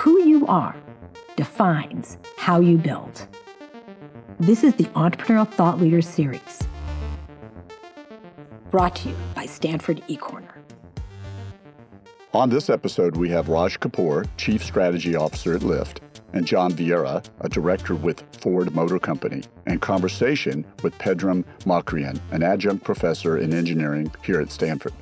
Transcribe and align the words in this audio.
Who 0.00 0.24
you 0.24 0.46
are 0.46 0.74
defines 1.36 2.16
how 2.38 2.60
you 2.60 2.78
build. 2.78 3.26
This 4.38 4.64
is 4.64 4.74
the 4.76 4.84
Entrepreneurial 4.96 5.46
Thought 5.46 5.78
Leaders 5.78 6.08
Series, 6.08 6.58
brought 8.70 8.96
to 8.96 9.10
you 9.10 9.16
by 9.34 9.44
Stanford 9.44 10.00
eCorner. 10.08 10.54
On 12.32 12.48
this 12.48 12.70
episode, 12.70 13.18
we 13.18 13.28
have 13.28 13.50
Raj 13.50 13.78
Kapoor, 13.78 14.26
Chief 14.38 14.64
Strategy 14.64 15.16
Officer 15.16 15.54
at 15.54 15.60
Lyft, 15.60 15.98
and 16.32 16.46
John 16.46 16.72
Viera, 16.72 17.22
a 17.42 17.50
director 17.50 17.94
with 17.94 18.24
Ford 18.40 18.74
Motor 18.74 18.98
Company, 18.98 19.42
and 19.66 19.82
conversation 19.82 20.64
with 20.82 20.96
Pedram 20.96 21.44
Mokrian, 21.66 22.18
an 22.30 22.42
adjunct 22.42 22.84
professor 22.84 23.36
in 23.36 23.52
engineering 23.52 24.10
here 24.24 24.40
at 24.40 24.50
Stanford. 24.50 24.94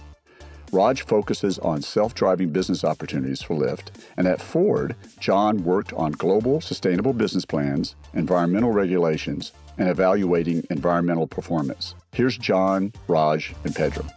Raj 0.70 1.02
focuses 1.06 1.58
on 1.60 1.80
self 1.80 2.14
driving 2.14 2.50
business 2.50 2.84
opportunities 2.84 3.40
for 3.40 3.56
Lyft, 3.56 3.86
and 4.18 4.26
at 4.26 4.40
Ford, 4.40 4.94
John 5.18 5.64
worked 5.64 5.94
on 5.94 6.12
global 6.12 6.60
sustainable 6.60 7.14
business 7.14 7.46
plans, 7.46 7.96
environmental 8.12 8.70
regulations, 8.70 9.52
and 9.78 9.88
evaluating 9.88 10.66
environmental 10.68 11.26
performance. 11.26 11.94
Here's 12.12 12.36
John, 12.36 12.92
Raj, 13.06 13.54
and 13.64 13.74
Pedram. 13.74 14.10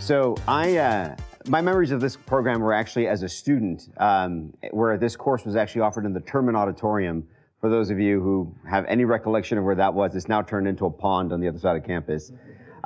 So 0.00 0.36
I, 0.46 0.78
uh, 0.78 1.16
my 1.48 1.60
memories 1.60 1.90
of 1.90 2.00
this 2.00 2.16
program 2.16 2.60
were 2.60 2.72
actually 2.72 3.08
as 3.08 3.22
a 3.22 3.28
student, 3.28 3.90
um, 3.98 4.54
where 4.70 4.96
this 4.96 5.16
course 5.16 5.44
was 5.44 5.54
actually 5.54 5.82
offered 5.82 6.06
in 6.06 6.14
the 6.14 6.20
Terman 6.20 6.56
Auditorium. 6.56 7.28
For 7.60 7.68
those 7.68 7.90
of 7.90 7.98
you 7.98 8.22
who 8.22 8.54
have 8.70 8.86
any 8.86 9.04
recollection 9.04 9.58
of 9.58 9.64
where 9.64 9.74
that 9.74 9.92
was, 9.92 10.14
it's 10.14 10.28
now 10.28 10.40
turned 10.40 10.66
into 10.66 10.86
a 10.86 10.90
pond 10.90 11.32
on 11.32 11.40
the 11.40 11.48
other 11.48 11.58
side 11.58 11.76
of 11.76 11.84
campus. 11.84 12.32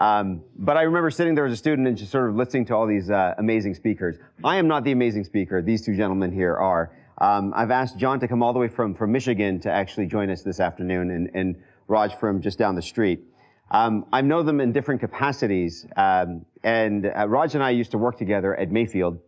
Um, 0.02 0.42
but 0.56 0.76
I 0.76 0.82
remember 0.82 1.12
sitting 1.12 1.36
there 1.36 1.46
as 1.46 1.52
a 1.52 1.56
student 1.56 1.86
and 1.86 1.96
just 1.96 2.10
sort 2.10 2.28
of 2.28 2.34
listening 2.34 2.64
to 2.64 2.74
all 2.74 2.88
these 2.88 3.08
uh, 3.08 3.34
amazing 3.38 3.76
speakers. 3.76 4.16
I 4.42 4.56
am 4.56 4.66
not 4.66 4.82
the 4.82 4.90
amazing 4.90 5.22
speaker. 5.22 5.62
These 5.62 5.86
two 5.86 5.94
gentlemen 5.94 6.32
here 6.32 6.56
are. 6.56 6.90
Um, 7.18 7.52
I've 7.54 7.70
asked 7.70 7.98
John 7.98 8.18
to 8.18 8.26
come 8.26 8.42
all 8.42 8.52
the 8.52 8.58
way 8.58 8.66
from, 8.66 8.96
from 8.96 9.12
Michigan 9.12 9.60
to 9.60 9.70
actually 9.70 10.06
join 10.06 10.28
us 10.28 10.42
this 10.42 10.58
afternoon, 10.58 11.12
and, 11.12 11.30
and 11.34 11.62
Raj 11.86 12.16
from 12.16 12.42
just 12.42 12.58
down 12.58 12.74
the 12.74 12.82
street. 12.82 13.22
Um, 13.70 14.04
I 14.12 14.22
know 14.22 14.42
them 14.42 14.60
in 14.60 14.72
different 14.72 15.00
capacities, 15.00 15.86
um, 15.96 16.46
and 16.64 17.06
uh, 17.06 17.28
Raj 17.28 17.54
and 17.54 17.62
I 17.62 17.70
used 17.70 17.92
to 17.92 17.98
work 17.98 18.18
together 18.18 18.56
at 18.56 18.72
Mayfield, 18.72 19.20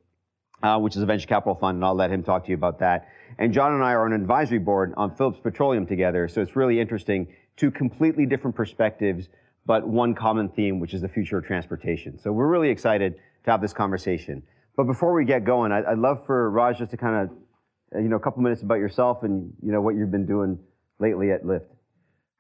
uh, 0.61 0.81
which 0.81 0.97
is 0.97 1.03
a 1.03 1.07
venture 1.07 1.29
capital 1.29 1.55
fund, 1.55 1.77
and 1.77 1.85
I'll 1.85 1.95
let 1.95 2.11
him 2.11 2.25
talk 2.25 2.47
to 2.47 2.51
you 2.51 2.57
about 2.57 2.81
that. 2.81 3.07
And 3.39 3.53
John 3.53 3.75
and 3.75 3.85
I 3.85 3.93
are 3.93 4.07
on 4.07 4.13
an 4.13 4.21
advisory 4.21 4.59
board 4.59 4.93
on 4.97 5.15
Phillips 5.15 5.39
Petroleum 5.41 5.87
together, 5.87 6.27
so 6.27 6.41
it's 6.41 6.57
really 6.57 6.81
interesting. 6.81 7.29
Two 7.57 7.71
completely 7.71 8.27
different 8.27 8.57
perspectives, 8.57 9.29
but 9.67 9.87
one 9.87 10.15
common 10.15 10.49
theme, 10.49 10.81
which 10.81 10.95
is 10.95 11.01
the 11.01 11.09
future 11.09 11.39
of 11.39 11.45
transportation. 11.45 12.19
So 12.19 12.33
we're 12.33 12.49
really 12.49 12.71
excited 12.71 13.15
to 13.45 13.51
have 13.51 13.61
this 13.61 13.73
conversation. 13.73 14.43
But 14.77 14.85
before 14.85 15.13
we 15.13 15.25
get 15.25 15.45
going, 15.45 15.73
I'd, 15.73 15.85
I'd 15.85 15.99
love 15.99 16.27
for 16.27 16.51
Raj 16.51 16.79
just 16.79 16.91
to 16.91 16.97
kind 16.97 17.29
of, 17.29 17.37
uh, 17.95 17.99
you 18.01 18.09
know, 18.09 18.17
a 18.17 18.21
couple 18.21 18.43
minutes 18.43 18.63
about 18.63 18.77
yourself 18.77 19.23
and 19.23 19.53
you 19.63 19.73
know 19.73 19.81
what 19.81 19.95
you've 19.95 20.11
been 20.11 20.27
doing 20.27 20.59
lately 20.99 21.31
at 21.31 21.45
Lyft. 21.45 21.67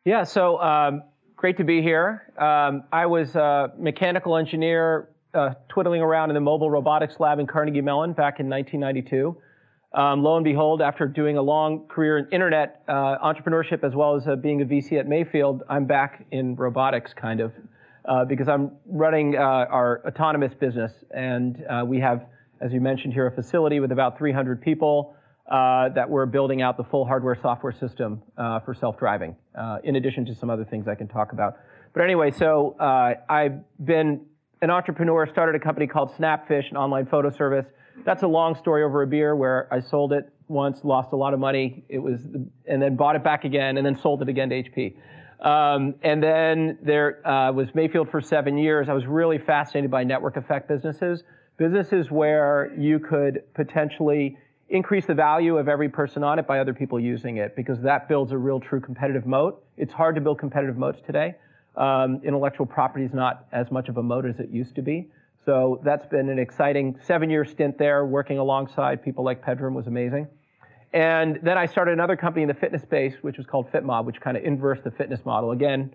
Yeah. 0.04 0.24
So. 0.24 0.60
Um 0.60 1.02
great 1.36 1.58
to 1.58 1.64
be 1.64 1.82
here. 1.82 2.32
Um, 2.38 2.84
I 2.92 3.04
was 3.04 3.34
a 3.34 3.72
mechanical 3.78 4.36
engineer 4.36 5.10
uh, 5.34 5.50
twiddling 5.68 6.00
around 6.00 6.30
in 6.30 6.34
the 6.34 6.40
mobile 6.40 6.70
robotics 6.70 7.20
lab 7.20 7.38
in 7.38 7.46
Carnegie 7.46 7.80
Mellon 7.80 8.12
back 8.12 8.40
in 8.40 8.48
1992. 8.48 9.36
Um, 9.94 10.24
lo 10.24 10.34
and 10.34 10.44
behold, 10.44 10.82
after 10.82 11.06
doing 11.06 11.36
a 11.36 11.42
long 11.42 11.86
career 11.86 12.18
in 12.18 12.26
internet 12.32 12.82
uh, 12.88 13.16
entrepreneurship 13.22 13.84
as 13.84 13.94
well 13.94 14.16
as 14.16 14.26
uh, 14.26 14.34
being 14.34 14.60
a 14.60 14.64
VC 14.64 14.98
at 14.98 15.06
Mayfield, 15.06 15.62
I'm 15.70 15.84
back 15.84 16.26
in 16.32 16.56
robotics 16.56 17.12
kind 17.14 17.40
of 17.40 17.52
uh, 18.04 18.24
because 18.24 18.48
I'm 18.48 18.72
running 18.86 19.36
uh, 19.36 19.40
our 19.40 20.02
autonomous 20.04 20.52
business. 20.58 20.90
And 21.12 21.64
uh, 21.70 21.84
we 21.86 22.00
have, 22.00 22.26
as 22.60 22.72
you 22.72 22.80
mentioned 22.80 23.12
here, 23.12 23.28
a 23.28 23.30
facility 23.30 23.78
with 23.78 23.92
about 23.92 24.18
300 24.18 24.60
people 24.60 25.14
uh, 25.48 25.90
that 25.90 26.10
we're 26.10 26.26
building 26.26 26.60
out 26.60 26.76
the 26.76 26.84
full 26.84 27.04
hardware 27.04 27.38
software 27.40 27.72
system 27.72 28.20
for 28.36 28.74
self-driving, 28.78 29.36
uh, 29.56 29.78
in 29.84 29.94
addition 29.94 30.26
to 30.26 30.34
some 30.34 30.50
other 30.50 30.64
things 30.64 30.88
I 30.88 30.96
can 30.96 31.06
talk 31.06 31.32
about. 31.32 31.58
But 31.92 32.02
anyway, 32.02 32.32
so 32.32 32.74
I've 32.80 33.60
been 33.78 34.26
an 34.60 34.70
entrepreneur, 34.70 35.28
started 35.30 35.54
a 35.54 35.64
company 35.64 35.86
called 35.86 36.10
Snapfish, 36.18 36.68
an 36.70 36.76
online 36.76 37.06
photo 37.06 37.30
service. 37.30 37.66
That's 38.04 38.22
a 38.22 38.26
long 38.26 38.56
story 38.56 38.82
over 38.82 39.02
a 39.02 39.06
beer 39.06 39.36
where 39.36 39.68
I 39.72 39.80
sold 39.80 40.12
it 40.12 40.30
once, 40.48 40.80
lost 40.84 41.12
a 41.12 41.16
lot 41.16 41.34
of 41.34 41.40
money. 41.40 41.84
It 41.88 41.98
was, 41.98 42.20
and 42.66 42.82
then 42.82 42.96
bought 42.96 43.16
it 43.16 43.24
back 43.24 43.44
again, 43.44 43.76
and 43.76 43.86
then 43.86 43.96
sold 43.96 44.22
it 44.22 44.28
again 44.28 44.48
to 44.50 44.62
HP. 44.62 44.96
Um, 45.40 45.94
and 46.02 46.22
then 46.22 46.78
there 46.82 47.26
uh, 47.26 47.52
was 47.52 47.68
Mayfield 47.74 48.10
for 48.10 48.20
seven 48.20 48.56
years. 48.56 48.88
I 48.88 48.94
was 48.94 49.06
really 49.06 49.38
fascinated 49.38 49.90
by 49.90 50.04
network 50.04 50.36
effect 50.36 50.68
businesses, 50.68 51.22
businesses 51.56 52.10
where 52.10 52.72
you 52.78 52.98
could 52.98 53.42
potentially 53.54 54.38
increase 54.70 55.04
the 55.06 55.14
value 55.14 55.58
of 55.58 55.68
every 55.68 55.88
person 55.88 56.24
on 56.24 56.38
it 56.38 56.46
by 56.46 56.58
other 56.58 56.72
people 56.72 56.98
using 56.98 57.36
it 57.36 57.54
because 57.54 57.80
that 57.82 58.08
builds 58.08 58.32
a 58.32 58.38
real 58.38 58.58
true 58.58 58.80
competitive 58.80 59.26
moat. 59.26 59.62
It's 59.76 59.92
hard 59.92 60.14
to 60.14 60.20
build 60.20 60.38
competitive 60.38 60.78
moats 60.78 61.00
today. 61.06 61.34
Um, 61.76 62.20
intellectual 62.24 62.66
property 62.66 63.04
is 63.04 63.12
not 63.12 63.46
as 63.52 63.70
much 63.70 63.88
of 63.88 63.98
a 63.98 64.02
moat 64.02 64.24
as 64.24 64.38
it 64.38 64.48
used 64.48 64.74
to 64.76 64.82
be. 64.82 65.10
So 65.44 65.80
that's 65.84 66.06
been 66.06 66.28
an 66.30 66.38
exciting 66.38 66.98
seven-year 67.04 67.44
stint 67.44 67.78
there, 67.78 68.06
working 68.06 68.38
alongside 68.38 69.02
people 69.02 69.24
like 69.24 69.44
Pedram 69.44 69.74
was 69.74 69.86
amazing. 69.86 70.28
And 70.92 71.40
then 71.42 71.58
I 71.58 71.66
started 71.66 71.92
another 71.92 72.16
company 72.16 72.42
in 72.42 72.48
the 72.48 72.54
fitness 72.54 72.82
space, 72.82 73.14
which 73.22 73.36
was 73.36 73.46
called 73.46 73.70
FitMob, 73.72 74.04
which 74.04 74.20
kind 74.20 74.36
of 74.36 74.44
inversed 74.44 74.84
the 74.84 74.90
fitness 74.92 75.20
model. 75.24 75.50
Again, 75.50 75.94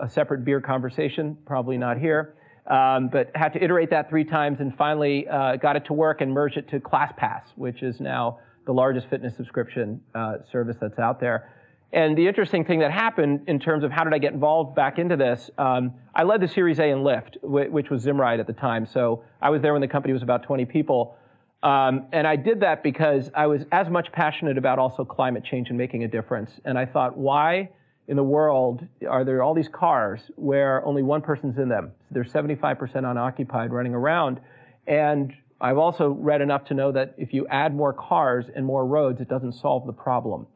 a 0.00 0.08
separate 0.08 0.44
beer 0.44 0.60
conversation, 0.60 1.36
probably 1.46 1.76
not 1.76 1.98
here. 1.98 2.34
Um, 2.66 3.08
but 3.08 3.30
had 3.34 3.54
to 3.54 3.64
iterate 3.64 3.88
that 3.90 4.10
three 4.10 4.24
times 4.24 4.60
and 4.60 4.76
finally 4.76 5.26
uh, 5.26 5.56
got 5.56 5.76
it 5.76 5.86
to 5.86 5.94
work 5.94 6.20
and 6.20 6.30
merged 6.30 6.58
it 6.58 6.68
to 6.70 6.80
ClassPass, 6.80 7.42
which 7.56 7.82
is 7.82 7.98
now 7.98 8.40
the 8.66 8.72
largest 8.72 9.08
fitness 9.08 9.34
subscription 9.36 10.02
uh, 10.14 10.34
service 10.52 10.76
that's 10.78 10.98
out 10.98 11.18
there. 11.18 11.50
And 11.92 12.18
the 12.18 12.26
interesting 12.26 12.64
thing 12.64 12.80
that 12.80 12.92
happened 12.92 13.44
in 13.46 13.58
terms 13.58 13.82
of 13.82 13.90
how 13.90 14.04
did 14.04 14.12
I 14.12 14.18
get 14.18 14.34
involved 14.34 14.74
back 14.74 14.98
into 14.98 15.16
this, 15.16 15.50
um, 15.56 15.94
I 16.14 16.22
led 16.22 16.42
the 16.42 16.48
Series 16.48 16.78
A 16.78 16.84
in 16.84 16.98
Lyft, 16.98 17.36
which 17.42 17.88
was 17.88 18.04
Zimride 18.04 18.40
at 18.40 18.46
the 18.46 18.52
time. 18.52 18.86
So 18.86 19.24
I 19.40 19.48
was 19.48 19.62
there 19.62 19.72
when 19.72 19.80
the 19.80 19.88
company 19.88 20.12
was 20.12 20.22
about 20.22 20.42
20 20.42 20.66
people. 20.66 21.16
Um, 21.62 22.06
and 22.12 22.26
I 22.26 22.36
did 22.36 22.60
that 22.60 22.82
because 22.82 23.30
I 23.34 23.46
was 23.46 23.62
as 23.72 23.88
much 23.88 24.12
passionate 24.12 24.58
about 24.58 24.78
also 24.78 25.04
climate 25.04 25.44
change 25.44 25.70
and 25.70 25.78
making 25.78 26.04
a 26.04 26.08
difference. 26.08 26.50
And 26.64 26.78
I 26.78 26.84
thought, 26.84 27.16
why 27.16 27.70
in 28.06 28.16
the 28.16 28.22
world 28.22 28.86
are 29.08 29.24
there 29.24 29.42
all 29.42 29.54
these 29.54 29.68
cars 29.68 30.20
where 30.36 30.84
only 30.84 31.02
one 31.02 31.22
person's 31.22 31.56
in 31.56 31.70
them? 31.70 31.92
They're 32.10 32.22
75% 32.22 32.96
unoccupied 32.96 33.72
running 33.72 33.94
around. 33.94 34.40
And 34.86 35.32
I've 35.60 35.78
also 35.78 36.10
read 36.10 36.42
enough 36.42 36.66
to 36.66 36.74
know 36.74 36.92
that 36.92 37.14
if 37.16 37.32
you 37.32 37.46
add 37.48 37.74
more 37.74 37.94
cars 37.94 38.44
and 38.54 38.64
more 38.64 38.86
roads, 38.86 39.20
it 39.22 39.28
doesn't 39.28 39.54
solve 39.54 39.86
the 39.86 39.92
problem. 39.92 40.46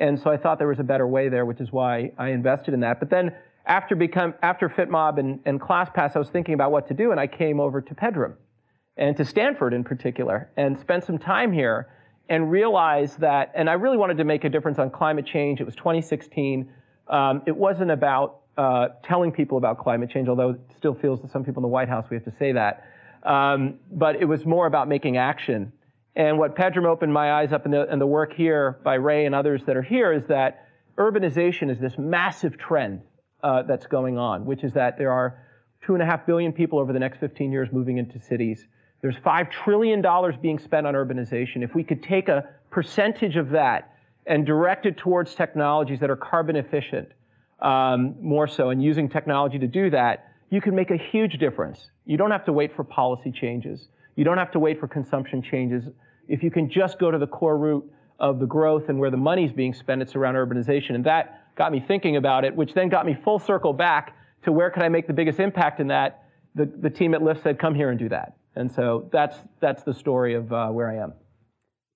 And 0.00 0.18
so 0.18 0.30
I 0.30 0.36
thought 0.38 0.58
there 0.58 0.66
was 0.66 0.80
a 0.80 0.84
better 0.84 1.06
way 1.06 1.28
there, 1.28 1.44
which 1.44 1.60
is 1.60 1.70
why 1.70 2.12
I 2.18 2.30
invested 2.30 2.74
in 2.74 2.80
that. 2.80 2.98
But 2.98 3.10
then 3.10 3.32
after 3.66 3.94
become 3.94 4.34
after 4.42 4.68
FitMob 4.68 5.18
and, 5.18 5.40
and 5.44 5.60
ClassPass, 5.60 6.16
I 6.16 6.18
was 6.18 6.30
thinking 6.30 6.54
about 6.54 6.72
what 6.72 6.88
to 6.88 6.94
do, 6.94 7.10
and 7.10 7.20
I 7.20 7.26
came 7.26 7.60
over 7.60 7.80
to 7.80 7.94
Pedram 7.94 8.34
and 8.96 9.16
to 9.16 9.24
Stanford 9.24 9.72
in 9.72 9.84
particular, 9.84 10.50
and 10.56 10.78
spent 10.80 11.04
some 11.04 11.18
time 11.18 11.52
here 11.52 11.88
and 12.28 12.50
realized 12.50 13.20
that, 13.20 13.52
and 13.54 13.68
I 13.68 13.74
really 13.74 13.96
wanted 13.96 14.16
to 14.18 14.24
make 14.24 14.44
a 14.44 14.48
difference 14.48 14.78
on 14.78 14.90
climate 14.90 15.26
change. 15.26 15.60
It 15.60 15.64
was 15.64 15.74
2016. 15.76 16.70
Um, 17.08 17.42
it 17.46 17.56
wasn't 17.56 17.90
about 17.90 18.40
uh, 18.56 18.88
telling 19.04 19.32
people 19.32 19.58
about 19.58 19.78
climate 19.78 20.10
change, 20.10 20.28
although 20.28 20.50
it 20.50 20.60
still 20.76 20.94
feels 20.94 21.20
to 21.20 21.28
some 21.28 21.44
people 21.44 21.60
in 21.60 21.62
the 21.62 21.68
White 21.68 21.88
House 21.88 22.06
we 22.10 22.16
have 22.16 22.24
to 22.24 22.32
say 22.38 22.52
that. 22.52 22.84
Um, 23.22 23.74
but 23.90 24.16
it 24.16 24.24
was 24.24 24.46
more 24.46 24.66
about 24.66 24.88
making 24.88 25.16
action. 25.16 25.72
And 26.16 26.38
what 26.38 26.56
Pedram 26.56 26.86
opened 26.86 27.12
my 27.12 27.32
eyes 27.32 27.52
up 27.52 27.64
in 27.66 27.72
the, 27.72 27.90
in 27.92 27.98
the 27.98 28.06
work 28.06 28.32
here 28.32 28.78
by 28.82 28.94
Ray 28.94 29.26
and 29.26 29.34
others 29.34 29.62
that 29.66 29.76
are 29.76 29.82
here 29.82 30.12
is 30.12 30.26
that 30.26 30.66
urbanization 30.98 31.70
is 31.70 31.78
this 31.78 31.96
massive 31.98 32.58
trend 32.58 33.02
uh, 33.42 33.62
that's 33.62 33.86
going 33.86 34.18
on, 34.18 34.44
which 34.44 34.64
is 34.64 34.72
that 34.74 34.98
there 34.98 35.12
are 35.12 35.38
two 35.84 35.94
and 35.94 36.02
a 36.02 36.06
half 36.06 36.26
billion 36.26 36.52
people 36.52 36.78
over 36.78 36.92
the 36.92 36.98
next 36.98 37.18
15 37.18 37.52
years 37.52 37.68
moving 37.72 37.98
into 37.98 38.18
cities. 38.20 38.66
There's 39.02 39.16
$5 39.16 39.50
trillion 39.50 40.04
being 40.42 40.58
spent 40.58 40.86
on 40.86 40.94
urbanization. 40.94 41.62
If 41.62 41.74
we 41.74 41.84
could 41.84 42.02
take 42.02 42.28
a 42.28 42.44
percentage 42.70 43.36
of 43.36 43.50
that 43.50 43.94
and 44.26 44.44
direct 44.44 44.86
it 44.86 44.98
towards 44.98 45.34
technologies 45.34 46.00
that 46.00 46.10
are 46.10 46.16
carbon 46.16 46.56
efficient 46.56 47.08
um, 47.60 48.14
more 48.20 48.46
so, 48.46 48.70
and 48.70 48.82
using 48.82 49.08
technology 49.08 49.58
to 49.58 49.66
do 49.66 49.90
that, 49.90 50.26
you 50.50 50.60
can 50.60 50.74
make 50.74 50.90
a 50.90 50.96
huge 50.96 51.38
difference. 51.38 51.90
You 52.04 52.16
don't 52.16 52.30
have 52.30 52.44
to 52.46 52.52
wait 52.52 52.74
for 52.74 52.84
policy 52.84 53.30
changes. 53.30 53.88
You 54.16 54.24
don't 54.24 54.38
have 54.38 54.50
to 54.52 54.58
wait 54.58 54.80
for 54.80 54.88
consumption 54.88 55.42
changes. 55.42 55.84
If 56.30 56.44
you 56.44 56.50
can 56.50 56.70
just 56.70 57.00
go 57.00 57.10
to 57.10 57.18
the 57.18 57.26
core 57.26 57.58
root 57.58 57.84
of 58.20 58.38
the 58.38 58.46
growth 58.46 58.88
and 58.88 59.00
where 59.00 59.10
the 59.10 59.16
money's 59.16 59.52
being 59.52 59.74
spent, 59.74 60.00
it's 60.00 60.14
around 60.14 60.36
urbanization. 60.36 60.94
And 60.94 61.04
that 61.04 61.54
got 61.56 61.72
me 61.72 61.84
thinking 61.86 62.16
about 62.16 62.44
it, 62.44 62.54
which 62.54 62.72
then 62.72 62.88
got 62.88 63.04
me 63.04 63.16
full 63.24 63.40
circle 63.40 63.72
back 63.72 64.16
to 64.44 64.52
where 64.52 64.70
could 64.70 64.84
I 64.84 64.88
make 64.88 65.08
the 65.08 65.12
biggest 65.12 65.40
impact 65.40 65.80
in 65.80 65.88
that? 65.88 66.24
The, 66.54 66.66
the 66.66 66.88
team 66.88 67.14
at 67.14 67.20
Lyft 67.20 67.42
said, 67.42 67.58
come 67.58 67.74
here 67.74 67.90
and 67.90 67.98
do 67.98 68.08
that. 68.10 68.36
And 68.54 68.70
so 68.70 69.08
that's, 69.12 69.36
that's 69.60 69.82
the 69.82 69.92
story 69.92 70.34
of 70.34 70.52
uh, 70.52 70.68
where 70.68 70.88
I 70.88 71.02
am. 71.02 71.14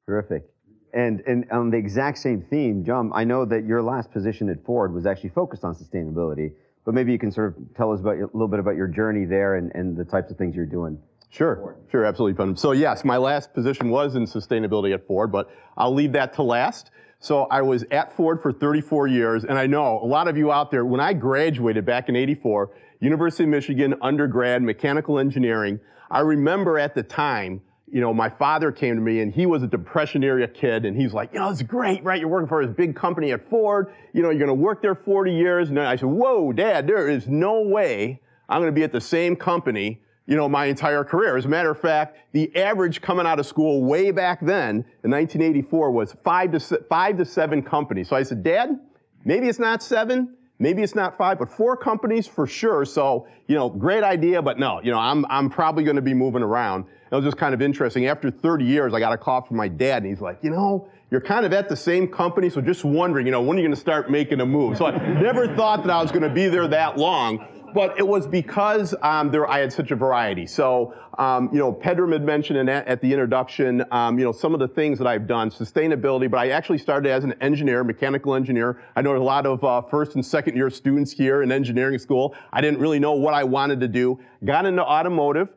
Terrific. 0.07 0.45
And, 0.93 1.23
and 1.27 1.45
on 1.53 1.71
the 1.71 1.77
exact 1.77 2.19
same 2.19 2.43
theme, 2.51 2.85
John, 2.85 3.13
I 3.15 3.23
know 3.23 3.45
that 3.45 3.65
your 3.65 3.83
last 3.83 4.11
position 4.11 4.49
at 4.49 4.65
Ford 4.65 4.93
was 4.93 5.07
actually 5.07 5.31
focused 5.31 5.65
on 5.65 5.75
sustainability, 5.75 6.53
but 6.85 6.95
maybe 6.95 7.13
you 7.13 7.19
can 7.19 7.31
sort 7.31 7.57
of 7.57 7.75
tell 7.77 7.93
us 7.93 8.01
about 8.01 8.17
a 8.17 8.27
little 8.33 8.49
bit 8.49 8.61
about 8.61 8.77
your 8.77 8.89
journey 8.89 9.25
there 9.27 9.57
and, 9.57 9.73
and 9.75 9.97
the 9.97 10.05
types 10.05 10.31
of 10.31 10.37
things 10.37 10.57
you're 10.57 10.67
doing. 10.67 10.99
Sure, 11.35 11.57
Ford. 11.57 11.77
sure, 11.91 12.05
absolutely. 12.05 12.55
So 12.57 12.71
yes, 12.71 13.05
my 13.05 13.17
last 13.17 13.53
position 13.53 13.91
was 13.91 14.15
in 14.15 14.25
sustainability 14.25 14.95
at 14.95 15.05
Ford, 15.05 15.33
but 15.33 15.51
I'll 15.77 15.93
leave 15.93 16.13
that 16.13 16.33
to 16.35 16.45
last. 16.45 16.93
So 17.19 17.45
I 17.51 17.61
was 17.61 17.85
at 17.91 18.13
Ford 18.13 18.41
for 18.41 18.53
34 18.53 19.09
years, 19.09 19.45
and 19.45 19.59
I 19.59 19.67
know 19.67 19.99
a 20.01 20.07
lot 20.07 20.29
of 20.29 20.37
you 20.37 20.53
out 20.53 20.71
there, 20.71 20.85
when 20.85 21.01
I 21.01 21.13
graduated 21.13 21.85
back 21.85 22.09
in 22.09 22.15
84, 22.15 22.71
University 23.01 23.45
of 23.45 23.49
Michigan 23.51 23.95
undergrad, 24.01 24.63
mechanical 24.63 25.19
engineering, 25.19 25.81
I 26.09 26.21
remember 26.21 26.79
at 26.79 26.95
the 26.95 27.03
time, 27.03 27.63
you 27.91 28.01
know, 28.01 28.15
my 28.15 28.29
father 28.29 28.71
came 28.71 28.95
to 28.95 29.01
me 29.01 29.21
and 29.21 29.33
he 29.33 29.47
was 29.47 29.65
a 29.65 29.67
depression 29.67 30.23
era 30.23 30.47
kid 30.47 30.85
and 30.85 30.97
he's 30.97 31.13
like, 31.13 31.33
you 31.33 31.41
know, 31.41 31.51
it's 31.51 31.63
great, 31.63 32.05
right? 32.05 32.21
You're 32.21 32.29
working 32.29 32.49
for 32.49 32.65
this 32.65 32.75
big 32.77 32.95
company 32.95 33.33
at 33.33 33.49
Ford, 33.51 33.93
you 34.13 34.23
know, 34.23 34.31
you're 34.31 34.41
gonna 34.41 34.55
work 34.55 34.83
there 34.83 34.95
40 34.95 35.33
years. 35.33 35.69
And 35.69 35.81
I 35.81 35.97
said, 35.97 36.09
whoa, 36.09 36.53
dad, 36.53 36.87
there 36.87 37.09
is 37.09 37.27
no 37.27 37.63
way 37.63 38.21
I'm 38.49 38.61
gonna 38.61 38.73
be 38.73 38.85
at 38.85 38.93
the 38.93 39.01
same 39.01 39.35
company 39.35 40.01
you 40.27 40.37
know, 40.37 40.49
my 40.49 40.67
entire 40.67 41.05
career. 41.05 41.37
As 41.37 41.45
a 41.45 41.49
matter 41.49 41.71
of 41.71 41.81
fact, 41.81 42.17
the 42.33 42.55
average 42.57 43.03
coming 43.03 43.27
out 43.27 43.39
of 43.39 43.47
school 43.47 43.85
way 43.85 44.11
back 44.11 44.41
then 44.41 44.85
in 45.03 45.11
1984 45.11 45.91
was 45.91 46.17
five 46.25 46.53
to, 46.53 46.61
five 46.89 47.19
to 47.19 47.25
seven 47.25 47.63
companies. 47.63 48.09
So 48.09 48.17
I 48.17 48.23
said, 48.23 48.43
Dad, 48.43 48.79
maybe 49.25 49.49
it's 49.49 49.59
not 49.59 49.83
seven, 49.83 50.35
maybe 50.59 50.83
it's 50.83 50.95
not 50.95 51.19
five, 51.19 51.39
but 51.39 51.51
four 51.51 51.77
companies 51.77 52.27
for 52.27 52.47
sure. 52.47 52.85
So, 52.87 53.27
you 53.49 53.55
know, 53.55 53.69
great 53.69 54.03
idea, 54.03 54.41
but 54.41 54.59
no, 54.59 54.81
you 54.83 54.91
know, 54.91 54.99
I'm, 54.99 55.27
I'm 55.29 55.51
probably 55.51 55.85
going 55.85 55.97
to 55.97 56.03
be 56.03 56.15
moving 56.15 56.43
around. 56.43 56.87
It 57.11 57.15
was 57.15 57.25
just 57.25 57.37
kind 57.37 57.55
of 57.55 57.61
interesting. 57.61 58.07
After 58.07 58.31
30 58.31 58.65
years, 58.65 58.95
I 58.95 59.01
got 59.01 59.13
a 59.13 59.19
call 59.19 59.43
from 59.43 59.59
my 59.59 59.69
dad 59.69 60.03
and 60.03 60.07
he's 60.07 60.23
like, 60.23 60.39
you 60.43 60.51
know, 60.51 60.89
you're 61.11 61.21
kind 61.21 61.45
of 61.45 61.53
at 61.53 61.69
the 61.69 61.77
same 61.77 62.09
company, 62.09 62.51
so 62.51 62.61
just 62.61 62.83
wondering, 62.83 63.27
you 63.27 63.31
know, 63.31 63.43
when 63.43 63.57
are 63.57 63.61
you 63.61 63.67
going 63.67 63.75
to 63.75 63.81
start 63.81 64.11
making 64.11 64.41
a 64.41 64.47
move? 64.47 64.77
So 64.79 64.87
I 64.87 64.97
never 65.21 65.55
thought 65.55 65.85
that 65.85 65.91
I 65.91 66.03
was 66.03 66.11
going 66.11 66.23
to 66.23 66.31
be 66.31 66.49
there 66.49 66.67
that 66.67 66.99
long 66.99 67.47
but 67.75 67.99
it 67.99 68.07
was 68.07 68.27
because 68.27 68.95
um, 69.03 69.31
there 69.31 69.51
I 69.51 69.59
had 69.59 69.73
such 69.73 69.91
a 69.91 69.97
variety. 69.97 70.47
So, 70.47 70.95
um, 71.19 71.51
you 71.53 71.59
know, 71.59 71.73
Pedram 71.73 72.13
had 72.13 72.23
mentioned 72.23 72.59
in, 72.59 72.69
at 72.69 73.01
the 73.01 73.13
introduction, 73.13 73.85
um, 73.91 74.17
you 74.19 74.25
know, 74.25 74.33
some 74.33 74.55
of 74.55 74.61
the 74.61 74.69
things 74.69 74.97
that 74.99 75.09
I've 75.09 75.27
done, 75.27 75.51
sustainability, 75.51 76.31
but 76.31 76.39
I 76.39 76.51
actually 76.51 76.79
started 76.79 77.11
as 77.11 77.25
an 77.25 77.35
engineer, 77.41 77.83
mechanical 77.83 78.37
engineer. 78.37 78.81
I 78.95 79.03
know 79.03 79.17
a 79.17 79.19
lot 79.19 79.45
of 79.45 79.63
uh, 79.65 79.83
first 79.83 80.15
and 80.15 80.25
second 80.25 80.57
year 80.57 80.71
students 80.71 81.13
here 81.13 81.43
in 81.43 81.51
engineering 81.51 81.99
school. 81.99 82.35
I 82.53 82.61
didn't 82.61 82.79
really 82.79 83.01
know 83.01 83.13
what 83.13 83.35
I 83.35 83.43
wanted 83.43 83.81
to 83.81 83.89
do. 83.89 84.21
Got 84.45 84.67
into 84.67 84.83
automotive 84.83 85.49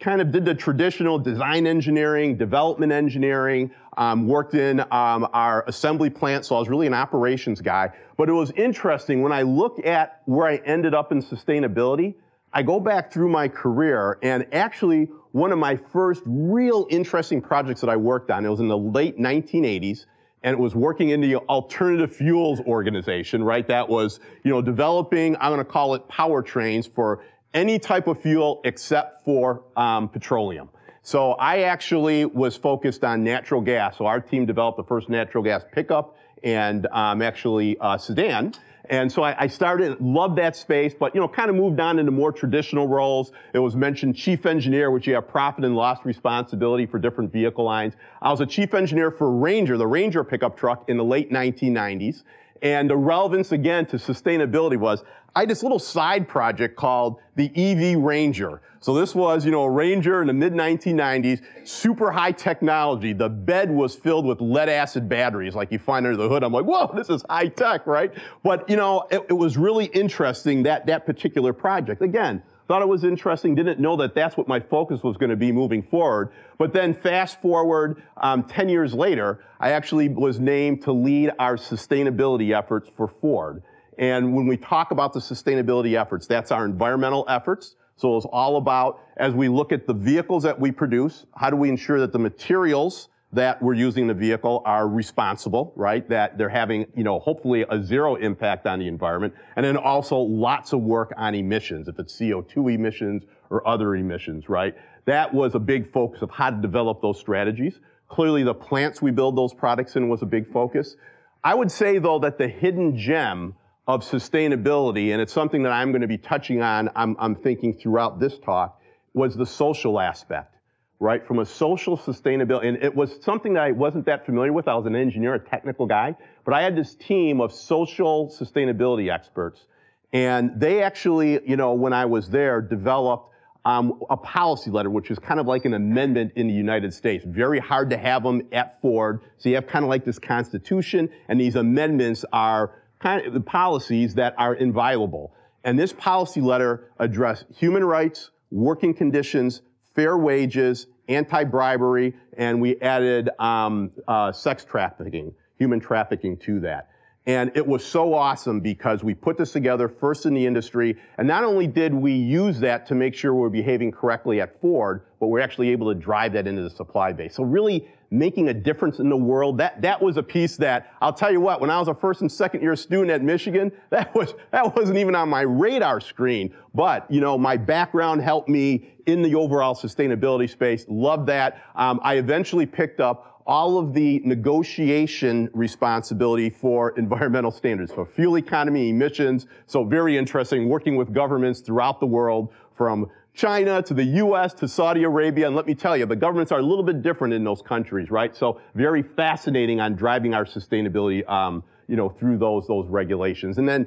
kind 0.00 0.20
of 0.20 0.30
did 0.30 0.44
the 0.44 0.54
traditional 0.54 1.18
design 1.18 1.66
engineering, 1.66 2.36
development 2.36 2.92
engineering, 2.92 3.70
um, 3.96 4.26
worked 4.26 4.54
in 4.54 4.80
um, 4.80 5.28
our 5.32 5.64
assembly 5.66 6.10
plant, 6.10 6.44
so 6.44 6.56
I 6.56 6.58
was 6.58 6.68
really 6.68 6.86
an 6.86 6.94
operations 6.94 7.60
guy. 7.60 7.90
But 8.16 8.28
it 8.28 8.32
was 8.32 8.50
interesting 8.52 9.22
when 9.22 9.32
I 9.32 9.42
look 9.42 9.84
at 9.84 10.22
where 10.26 10.46
I 10.46 10.56
ended 10.56 10.94
up 10.94 11.12
in 11.12 11.22
sustainability. 11.22 12.14
I 12.52 12.62
go 12.62 12.80
back 12.80 13.12
through 13.12 13.28
my 13.28 13.48
career, 13.48 14.18
and 14.22 14.46
actually, 14.52 15.08
one 15.32 15.52
of 15.52 15.58
my 15.58 15.76
first 15.76 16.22
real 16.24 16.86
interesting 16.90 17.42
projects 17.42 17.80
that 17.82 17.90
I 17.90 17.96
worked 17.96 18.30
on, 18.30 18.46
it 18.46 18.48
was 18.48 18.60
in 18.60 18.68
the 18.68 18.78
late 18.78 19.18
1980s, 19.18 20.06
and 20.42 20.54
it 20.54 20.58
was 20.58 20.74
working 20.74 21.10
in 21.10 21.20
the 21.20 21.36
alternative 21.36 22.14
fuels 22.14 22.60
organization, 22.60 23.42
right? 23.42 23.66
That 23.66 23.88
was, 23.88 24.20
you 24.44 24.50
know, 24.50 24.62
developing, 24.62 25.36
I'm 25.40 25.52
gonna 25.52 25.64
call 25.64 25.94
it 25.94 26.08
powertrains 26.08 26.90
for 26.90 27.24
any 27.52 27.78
type 27.78 28.06
of 28.06 28.20
fuel 28.20 28.60
except 28.64 29.24
for 29.24 29.64
um, 29.76 30.08
petroleum. 30.08 30.68
So 31.06 31.34
I 31.34 31.60
actually 31.60 32.24
was 32.24 32.56
focused 32.56 33.04
on 33.04 33.22
natural 33.22 33.60
gas. 33.60 33.96
So 33.96 34.06
our 34.06 34.18
team 34.18 34.44
developed 34.44 34.76
the 34.76 34.82
first 34.82 35.08
natural 35.08 35.44
gas 35.44 35.64
pickup 35.70 36.16
and 36.42 36.88
um, 36.90 37.22
actually 37.22 37.78
uh, 37.78 37.96
sedan. 37.96 38.54
And 38.90 39.12
so 39.12 39.22
I, 39.22 39.44
I, 39.44 39.46
started, 39.46 40.00
loved 40.00 40.36
that 40.38 40.56
space, 40.56 40.94
but 40.98 41.14
you 41.14 41.20
know, 41.20 41.28
kind 41.28 41.48
of 41.48 41.54
moved 41.54 41.78
on 41.78 42.00
into 42.00 42.10
more 42.10 42.32
traditional 42.32 42.88
roles. 42.88 43.30
It 43.52 43.60
was 43.60 43.76
mentioned 43.76 44.16
chief 44.16 44.46
engineer, 44.46 44.90
which 44.90 45.06
you 45.06 45.14
have 45.14 45.28
profit 45.28 45.64
and 45.64 45.76
loss 45.76 46.04
responsibility 46.04 46.86
for 46.86 46.98
different 46.98 47.32
vehicle 47.32 47.64
lines. 47.64 47.94
I 48.20 48.32
was 48.32 48.40
a 48.40 48.46
chief 48.46 48.74
engineer 48.74 49.12
for 49.12 49.30
Ranger, 49.30 49.76
the 49.76 49.86
Ranger 49.86 50.24
pickup 50.24 50.56
truck 50.56 50.88
in 50.88 50.96
the 50.96 51.04
late 51.04 51.30
1990s. 51.30 52.24
And 52.62 52.90
the 52.90 52.96
relevance 52.96 53.52
again 53.52 53.86
to 53.86 53.96
sustainability 53.96 54.76
was 54.76 55.02
I 55.36 55.40
had 55.40 55.50
this 55.50 55.62
little 55.62 55.78
side 55.78 56.26
project 56.26 56.76
called 56.76 57.16
the 57.34 57.50
EV 57.54 57.98
Ranger. 57.98 58.62
So 58.80 58.94
this 58.94 59.14
was, 59.14 59.44
you 59.44 59.50
know, 59.50 59.64
a 59.64 59.70
Ranger 59.70 60.22
in 60.22 60.28
the 60.28 60.32
mid 60.32 60.54
1990s, 60.54 61.42
super 61.64 62.10
high 62.10 62.32
technology. 62.32 63.12
The 63.12 63.28
bed 63.28 63.70
was 63.70 63.94
filled 63.94 64.24
with 64.24 64.40
lead 64.40 64.70
acid 64.70 65.10
batteries 65.10 65.54
like 65.54 65.70
you 65.70 65.78
find 65.78 66.06
under 66.06 66.16
the 66.16 66.28
hood. 66.28 66.42
I'm 66.42 66.52
like, 66.52 66.64
whoa, 66.64 66.90
this 66.94 67.10
is 67.10 67.22
high 67.28 67.48
tech, 67.48 67.86
right? 67.86 68.12
But, 68.42 68.70
you 68.70 68.76
know, 68.76 69.06
it, 69.10 69.26
it 69.28 69.34
was 69.34 69.58
really 69.58 69.86
interesting 69.86 70.62
that, 70.62 70.86
that 70.86 71.04
particular 71.04 71.52
project. 71.52 72.00
Again, 72.00 72.42
thought 72.66 72.82
it 72.82 72.88
was 72.88 73.04
interesting, 73.04 73.54
didn't 73.54 73.78
know 73.78 73.96
that 73.96 74.14
that's 74.14 74.36
what 74.36 74.48
my 74.48 74.60
focus 74.60 75.02
was 75.02 75.16
going 75.16 75.30
to 75.30 75.36
be 75.36 75.52
moving 75.52 75.82
forward. 75.82 76.30
But 76.58 76.72
then 76.72 76.94
fast 76.94 77.40
forward 77.40 78.02
um, 78.16 78.44
10 78.44 78.68
years 78.68 78.92
later, 78.92 79.44
I 79.60 79.72
actually 79.72 80.08
was 80.08 80.40
named 80.40 80.82
to 80.82 80.92
lead 80.92 81.30
our 81.38 81.56
sustainability 81.56 82.56
efforts 82.56 82.90
for 82.96 83.08
Ford. 83.08 83.62
And 83.98 84.34
when 84.34 84.46
we 84.46 84.56
talk 84.56 84.90
about 84.90 85.12
the 85.12 85.20
sustainability 85.20 85.98
efforts, 86.00 86.26
that's 86.26 86.50
our 86.50 86.64
environmental 86.64 87.24
efforts. 87.28 87.76
So 87.96 88.16
it's 88.16 88.26
all 88.26 88.56
about, 88.58 89.00
as 89.16 89.32
we 89.32 89.48
look 89.48 89.72
at 89.72 89.86
the 89.86 89.94
vehicles 89.94 90.42
that 90.42 90.60
we 90.60 90.70
produce, 90.70 91.24
how 91.34 91.48
do 91.48 91.56
we 91.56 91.70
ensure 91.70 92.00
that 92.00 92.12
the 92.12 92.18
materials 92.18 93.08
that 93.36 93.60
we're 93.62 93.74
using 93.74 94.06
the 94.06 94.14
vehicle 94.14 94.62
are 94.64 94.88
responsible, 94.88 95.72
right? 95.76 96.08
That 96.08 96.38
they're 96.38 96.48
having, 96.48 96.86
you 96.96 97.04
know, 97.04 97.20
hopefully 97.20 97.66
a 97.68 97.82
zero 97.82 98.14
impact 98.14 98.66
on 98.66 98.78
the 98.78 98.88
environment. 98.88 99.34
And 99.56 99.64
then 99.64 99.76
also 99.76 100.16
lots 100.16 100.72
of 100.72 100.80
work 100.80 101.12
on 101.18 101.34
emissions, 101.34 101.86
if 101.86 101.98
it's 101.98 102.18
CO2 102.18 102.74
emissions 102.74 103.24
or 103.50 103.66
other 103.68 103.94
emissions, 103.94 104.48
right? 104.48 104.74
That 105.04 105.34
was 105.34 105.54
a 105.54 105.58
big 105.58 105.92
focus 105.92 106.22
of 106.22 106.30
how 106.30 106.48
to 106.48 106.56
develop 106.56 107.02
those 107.02 107.20
strategies. 107.20 107.78
Clearly 108.08 108.42
the 108.42 108.54
plants 108.54 109.02
we 109.02 109.10
build 109.10 109.36
those 109.36 109.52
products 109.52 109.96
in 109.96 110.08
was 110.08 110.22
a 110.22 110.26
big 110.26 110.50
focus. 110.50 110.96
I 111.44 111.54
would 111.54 111.70
say 111.70 111.98
though 111.98 112.18
that 112.20 112.38
the 112.38 112.48
hidden 112.48 112.96
gem 112.96 113.54
of 113.86 114.02
sustainability, 114.02 115.12
and 115.12 115.20
it's 115.20 115.32
something 115.32 115.62
that 115.64 115.72
I'm 115.72 115.92
going 115.92 116.00
to 116.00 116.08
be 116.08 116.18
touching 116.18 116.62
on, 116.62 116.88
I'm, 116.96 117.14
I'm 117.18 117.36
thinking 117.36 117.74
throughout 117.74 118.18
this 118.18 118.38
talk, 118.38 118.80
was 119.12 119.36
the 119.36 119.46
social 119.46 120.00
aspect 120.00 120.55
right? 120.98 121.26
From 121.26 121.38
a 121.38 121.46
social 121.46 121.98
sustainability, 121.98 122.66
and 122.66 122.82
it 122.82 122.94
was 122.94 123.22
something 123.22 123.54
that 123.54 123.62
I 123.62 123.72
wasn't 123.72 124.06
that 124.06 124.24
familiar 124.24 124.52
with. 124.52 124.66
I 124.68 124.74
was 124.74 124.86
an 124.86 124.96
engineer, 124.96 125.34
a 125.34 125.38
technical 125.38 125.86
guy, 125.86 126.16
but 126.44 126.54
I 126.54 126.62
had 126.62 126.76
this 126.76 126.94
team 126.94 127.40
of 127.40 127.52
social 127.52 128.28
sustainability 128.28 129.12
experts. 129.12 129.64
And 130.12 130.58
they 130.58 130.82
actually, 130.82 131.40
you 131.46 131.56
know, 131.56 131.74
when 131.74 131.92
I 131.92 132.06
was 132.06 132.30
there, 132.30 132.60
developed 132.62 133.34
um, 133.66 134.00
a 134.08 134.16
policy 134.16 134.70
letter, 134.70 134.88
which 134.88 135.10
is 135.10 135.18
kind 135.18 135.40
of 135.40 135.46
like 135.46 135.64
an 135.64 135.74
amendment 135.74 136.32
in 136.36 136.46
the 136.46 136.54
United 136.54 136.94
States. 136.94 137.24
Very 137.26 137.58
hard 137.58 137.90
to 137.90 137.98
have 137.98 138.22
them 138.22 138.42
at 138.52 138.80
Ford. 138.80 139.22
So 139.38 139.48
you 139.48 139.56
have 139.56 139.66
kind 139.66 139.84
of 139.84 139.88
like 139.88 140.04
this 140.04 140.20
constitution, 140.20 141.10
and 141.28 141.40
these 141.40 141.56
amendments 141.56 142.24
are 142.32 142.70
kind 143.00 143.26
of 143.26 143.34
the 143.34 143.40
policies 143.40 144.14
that 144.14 144.34
are 144.38 144.54
inviolable. 144.54 145.34
And 145.64 145.76
this 145.76 145.92
policy 145.92 146.40
letter 146.40 146.92
addressed 146.98 147.46
human 147.54 147.84
rights, 147.84 148.30
working 148.52 148.94
conditions, 148.94 149.62
fair 149.96 150.16
wages, 150.16 150.86
anti-bribery, 151.08 152.14
and 152.36 152.60
we 152.60 152.80
added 152.80 153.30
um, 153.40 153.90
uh, 154.06 154.30
sex 154.30 154.64
trafficking, 154.64 155.34
human 155.58 155.80
trafficking 155.80 156.36
to 156.36 156.60
that. 156.60 156.90
And 157.28 157.50
it 157.56 157.66
was 157.66 157.84
so 157.84 158.14
awesome 158.14 158.60
because 158.60 159.02
we 159.02 159.12
put 159.12 159.36
this 159.36 159.50
together 159.50 159.88
first 159.88 160.26
in 160.26 160.34
the 160.34 160.46
industry, 160.46 160.96
and 161.18 161.26
not 161.26 161.42
only 161.42 161.66
did 161.66 161.92
we 161.92 162.12
use 162.12 162.60
that 162.60 162.86
to 162.86 162.94
make 162.94 163.16
sure 163.16 163.34
we're 163.34 163.48
behaving 163.48 163.90
correctly 163.90 164.40
at 164.40 164.60
Ford, 164.60 165.02
but 165.18 165.26
we're 165.26 165.40
actually 165.40 165.70
able 165.70 165.92
to 165.92 165.98
drive 165.98 166.34
that 166.34 166.46
into 166.46 166.62
the 166.62 166.70
supply 166.70 167.12
base. 167.12 167.34
So 167.34 167.42
really 167.42 167.88
making 168.18 168.48
a 168.48 168.54
difference 168.54 168.98
in 168.98 169.08
the 169.08 169.16
world, 169.16 169.58
that, 169.58 169.80
that 169.82 170.00
was 170.00 170.16
a 170.16 170.22
piece 170.22 170.56
that, 170.56 170.92
I'll 171.00 171.12
tell 171.12 171.30
you 171.30 171.40
what, 171.40 171.60
when 171.60 171.70
I 171.70 171.78
was 171.78 171.88
a 171.88 171.94
first 171.94 172.20
and 172.20 172.30
second 172.30 172.62
year 172.62 172.76
student 172.76 173.10
at 173.10 173.22
Michigan, 173.22 173.72
that 173.90 174.14
was, 174.14 174.34
that 174.50 174.76
wasn't 174.76 174.98
even 174.98 175.14
on 175.14 175.28
my 175.28 175.42
radar 175.42 176.00
screen. 176.00 176.54
But, 176.74 177.10
you 177.10 177.20
know, 177.20 177.38
my 177.38 177.56
background 177.56 178.22
helped 178.22 178.48
me 178.48 178.94
in 179.06 179.22
the 179.22 179.34
overall 179.34 179.74
sustainability 179.74 180.50
space. 180.50 180.84
Love 180.88 181.26
that. 181.26 181.62
Um, 181.74 182.00
I 182.02 182.16
eventually 182.16 182.66
picked 182.66 183.00
up 183.00 183.42
all 183.46 183.78
of 183.78 183.94
the 183.94 184.20
negotiation 184.24 185.48
responsibility 185.54 186.50
for 186.50 186.90
environmental 186.98 187.52
standards, 187.52 187.92
for 187.92 188.04
fuel 188.04 188.38
economy, 188.38 188.90
emissions. 188.90 189.46
So 189.66 189.84
very 189.84 190.16
interesting 190.18 190.68
working 190.68 190.96
with 190.96 191.14
governments 191.14 191.60
throughout 191.60 192.00
the 192.00 192.06
world 192.06 192.52
from 192.76 193.08
China 193.36 193.82
to 193.82 193.92
the 193.92 194.04
US 194.04 194.54
to 194.54 194.66
Saudi 194.66 195.04
Arabia. 195.04 195.46
And 195.46 195.54
let 195.54 195.66
me 195.66 195.74
tell 195.74 195.96
you, 195.96 196.06
the 196.06 196.16
governments 196.16 196.50
are 196.52 196.58
a 196.58 196.62
little 196.62 196.82
bit 196.82 197.02
different 197.02 197.34
in 197.34 197.44
those 197.44 197.60
countries, 197.60 198.10
right? 198.10 198.34
So 198.34 198.60
very 198.74 199.02
fascinating 199.02 199.78
on 199.78 199.94
driving 199.94 200.32
our 200.32 200.46
sustainability, 200.46 201.28
um, 201.28 201.62
you 201.86 201.96
know, 201.96 202.08
through 202.08 202.38
those, 202.38 202.66
those 202.66 202.88
regulations. 202.88 203.58
And 203.58 203.68
then 203.68 203.86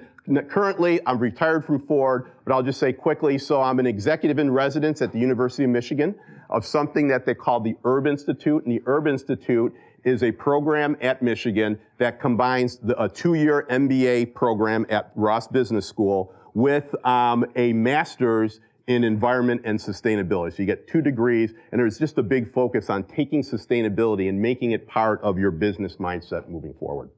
currently 0.49 0.99
I'm 1.07 1.17
retired 1.17 1.65
from 1.65 1.79
Ford, 1.87 2.31
but 2.45 2.53
I'll 2.53 2.61
just 2.61 2.79
say 2.79 2.93
quickly, 2.93 3.39
so 3.39 3.59
I'm 3.59 3.79
an 3.79 3.87
executive 3.87 4.37
in 4.37 4.51
residence 4.51 5.01
at 5.01 5.11
the 5.11 5.19
University 5.19 5.63
of 5.63 5.71
Michigan 5.71 6.13
of 6.51 6.63
something 6.63 7.07
that 7.07 7.25
they 7.25 7.33
call 7.33 7.59
the 7.59 7.75
Erb 7.85 8.05
Institute. 8.05 8.63
And 8.65 8.71
the 8.71 8.83
Erb 8.85 9.07
Institute 9.07 9.73
is 10.03 10.21
a 10.21 10.31
program 10.31 10.95
at 11.01 11.23
Michigan 11.23 11.79
that 11.97 12.21
combines 12.21 12.77
the, 12.77 13.01
a 13.01 13.09
two-year 13.09 13.65
MBA 13.69 14.35
program 14.35 14.85
at 14.89 15.11
Ross 15.15 15.47
Business 15.47 15.87
School 15.87 16.33
with 16.53 16.95
um, 17.05 17.45
a 17.55 17.73
master's 17.73 18.59
in 18.89 19.03
environment 19.03 19.61
and 19.65 19.79
sustainability. 19.79 20.51
So 20.51 20.63
you 20.63 20.65
get 20.65 20.87
two 20.87 21.01
degrees, 21.01 21.53
and 21.71 21.79
there's 21.79 21.99
just 21.99 22.17
a 22.17 22.23
big 22.23 22.51
focus 22.51 22.89
on 22.89 23.03
taking 23.03 23.43
sustainability 23.43 24.27
and 24.29 24.41
making 24.41 24.71
it 24.71 24.87
part 24.87 25.21
of 25.21 25.37
your 25.37 25.51
business 25.51 25.97
mindset 25.97 26.49
moving 26.49 26.73
forward. 26.73 27.11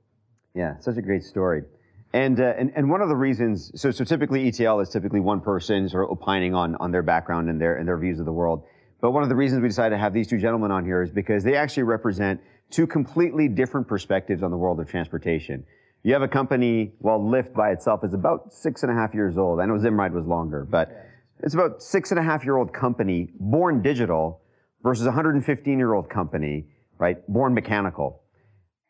Yeah, 0.53 0.77
such 0.79 0.97
a 0.97 1.01
great 1.01 1.23
story. 1.23 1.63
And, 2.11 2.41
uh, 2.41 2.53
and, 2.57 2.73
and 2.75 2.89
one 2.89 2.99
of 2.99 3.07
the 3.07 3.15
reasons, 3.15 3.71
so, 3.79 3.89
so 3.89 4.03
typically 4.03 4.49
ETL 4.49 4.81
is 4.81 4.89
typically 4.89 5.21
one 5.21 5.39
person 5.39 5.87
sort 5.87 6.03
of 6.03 6.09
opining 6.09 6.53
on, 6.53 6.75
on 6.75 6.91
their 6.91 7.03
background 7.03 7.49
and 7.49 7.59
their, 7.59 7.77
and 7.77 7.87
their 7.87 7.97
views 7.97 8.19
of 8.19 8.25
the 8.25 8.33
world. 8.33 8.65
But 8.99 9.11
one 9.11 9.23
of 9.23 9.29
the 9.29 9.35
reasons 9.37 9.61
we 9.61 9.69
decided 9.69 9.95
to 9.95 9.97
have 9.97 10.13
these 10.13 10.27
two 10.27 10.39
gentlemen 10.39 10.71
on 10.71 10.83
here 10.83 11.01
is 11.01 11.09
because 11.09 11.41
they 11.45 11.55
actually 11.55 11.83
represent 11.83 12.41
two 12.69 12.85
completely 12.85 13.47
different 13.47 13.87
perspectives 13.87 14.43
on 14.43 14.51
the 14.51 14.57
world 14.57 14.81
of 14.81 14.89
transportation. 14.89 15.63
You 16.03 16.11
have 16.13 16.21
a 16.21 16.27
company, 16.27 16.91
well, 16.99 17.19
Lyft 17.19 17.53
by 17.53 17.71
itself 17.71 18.03
is 18.03 18.13
about 18.13 18.51
six 18.51 18.83
and 18.83 18.91
a 18.91 18.95
half 18.95 19.13
years 19.13 19.37
old. 19.37 19.61
I 19.61 19.65
know 19.65 19.75
Zimride 19.75 20.11
was 20.11 20.25
longer, 20.25 20.67
but 20.69 21.07
it's 21.43 21.53
about 21.53 21.81
six 21.81 22.11
and 22.11 22.19
a 22.19 22.23
half 22.23 22.43
year 22.43 22.57
old 22.57 22.73
company, 22.73 23.29
born 23.39 23.81
digital, 23.81 24.41
versus 24.83 25.05
a 25.05 25.09
115 25.09 25.77
year 25.77 25.93
old 25.93 26.09
company, 26.09 26.65
right, 26.97 27.17
born 27.27 27.53
mechanical. 27.53 28.23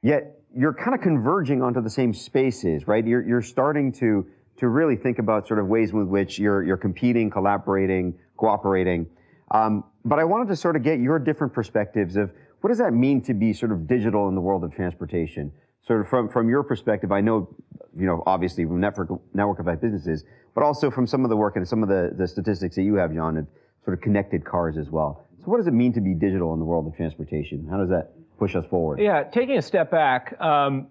Yet 0.01 0.39
you're 0.55 0.73
kind 0.73 0.95
of 0.95 1.01
converging 1.01 1.61
onto 1.61 1.81
the 1.81 1.89
same 1.89 2.13
spaces, 2.13 2.87
right? 2.87 3.05
You're, 3.05 3.25
you're 3.25 3.41
starting 3.41 3.91
to, 3.93 4.25
to 4.57 4.67
really 4.67 4.95
think 4.95 5.19
about 5.19 5.47
sort 5.47 5.59
of 5.59 5.67
ways 5.67 5.93
with 5.93 6.07
which 6.07 6.39
you're, 6.39 6.63
you're 6.63 6.77
competing, 6.77 7.29
collaborating, 7.29 8.15
cooperating. 8.37 9.07
Um, 9.51 9.83
but 10.03 10.19
I 10.19 10.23
wanted 10.23 10.47
to 10.49 10.55
sort 10.55 10.75
of 10.75 10.83
get 10.83 10.99
your 10.99 11.19
different 11.19 11.53
perspectives 11.53 12.15
of 12.15 12.31
what 12.61 12.69
does 12.69 12.79
that 12.79 12.93
mean 12.93 13.21
to 13.23 13.33
be 13.33 13.53
sort 13.53 13.71
of 13.71 13.87
digital 13.87 14.27
in 14.29 14.35
the 14.35 14.41
world 14.41 14.63
of 14.63 14.73
transportation? 14.73 15.51
Sort 15.87 16.01
of 16.01 16.07
from, 16.09 16.29
from 16.29 16.47
your 16.47 16.63
perspective, 16.63 17.11
I 17.11 17.21
know, 17.21 17.49
you 17.97 18.05
know, 18.05 18.21
obviously 18.25 18.65
from 18.65 18.79
network, 18.79 19.09
network 19.33 19.59
effect 19.59 19.81
businesses, 19.81 20.23
but 20.53 20.63
also 20.63 20.91
from 20.91 21.07
some 21.07 21.23
of 21.23 21.29
the 21.29 21.37
work 21.37 21.55
and 21.55 21.67
some 21.67 21.81
of 21.81 21.89
the, 21.89 22.11
the 22.15 22.27
statistics 22.27 22.75
that 22.75 22.83
you 22.83 22.95
have, 22.95 23.13
John, 23.13 23.37
of 23.37 23.47
sort 23.83 23.97
of 23.97 24.01
connected 24.01 24.45
cars 24.45 24.77
as 24.77 24.89
well. 24.89 25.25
So 25.39 25.45
what 25.45 25.57
does 25.57 25.65
it 25.65 25.73
mean 25.73 25.91
to 25.93 26.01
be 26.01 26.13
digital 26.13 26.53
in 26.53 26.59
the 26.59 26.65
world 26.65 26.85
of 26.85 26.95
transportation? 26.95 27.67
How 27.69 27.77
does 27.77 27.89
that 27.89 28.11
push 28.37 28.55
us 28.55 28.63
forward? 28.69 28.99
Yeah, 28.99 29.23
taking 29.23 29.57
a 29.57 29.61
step 29.61 29.89
back, 29.89 30.39
um, 30.39 30.87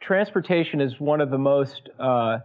transportation 0.00 0.80
is 0.80 1.00
one 1.00 1.20
of 1.20 1.30
the 1.30 1.38
most 1.38 1.88
uh, 1.98 2.38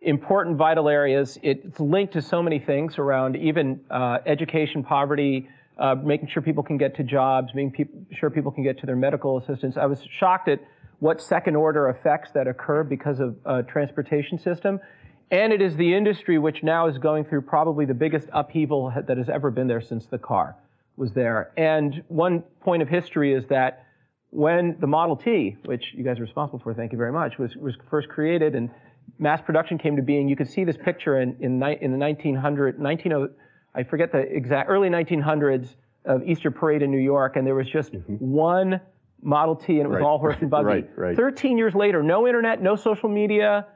important, 0.00 0.56
vital 0.56 0.88
areas. 0.88 1.38
It's 1.42 1.78
linked 1.78 2.14
to 2.14 2.22
so 2.22 2.42
many 2.42 2.58
things 2.58 2.98
around 2.98 3.36
even 3.36 3.80
uh, 3.90 4.18
education, 4.24 4.82
poverty, 4.82 5.50
uh, 5.78 5.96
making 5.96 6.28
sure 6.28 6.42
people 6.42 6.62
can 6.62 6.78
get 6.78 6.96
to 6.96 7.02
jobs, 7.02 7.48
making 7.54 7.72
pe- 7.72 8.16
sure 8.16 8.30
people 8.30 8.52
can 8.52 8.64
get 8.64 8.78
to 8.80 8.86
their 8.86 8.96
medical 8.96 9.36
assistance. 9.36 9.76
I 9.76 9.84
was 9.84 10.02
shocked 10.18 10.48
at 10.48 10.60
what 11.00 11.20
second 11.20 11.56
order 11.56 11.88
effects 11.88 12.30
that 12.32 12.46
occur 12.46 12.84
because 12.84 13.20
of 13.20 13.36
uh, 13.44 13.62
transportation 13.62 14.38
system. 14.38 14.78
And 15.30 15.52
it 15.52 15.62
is 15.62 15.76
the 15.76 15.94
industry 15.94 16.38
which 16.38 16.62
now 16.62 16.88
is 16.88 16.98
going 16.98 17.24
through 17.24 17.42
probably 17.42 17.84
the 17.84 17.94
biggest 17.94 18.28
upheaval 18.32 18.92
that 19.06 19.16
has 19.16 19.28
ever 19.28 19.50
been 19.50 19.66
there 19.66 19.80
since 19.80 20.06
the 20.06 20.18
car 20.18 20.56
was 20.96 21.12
there. 21.12 21.52
And 21.56 22.02
one 22.08 22.42
point 22.60 22.82
of 22.82 22.88
history 22.88 23.32
is 23.32 23.44
that 23.48 23.86
when 24.30 24.76
the 24.80 24.86
Model 24.86 25.16
T, 25.16 25.56
which 25.64 25.84
you 25.94 26.04
guys 26.04 26.18
are 26.18 26.22
responsible 26.22 26.60
for, 26.60 26.74
thank 26.74 26.92
you 26.92 26.98
very 26.98 27.12
much, 27.12 27.38
was, 27.38 27.56
was 27.56 27.74
first 27.88 28.08
created 28.08 28.54
and 28.54 28.70
mass 29.18 29.40
production 29.40 29.78
came 29.78 29.96
to 29.96 30.02
being, 30.02 30.28
you 30.28 30.36
could 30.36 30.50
see 30.50 30.64
this 30.64 30.76
picture 30.76 31.20
in, 31.20 31.36
in, 31.40 31.62
in 31.80 31.92
the 31.92 31.98
1900, 31.98 32.78
19, 32.78 33.28
I 33.74 33.82
forget 33.84 34.12
the 34.12 34.18
exact, 34.18 34.68
early 34.68 34.88
1900s 34.88 35.74
of 36.04 36.22
Easter 36.26 36.50
Parade 36.50 36.82
in 36.82 36.90
New 36.90 36.98
York, 36.98 37.36
and 37.36 37.46
there 37.46 37.54
was 37.54 37.68
just 37.70 37.92
mm-hmm. 37.92 38.14
one 38.16 38.80
Model 39.22 39.56
T, 39.56 39.74
and 39.74 39.82
it 39.82 39.88
was 39.88 39.96
right. 39.96 40.04
all 40.04 40.18
horse 40.18 40.36
and 40.40 40.50
buggy. 40.50 40.64
Right, 40.66 40.90
right. 40.96 41.16
13 41.16 41.58
years 41.58 41.74
later, 41.74 42.02
no 42.02 42.26
internet, 42.26 42.62
no 42.62 42.76
social 42.76 43.08
media. 43.08 43.66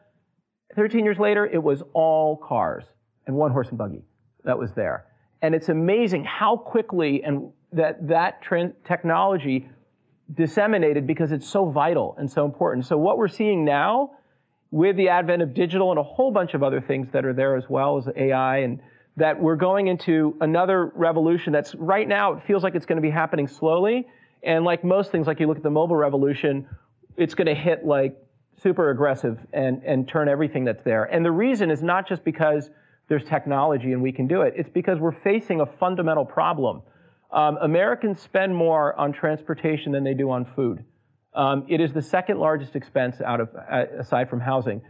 13 0.77 1.05
years 1.05 1.19
later, 1.19 1.47
it 1.47 1.63
was 1.63 1.83
all 1.93 2.37
cars 2.37 2.85
and 3.27 3.37
one 3.37 3.51
horse 3.51 3.69
and 3.69 3.79
buggy 3.79 4.03
that 4.45 4.59
was 4.59 4.73
there. 4.73 5.07
And 5.43 5.55
it's 5.55 5.69
amazing 5.69 6.25
how 6.25 6.57
quickly 6.57 7.23
and 7.23 7.51
that 7.73 8.09
that 8.09 8.41
trend, 8.43 8.75
technology 8.87 9.69
disseminated 10.33 11.07
because 11.07 11.33
it's 11.33 11.49
so 11.49 11.71
vital 11.71 12.15
and 12.19 12.31
so 12.31 12.45
important. 12.45 12.87
So 12.87 12.97
what 12.97 13.19
we're 13.19 13.29
seeing 13.29 13.65
now 13.65 14.13
with 14.71 14.97
the 14.97 15.09
advent 15.09 15.43
of 15.43 15.55
digital 15.55 15.91
and 15.91 15.99
a 15.99 16.03
whole 16.03 16.31
bunch 16.31 16.55
of 16.55 16.63
other 16.63 16.81
things 16.81 17.09
that 17.13 17.25
are 17.25 17.33
there 17.33 17.57
as 17.57 17.65
well 17.69 17.99
as 17.99 18.09
AI 18.17 18.59
and 18.59 18.81
that 19.17 19.41
we're 19.41 19.57
going 19.57 19.87
into 19.87 20.37
another 20.41 20.91
revolution 20.97 21.53
that's 21.53 21.75
right 21.77 22.09
now 22.09 22.33
it 22.33 22.43
feels 22.45 22.65
like 22.65 22.75
it's 22.75 22.87
going 22.87 22.97
to 22.97 23.03
be 23.03 23.11
happening 23.11 23.47
slowly 23.47 24.07
and 24.45 24.65
like 24.65 24.85
most 24.85 25.11
things 25.11 25.27
like 25.27 25.41
you 25.41 25.47
look 25.47 25.57
at 25.57 25.63
the 25.63 25.71
mobile 25.71 25.97
revolution 25.97 26.67
it's 27.17 27.35
going 27.35 27.47
to 27.47 27.55
hit 27.55 27.85
like 27.85 28.17
super 28.61 28.91
aggressive 28.91 29.39
and, 29.53 29.83
and 29.85 30.09
turn 30.09 30.29
everything 30.29 30.65
that's 30.65 30.83
there. 30.85 31.05
And 31.05 31.25
the 31.25 31.31
reason 31.31 31.71
is 31.71 31.83
not 31.83 32.09
just 32.09 32.25
because 32.25 32.71
there's 33.09 33.25
technology 33.25 33.93
and 33.93 34.03
we 34.03 34.13
can 34.13 34.27
do 34.27 34.43
it 34.43 34.55
it's 34.57 34.71
because 34.71 34.99
we're 34.99 35.13
facing 35.21 35.61
a 35.61 35.67
fundamental 35.67 36.25
problem. 36.25 36.83
Um, 37.31 37.59
americans 37.63 38.21
spend 38.21 38.55
more 38.55 38.99
on 38.99 39.13
transportation 39.13 39.93
than 39.93 40.05
they 40.05 40.15
do 40.15 40.31
on 40.31 40.45
food. 40.57 40.85
Um, 41.35 41.65
it 41.69 41.81
is 41.81 41.93
the 41.93 42.03
second 42.03 42.39
largest 42.39 42.77
expense 42.77 43.21
out 43.21 43.41
of 43.41 43.49
uh, 43.57 43.87
aside 43.99 44.31
from 44.31 44.41
housing. 44.41 44.81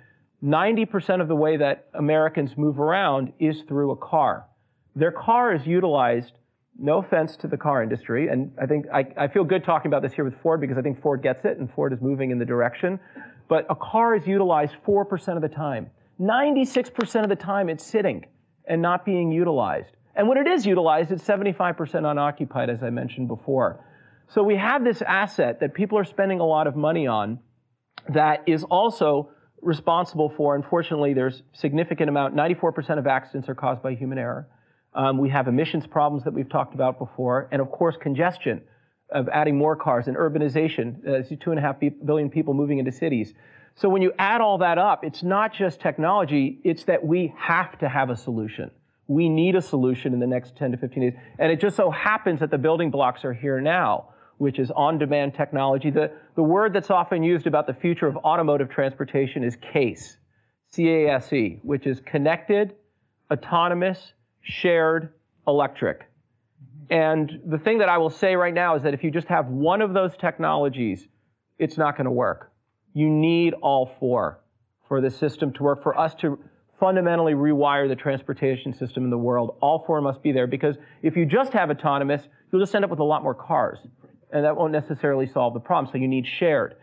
90% 0.45 1.23
of 1.23 1.29
the 1.29 1.35
way 1.35 1.57
that 1.57 1.89
Americans 1.95 2.57
move 2.57 2.79
around 2.79 3.33
is 3.39 3.63
through 3.63 3.93
a 3.93 3.97
car. 3.97 4.45
Their 4.95 5.11
car 5.11 5.55
is 5.55 5.67
utilized, 5.67 6.33
no 6.79 6.99
offense 6.99 7.37
to 7.37 7.49
the 7.49 7.57
car 7.57 7.83
industry, 7.83 8.29
and 8.29 8.53
I 8.61 8.67
think 8.67 8.87
I, 8.93 9.07
I, 9.17 9.29
feel 9.29 9.45
good 9.45 9.65
talking 9.65 9.89
about 9.89 10.03
this 10.03 10.13
here 10.13 10.25
with 10.25 10.35
Ford 10.43 10.61
because 10.61 10.77
I 10.77 10.83
think 10.83 11.01
Ford 11.01 11.23
gets 11.23 11.45
it 11.45 11.59
and 11.59 11.73
Ford 11.73 11.93
is 11.93 12.01
moving 12.01 12.31
in 12.31 12.39
the 12.39 12.45
direction. 12.45 12.99
But 13.49 13.67
a 13.71 13.75
car 13.75 14.17
is 14.17 14.27
utilized 14.27 14.75
4% 14.87 15.37
of 15.37 15.43
the 15.43 15.49
time. 15.49 15.91
96% 16.21 17.23
of 17.23 17.29
the 17.29 17.37
time 17.37 17.69
it's 17.69 17.85
sitting 17.85 18.25
and 18.67 18.81
not 18.81 19.05
being 19.05 19.31
utilized. 19.31 19.91
And 20.17 20.29
when 20.29 20.39
it 20.39 20.47
is 20.47 20.65
utilized, 20.65 21.11
it's 21.11 21.25
75% 21.25 22.11
unoccupied, 22.11 22.71
as 22.71 22.83
I 22.83 22.91
mentioned 22.91 23.29
before. 23.29 23.85
So 24.29 24.43
we 24.43 24.57
have 24.57 24.85
this 24.85 25.03
asset 25.03 25.61
that 25.61 25.75
people 25.75 25.99
are 25.99 26.05
spending 26.05 26.41
a 26.41 26.47
lot 26.47 26.67
of 26.67 26.77
money 26.77 27.07
on 27.07 27.41
that 28.09 28.43
is 28.47 28.65
also 28.65 29.31
responsible 29.61 30.33
for, 30.37 30.55
unfortunately, 30.55 31.15
there's 31.15 31.43
significant 31.53 32.09
amount, 32.09 32.35
94% 32.35 32.99
of 32.99 33.07
accidents 33.07 33.49
are 33.49 33.55
caused 33.55 33.83
by 33.83 33.95
human 33.95 34.19
error. 34.19 34.49
Um, 34.95 35.19
we 35.19 35.29
have 35.31 35.49
emissions 35.49 35.87
problems 35.87 36.25
that 36.25 36.33
we've 36.33 36.49
talked 36.49 36.75
about 36.75 36.99
before, 36.99 37.49
and 37.51 37.61
of 37.61 37.71
course, 37.71 37.97
congestion 38.01 38.63
of 39.11 39.29
adding 39.29 39.57
more 39.57 39.77
cars 39.77 40.09
and 40.09 40.17
urbanization, 40.17 41.07
uh, 41.07 41.37
two 41.41 41.51
and 41.51 41.59
a 41.59 41.63
half 41.63 41.77
billion 42.05 42.31
people 42.31 42.55
moving 42.55 42.79
into 42.79 42.93
cities. 42.93 43.35
So 43.75 43.89
when 43.89 44.03
you 44.03 44.13
add 44.19 44.41
all 44.41 44.59
that 44.59 44.79
up, 44.79 45.05
it's 45.05 45.23
not 45.23 45.53
just 45.53 45.81
technology, 45.81 46.61
it's 46.65 46.85
that 46.85 47.05
we 47.05 47.35
have 47.37 47.79
to 47.79 47.89
have 47.89 48.11
a 48.11 48.17
solution. 48.17 48.71
We 49.07 49.29
need 49.29 49.57
a 49.57 49.63
solution 49.63 50.15
in 50.15 50.21
the 50.21 50.27
next 50.27 50.57
10 50.57 50.73
to 50.73 50.77
15 50.79 51.03
days. 51.03 51.21
And 51.39 51.53
it 51.53 51.61
just 51.61 51.77
so 51.77 51.91
happens 51.91 52.41
that 52.41 52.51
the 52.51 52.59
building 52.59 52.91
blocks 52.91 53.25
are 53.25 53.35
here 53.35 53.61
now 53.61 54.09
which 54.39 54.59
is 54.59 54.71
on-demand 54.71 55.35
technology. 55.35 55.91
The, 55.91 56.13
the 56.35 56.43
word 56.43 56.73
that's 56.73 56.91
often 56.91 57.23
used 57.23 57.47
about 57.47 57.67
the 57.67 57.75
future 57.75 58.07
of 58.07 58.17
automotive 58.19 58.69
transportation 58.69 59.45
is 59.45 59.57
CASE, 59.57 60.17
C-A-S-E, 60.73 61.61
which 61.63 61.87
is 61.87 62.01
connected, 62.01 62.75
autonomous, 63.31 64.13
shared, 64.45 65.13
electric. 65.47 66.09
And 66.91 67.41
the 67.47 67.59
thing 67.59 67.79
that 67.79 67.89
I 67.89 67.99
will 67.99 68.11
say 68.11 68.37
right 68.37 68.55
now 68.55 68.77
is 68.77 68.83
that 68.83 68.95
if 68.95 69.03
you 69.03 69.11
just 69.11 69.27
have 69.29 69.47
one 69.49 69.83
of 69.83 69.95
those 69.95 70.17
technologies, 70.17 71.09
it's 71.59 71.77
not 71.77 71.97
going 71.97 72.05
to 72.05 72.11
work. 72.11 72.53
You 72.93 73.09
need 73.09 73.55
all 73.55 73.97
four 73.99 74.41
for 74.87 75.01
the 75.01 75.11
system 75.11 75.53
to 75.55 75.63
work, 75.63 75.83
for 75.83 75.99
us 75.99 76.15
to 76.17 76.39
fundamentally 76.79 77.33
rewire 77.33 77.89
the 77.89 77.97
transportation 77.97 78.75
system 78.75 79.05
in 79.05 79.11
the 79.11 79.19
world. 79.19 79.57
All 79.61 79.85
four 79.87 80.01
must 80.01 80.23
be 80.23 80.31
there 80.31 80.47
because 80.47 80.77
if 81.03 81.17
you 81.17 81.25
just 81.25 81.53
have 81.53 81.71
autonomous, 81.71 82.23
you'll 82.53 82.61
just 82.61 82.75
end 82.75 82.85
up 82.85 82.91
with 82.91 83.01
a 83.01 83.05
lot 83.05 83.23
more 83.23 83.35
cars 83.35 83.79
and 84.31 84.45
that 84.45 84.57
won't 84.57 84.73
necessarily 84.73 85.27
solve 85.27 85.55
the 85.55 85.61
problem. 85.61 85.91
So 85.91 85.99
you 85.99 86.09
need 86.09 86.27
shared. 86.27 86.75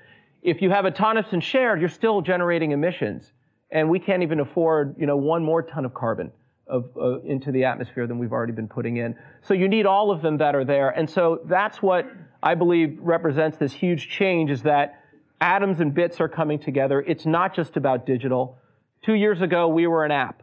If 0.41 0.61
you 0.61 0.71
have 0.71 0.85
autonomous 0.85 1.31
and 1.33 1.43
shared, 1.43 1.79
you're 1.79 1.89
still 1.89 2.21
generating 2.21 2.71
emissions, 2.71 3.31
and 3.69 3.89
we 3.89 3.99
can't 3.99 4.23
even 4.23 4.39
afford, 4.39 4.95
you 4.97 5.05
know, 5.05 5.17
one 5.17 5.43
more 5.43 5.61
ton 5.61 5.85
of 5.85 5.93
carbon 5.93 6.31
of, 6.71 6.89
uh, 6.97 7.19
into 7.21 7.51
the 7.51 7.65
atmosphere 7.65 8.07
than 8.07 8.17
we've 8.17 8.31
already 8.31 8.53
been 8.53 8.67
putting 8.67 8.97
in. 8.97 9.15
So 9.43 9.53
you 9.53 9.67
need 9.67 9.85
all 9.85 10.09
of 10.09 10.21
them 10.21 10.37
that 10.37 10.55
are 10.55 10.65
there, 10.65 10.89
and 10.89 11.09
so 11.09 11.41
that's 11.45 11.81
what 11.81 12.09
I 12.41 12.55
believe 12.55 12.97
represents 12.99 13.57
this 13.57 13.73
huge 13.73 14.09
change: 14.09 14.49
is 14.49 14.63
that 14.63 15.03
atoms 15.39 15.79
and 15.79 15.93
bits 15.93 16.19
are 16.19 16.29
coming 16.29 16.57
together. 16.57 17.01
It's 17.01 17.25
not 17.25 17.53
just 17.55 17.77
about 17.77 18.05
digital. 18.05 18.57
Two 19.05 19.13
years 19.13 19.41
ago, 19.41 19.67
we 19.67 19.85
were 19.85 20.05
an 20.05 20.11
app, 20.11 20.41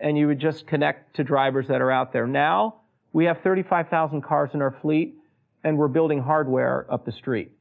and 0.00 0.18
you 0.18 0.26
would 0.26 0.40
just 0.40 0.66
connect 0.66 1.16
to 1.16 1.24
drivers 1.24 1.68
that 1.68 1.80
are 1.80 1.92
out 1.92 2.12
there. 2.12 2.26
Now 2.26 2.80
we 3.12 3.24
have 3.24 3.38
35,000 3.42 4.22
cars 4.22 4.50
in 4.54 4.62
our 4.62 4.76
fleet 4.82 5.16
and 5.64 5.76
we're 5.76 5.88
building 5.88 6.20
hardware 6.20 6.86
up 6.90 7.04
the 7.04 7.12
street. 7.12 7.52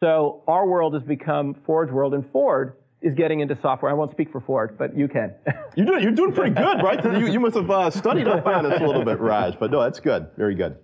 So 0.00 0.42
our 0.46 0.66
world 0.66 0.94
has 0.94 1.02
become 1.02 1.54
Ford's 1.66 1.92
world, 1.92 2.14
and 2.14 2.24
Ford 2.30 2.76
is 3.02 3.14
getting 3.14 3.40
into 3.40 3.58
software. 3.62 3.90
I 3.90 3.94
won't 3.94 4.10
speak 4.10 4.30
for 4.30 4.40
Ford, 4.40 4.76
but 4.78 4.96
you 4.96 5.08
can. 5.08 5.34
you're, 5.76 5.86
doing, 5.86 6.02
you're 6.02 6.12
doing 6.12 6.32
pretty 6.32 6.54
good, 6.54 6.82
right? 6.82 7.02
you, 7.18 7.26
you 7.26 7.40
must 7.40 7.56
have 7.56 7.70
uh, 7.70 7.90
studied 7.90 8.28
up 8.28 8.46
on 8.46 8.68
this 8.68 8.80
a 8.80 8.86
little 8.86 9.04
bit, 9.04 9.18
Raj. 9.20 9.58
But 9.58 9.70
no, 9.70 9.82
that's 9.82 10.00
good. 10.00 10.28
Very 10.36 10.54
good. 10.54 10.76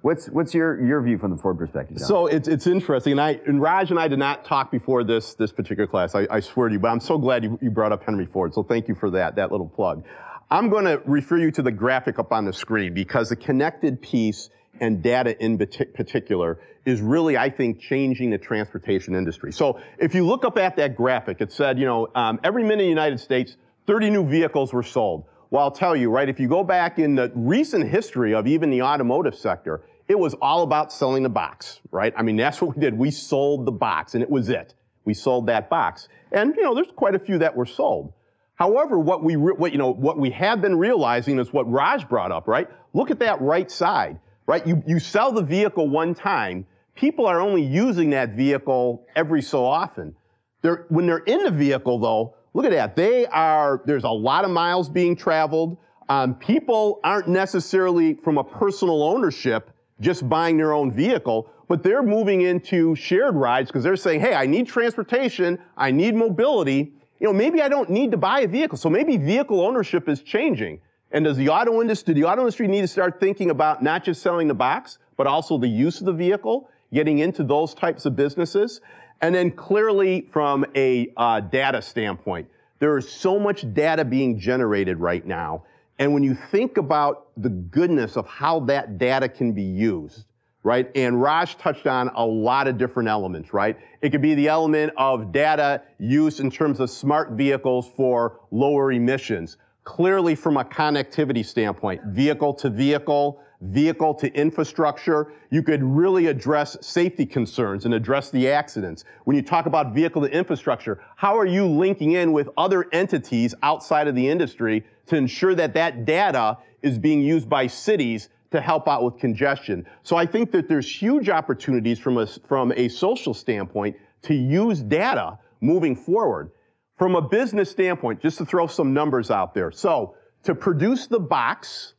What's 0.00 0.26
what's 0.28 0.54
your, 0.54 0.80
your 0.84 1.02
view 1.02 1.18
from 1.18 1.32
the 1.32 1.36
Ford 1.36 1.58
perspective? 1.58 1.98
John? 1.98 2.06
So 2.06 2.26
it's 2.26 2.46
it's 2.46 2.68
interesting, 2.68 3.12
and 3.12 3.20
I 3.20 3.40
and 3.46 3.60
Raj 3.60 3.90
and 3.90 3.98
I 3.98 4.06
did 4.06 4.20
not 4.20 4.44
talk 4.44 4.70
before 4.70 5.02
this 5.02 5.34
this 5.34 5.50
particular 5.50 5.88
class. 5.88 6.14
I, 6.14 6.26
I 6.30 6.38
swear 6.38 6.68
to 6.68 6.74
you, 6.74 6.78
but 6.78 6.88
I'm 6.88 7.00
so 7.00 7.18
glad 7.18 7.42
you, 7.42 7.58
you 7.60 7.70
brought 7.70 7.90
up 7.90 8.04
Henry 8.04 8.26
Ford. 8.26 8.54
So 8.54 8.62
thank 8.62 8.86
you 8.86 8.94
for 8.94 9.10
that 9.10 9.34
that 9.36 9.50
little 9.50 9.68
plug. 9.68 10.04
I'm 10.50 10.70
going 10.70 10.84
to 10.84 11.02
refer 11.04 11.36
you 11.36 11.50
to 11.50 11.62
the 11.62 11.72
graphic 11.72 12.18
up 12.18 12.32
on 12.32 12.46
the 12.46 12.52
screen 12.52 12.94
because 12.94 13.28
the 13.28 13.36
connected 13.36 14.00
piece 14.00 14.48
and 14.80 15.02
data 15.02 15.36
in 15.44 15.58
particular 15.58 16.60
is 16.88 17.00
really, 17.00 17.36
I 17.36 17.50
think, 17.50 17.80
changing 17.80 18.30
the 18.30 18.38
transportation 18.38 19.14
industry. 19.14 19.52
So 19.52 19.80
if 19.98 20.14
you 20.14 20.26
look 20.26 20.44
up 20.44 20.58
at 20.58 20.76
that 20.76 20.96
graphic, 20.96 21.40
it 21.40 21.52
said, 21.52 21.78
you 21.78 21.86
know, 21.86 22.08
um, 22.14 22.40
every 22.44 22.62
minute 22.62 22.80
in 22.80 22.86
the 22.86 22.88
United 22.88 23.20
States, 23.20 23.56
30 23.86 24.10
new 24.10 24.28
vehicles 24.28 24.72
were 24.72 24.82
sold. 24.82 25.24
Well, 25.50 25.62
I'll 25.62 25.70
tell 25.70 25.96
you, 25.96 26.10
right, 26.10 26.28
if 26.28 26.38
you 26.38 26.48
go 26.48 26.62
back 26.62 26.98
in 26.98 27.14
the 27.14 27.32
recent 27.34 27.88
history 27.88 28.34
of 28.34 28.46
even 28.46 28.70
the 28.70 28.82
automotive 28.82 29.34
sector, 29.34 29.82
it 30.06 30.18
was 30.18 30.34
all 30.34 30.62
about 30.62 30.92
selling 30.92 31.22
the 31.22 31.28
box, 31.28 31.80
right? 31.90 32.12
I 32.16 32.22
mean, 32.22 32.36
that's 32.36 32.60
what 32.60 32.76
we 32.76 32.80
did. 32.80 32.96
We 32.96 33.10
sold 33.10 33.66
the 33.66 33.72
box, 33.72 34.14
and 34.14 34.22
it 34.22 34.30
was 34.30 34.48
it. 34.48 34.74
We 35.04 35.14
sold 35.14 35.46
that 35.46 35.70
box. 35.70 36.08
And, 36.32 36.54
you 36.56 36.62
know, 36.62 36.74
there's 36.74 36.90
quite 36.94 37.14
a 37.14 37.18
few 37.18 37.38
that 37.38 37.56
were 37.56 37.66
sold. 37.66 38.12
However, 38.56 38.98
what 38.98 39.22
we, 39.22 39.36
what, 39.36 39.72
you 39.72 39.78
know, 39.78 39.92
what 39.92 40.18
we 40.18 40.30
have 40.30 40.60
been 40.60 40.76
realizing 40.76 41.38
is 41.38 41.52
what 41.52 41.70
Raj 41.70 42.08
brought 42.08 42.32
up, 42.32 42.48
right? 42.48 42.68
Look 42.92 43.10
at 43.10 43.20
that 43.20 43.40
right 43.40 43.70
side, 43.70 44.18
right? 44.46 44.66
You, 44.66 44.82
you 44.86 44.98
sell 44.98 45.30
the 45.30 45.42
vehicle 45.42 45.88
one 45.88 46.14
time. 46.14 46.66
People 46.98 47.26
are 47.26 47.40
only 47.40 47.62
using 47.62 48.10
that 48.10 48.30
vehicle 48.30 49.06
every 49.14 49.40
so 49.40 49.64
often. 49.64 50.16
They're, 50.62 50.84
when 50.88 51.06
they're 51.06 51.18
in 51.18 51.44
the 51.44 51.50
vehicle, 51.52 52.00
though, 52.00 52.34
look 52.54 52.64
at 52.64 52.72
that. 52.72 52.96
They 52.96 53.24
are, 53.26 53.82
there's 53.86 54.02
a 54.02 54.10
lot 54.10 54.44
of 54.44 54.50
miles 54.50 54.88
being 54.88 55.14
traveled. 55.14 55.76
Um, 56.08 56.34
people 56.34 56.98
aren't 57.04 57.28
necessarily 57.28 58.14
from 58.14 58.36
a 58.36 58.42
personal 58.42 59.04
ownership 59.04 59.70
just 60.00 60.28
buying 60.28 60.56
their 60.56 60.72
own 60.72 60.90
vehicle, 60.90 61.48
but 61.68 61.84
they're 61.84 62.02
moving 62.02 62.40
into 62.40 62.96
shared 62.96 63.36
rides 63.36 63.70
because 63.70 63.84
they're 63.84 63.94
saying, 63.94 64.20
hey, 64.20 64.34
I 64.34 64.46
need 64.46 64.66
transportation, 64.66 65.60
I 65.76 65.92
need 65.92 66.16
mobility. 66.16 66.94
You 67.20 67.28
know, 67.28 67.32
maybe 67.32 67.62
I 67.62 67.68
don't 67.68 67.90
need 67.90 68.10
to 68.10 68.16
buy 68.16 68.40
a 68.40 68.48
vehicle. 68.48 68.76
So 68.76 68.90
maybe 68.90 69.16
vehicle 69.16 69.60
ownership 69.60 70.08
is 70.08 70.20
changing. 70.22 70.80
And 71.12 71.24
does 71.24 71.36
the 71.36 71.48
auto 71.48 71.80
industry, 71.80 72.14
the 72.14 72.24
auto 72.24 72.40
industry 72.40 72.66
need 72.66 72.80
to 72.80 72.88
start 72.88 73.20
thinking 73.20 73.50
about 73.50 73.84
not 73.84 74.02
just 74.02 74.20
selling 74.20 74.48
the 74.48 74.54
box, 74.54 74.98
but 75.16 75.28
also 75.28 75.58
the 75.58 75.68
use 75.68 76.00
of 76.00 76.06
the 76.06 76.12
vehicle, 76.12 76.68
getting 76.92 77.18
into 77.18 77.42
those 77.44 77.74
types 77.74 78.06
of 78.06 78.16
businesses? 78.16 78.80
And 79.20 79.34
then 79.34 79.50
clearly 79.50 80.28
from 80.32 80.64
a 80.74 81.12
uh, 81.16 81.40
data 81.40 81.82
standpoint, 81.82 82.48
there 82.78 82.96
is 82.96 83.10
so 83.10 83.38
much 83.38 83.72
data 83.74 84.04
being 84.04 84.38
generated 84.38 84.98
right 84.98 85.26
now 85.26 85.64
and 85.98 86.14
when 86.14 86.22
you 86.22 86.34
think 86.34 86.76
about 86.76 87.28
the 87.36 87.48
goodness 87.48 88.16
of 88.16 88.26
how 88.26 88.60
that 88.60 88.98
data 88.98 89.28
can 89.28 89.52
be 89.52 89.62
used, 89.62 90.26
right? 90.62 90.90
And 90.94 91.20
Raj 91.20 91.56
touched 91.58 91.86
on 91.86 92.08
a 92.14 92.24
lot 92.24 92.68
of 92.68 92.78
different 92.78 93.08
elements, 93.08 93.52
right? 93.52 93.76
It 94.00 94.10
could 94.10 94.22
be 94.22 94.34
the 94.34 94.48
element 94.48 94.92
of 94.96 95.32
data 95.32 95.82
use 95.98 96.38
in 96.38 96.50
terms 96.50 96.78
of 96.78 96.88
smart 96.88 97.32
vehicles 97.32 97.90
for 97.96 98.40
lower 98.52 98.92
emissions. 98.92 99.56
Clearly 99.82 100.34
from 100.34 100.56
a 100.56 100.64
connectivity 100.64 101.44
standpoint, 101.44 102.02
vehicle 102.04 102.54
to 102.54 102.70
vehicle, 102.70 103.40
vehicle 103.60 104.14
to 104.14 104.32
infrastructure, 104.34 105.32
you 105.50 105.62
could 105.62 105.82
really 105.82 106.26
address 106.26 106.76
safety 106.80 107.26
concerns 107.26 107.84
and 107.84 107.94
address 107.94 108.30
the 108.30 108.48
accidents. 108.48 109.04
When 109.24 109.36
you 109.36 109.42
talk 109.42 109.66
about 109.66 109.94
vehicle 109.94 110.22
to 110.22 110.30
infrastructure, 110.30 111.02
how 111.16 111.36
are 111.36 111.46
you 111.46 111.66
linking 111.66 112.12
in 112.12 112.32
with 112.32 112.48
other 112.56 112.86
entities 112.92 113.54
outside 113.62 114.06
of 114.06 114.14
the 114.14 114.28
industry 114.28 114.84
to 115.06 115.16
ensure 115.16 115.54
that 115.56 115.74
that 115.74 116.04
data 116.04 116.58
is 116.82 116.98
being 116.98 117.20
used 117.20 117.48
by 117.48 117.66
cities 117.66 118.28
to 118.52 118.60
help 118.60 118.86
out 118.86 119.02
with 119.02 119.18
congestion? 119.18 119.86
So 120.02 120.16
I 120.16 120.26
think 120.26 120.52
that 120.52 120.68
there's 120.68 120.88
huge 120.90 121.28
opportunities 121.28 121.98
from 121.98 122.18
a, 122.18 122.26
from 122.26 122.72
a 122.72 122.88
social 122.88 123.34
standpoint 123.34 123.96
to 124.22 124.34
use 124.34 124.80
data 124.80 125.38
moving 125.60 125.96
forward. 125.96 126.52
From 126.96 127.14
a 127.14 127.22
business 127.22 127.70
standpoint, 127.70 128.20
just 128.20 128.38
to 128.38 128.44
throw 128.44 128.66
some 128.66 128.92
numbers 128.92 129.30
out 129.30 129.54
there. 129.54 129.70
So 129.70 130.16
to 130.42 130.54
produce 130.54 131.06
the 131.06 131.20
box, 131.20 131.94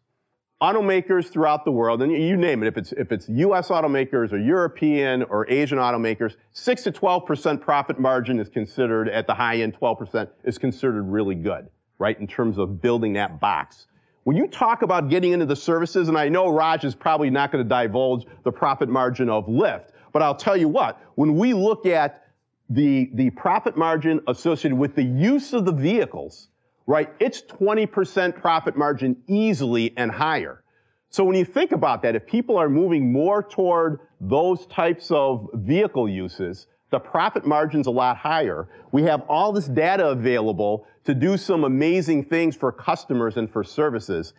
automakers 0.62 1.30
throughout 1.30 1.63
the 1.63 1.72
world, 1.72 2.01
and 2.01 2.12
you 2.12 2.36
name 2.36 2.62
it, 2.63 2.68
if 2.68 2.78
it's, 2.78 2.92
if 2.94 3.12
it's 3.12 3.30
US 3.30 3.70
automakers 3.70 4.34
or 4.34 4.38
European 4.38 5.24
or 5.24 5.50
Asian 5.50 5.78
automakers, 5.78 6.36
6 6.52 6.84
to 6.84 6.91
12% 6.91 7.62
profit 7.62 8.00
margin 8.00 8.39
is 8.39 8.50
considered 8.50 9.08
at 9.08 9.26
the 9.26 9.34
high 9.34 9.58
end, 9.58 9.78
12% 9.80 10.28
is 10.43 10.58
considered 10.58 11.04
really 11.04 11.36
good, 11.36 11.69
right, 11.98 12.19
in 12.19 12.28
terms 12.28 12.58
of 12.58 12.82
building 12.82 13.13
that 13.13 13.39
box. 13.39 13.88
When 14.26 14.36
you 14.36 14.48
talk 14.48 14.82
about 14.82 15.10
getting 15.10 15.32
into 15.32 15.45
the 15.45 15.56
services, 15.56 16.10
and 16.10 16.17
I 16.17 16.28
know 16.28 16.50
Raj 16.50 16.84
is 16.84 16.93
probably 16.93 17.30
not 17.30 17.54
going 17.54 17.63
to 17.63 17.69
divulge 17.69 18.26
the 18.43 18.52
profit 18.52 18.89
margin 18.89 19.30
of 19.30 19.48
Lyft, 19.48 19.91
but 20.12 20.22
I'll 20.22 20.36
tell 20.36 20.58
you 20.58 20.67
what, 20.67 21.02
when 21.15 21.38
we 21.38 21.54
look 21.54 21.86
at 21.86 22.26
the, 22.69 23.10
the 23.13 23.30
profit 23.32 23.78
margin 23.78 24.19
associated 24.28 24.78
with 24.78 24.93
the 24.93 25.04
use 25.04 25.54
of 25.54 25.63
the 25.63 25.72
vehicles, 25.72 26.50
right? 26.89 27.13
It's 27.19 27.43
20% 27.43 28.36
profit 28.41 28.75
margin 28.75 29.15
easily 29.28 29.93
and 29.95 30.12
higher. 30.12 30.63
So 31.12 31.23
when 31.23 31.36
you 31.36 31.45
think 31.45 31.71
about 31.71 32.02
that, 32.02 32.15
if 32.15 32.25
people 32.25 32.58
are 32.58 32.67
moving 32.67 33.12
more 33.12 33.43
toward 33.43 33.99
those 34.19 34.65
types 34.65 35.12
of 35.12 35.52
vehicle 35.54 36.10
uses, 36.10 36.65
the 36.89 36.97
profit 36.97 37.45
margin's 37.45 37.86
a 37.86 37.91
lot 37.91 38.17
higher. 38.17 38.67
We 38.91 39.04
have 39.04 39.21
all 39.30 39.52
this 39.52 39.67
data 39.67 40.08
available 40.08 40.88
to 41.04 41.13
do 41.13 41.38
some 41.38 41.63
amazing 41.63 42.23
things 42.23 42.56
for 42.56 42.71
customers 42.71 43.38
and 43.38 43.47
for 43.52 43.63
services. 43.63 44.34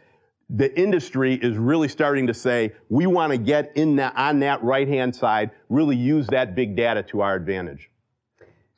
The 0.49 0.77
industry 0.77 1.35
is 1.35 1.57
really 1.57 1.87
starting 1.87 2.27
to 2.27 2.35
say, 2.35 2.73
we 2.89 3.07
want 3.07 3.31
to 3.31 3.39
get 3.39 3.77
in 3.77 3.95
that, 3.97 4.17
on 4.17 4.41
that 4.41 4.61
right-hand 4.65 5.15
side, 5.15 5.53
really 5.69 5.95
use 5.95 6.27
that 6.27 6.57
big 6.57 6.75
data 6.75 7.05
to 7.05 7.21
our 7.21 7.37
advantage. 7.37 7.91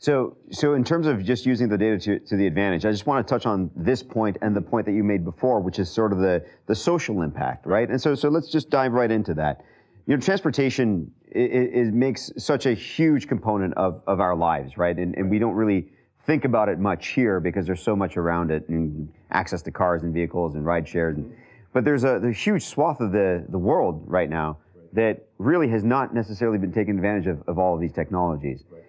So, 0.03 0.37
so 0.51 0.75
in 0.75 0.83
terms 0.83 1.07
of 1.07 1.23
just 1.23 1.47
using 1.47 1.69
the 1.69 1.79
data 1.79 1.97
to, 1.97 2.19
to 2.19 2.37
the 2.37 2.49
advantage, 2.49 2.85
I 2.85 2.91
just 2.91 3.07
want 3.07 3.25
to 3.25 3.33
touch 3.33 3.47
on 3.47 3.71
this 3.77 4.03
point 4.03 4.37
and 4.43 4.55
the 4.55 4.61
point 4.61 4.85
that 4.87 4.95
you 4.95 5.05
made 5.05 5.25
before, 5.25 5.61
which 5.61 5.79
is 5.79 5.89
sort 5.89 6.13
of 6.13 6.19
the, 6.19 6.45
the 6.67 6.75
social 6.75 7.23
impact, 7.23 7.67
right? 7.67 7.89
And 7.89 8.03
so, 8.03 8.17
so 8.17 8.29
let's 8.29 8.51
just 8.51 8.69
dive 8.69 8.95
right 8.95 9.13
into 9.13 9.33
that. 9.35 9.65
You 10.07 10.17
know, 10.17 10.21
transportation 10.21 11.13
it, 11.31 11.53
it 11.73 11.95
makes 11.95 12.33
such 12.37 12.67
a 12.67 12.75
huge 12.75 13.29
component 13.29 13.75
of, 13.75 14.03
of 14.09 14.19
our 14.19 14.35
lives, 14.35 14.77
right? 14.77 14.99
And, 14.99 15.15
and 15.17 15.31
we 15.31 15.39
don't 15.39 15.55
really 15.55 15.87
think 16.27 16.45
about 16.45 16.69
it 16.69 16.81
much 16.81 17.11
here 17.11 17.39
because 17.39 17.65
there's 17.65 17.81
so 17.81 17.95
much 17.95 18.17
around 18.17 18.51
it 18.51 18.69
and 18.69 19.09
access 19.31 19.63
to 19.63 19.71
cars 19.71 20.03
and 20.03 20.13
vehicles 20.13 20.57
and 20.57 20.67
ride 20.67 20.89
shares. 20.89 21.17
And, 21.17 21.33
but 21.73 21.85
there's 21.85 22.03
a, 22.03 22.17
a 22.17 22.33
huge 22.33 22.65
swath 22.65 23.01
of 23.01 23.13
the, 23.13 23.47
the 23.51 23.59
world 23.59 24.03
right 24.09 24.29
now 24.29 24.59
that 24.95 25.29
really 25.39 25.69
has 25.69 25.85
not 25.85 26.13
necessarily 26.13 26.59
been 26.59 26.73
taken 26.73 26.97
advantage 26.97 27.29
of, 27.29 27.41
of 27.47 27.57
all 27.57 27.77
of 27.77 27.81
these 27.81 27.93
technologies. 27.93 28.65
Right 28.69 28.82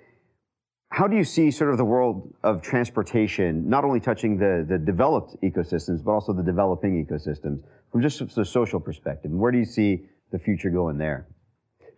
how 0.93 1.07
do 1.07 1.17
you 1.17 1.23
see 1.23 1.49
sort 1.49 1.71
of 1.71 1.77
the 1.77 1.85
world 1.85 2.31
of 2.43 2.61
transportation, 2.61 3.67
not 3.67 3.83
only 3.83 3.99
touching 3.99 4.37
the, 4.37 4.63
the 4.69 4.77
developed 4.77 5.35
ecosystems, 5.41 6.03
but 6.03 6.11
also 6.11 6.33
the 6.33 6.43
developing 6.43 7.03
ecosystems 7.03 7.63
from 7.91 7.99
just 7.99 8.35
the 8.35 8.45
social 8.45 8.79
perspective? 8.79 9.31
Where 9.31 9.51
do 9.51 9.57
you 9.57 9.65
see 9.65 10.03
the 10.31 10.37
future 10.37 10.69
going 10.69 10.99
there? 10.99 11.25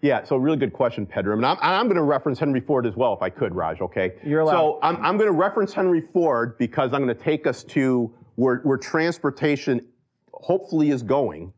Yeah, 0.01 0.23
so 0.23 0.37
really 0.37 0.55
good 0.55 0.71
question, 0.71 1.05
Pedram. 1.05 1.33
And 1.33 1.45
I'm, 1.45 1.57
I'm 1.59 1.87
going 1.87 1.97
to 1.97 2.03
reference 2.03 2.39
Henry 2.39 2.61
Ford 2.61 2.85
as 2.85 2.95
well, 2.95 3.13
if 3.13 3.21
I 3.21 3.29
could, 3.29 3.53
Raj, 3.53 3.81
okay? 3.81 4.13
You're 4.23 4.39
allowed. 4.39 4.53
So 4.53 4.79
I'm, 4.81 4.95
I'm 5.03 5.17
going 5.17 5.29
to 5.29 5.37
reference 5.37 5.73
Henry 5.73 6.03
Ford 6.13 6.57
because 6.57 6.93
I'm 6.93 7.03
going 7.03 7.17
to 7.17 7.21
take 7.21 7.47
us 7.47 7.65
to 7.65 8.13
where, 8.35 8.59
where 8.59 8.77
transportation 8.77 9.85
hopefully 10.31 10.91
is 10.91 11.03
going 11.03 11.51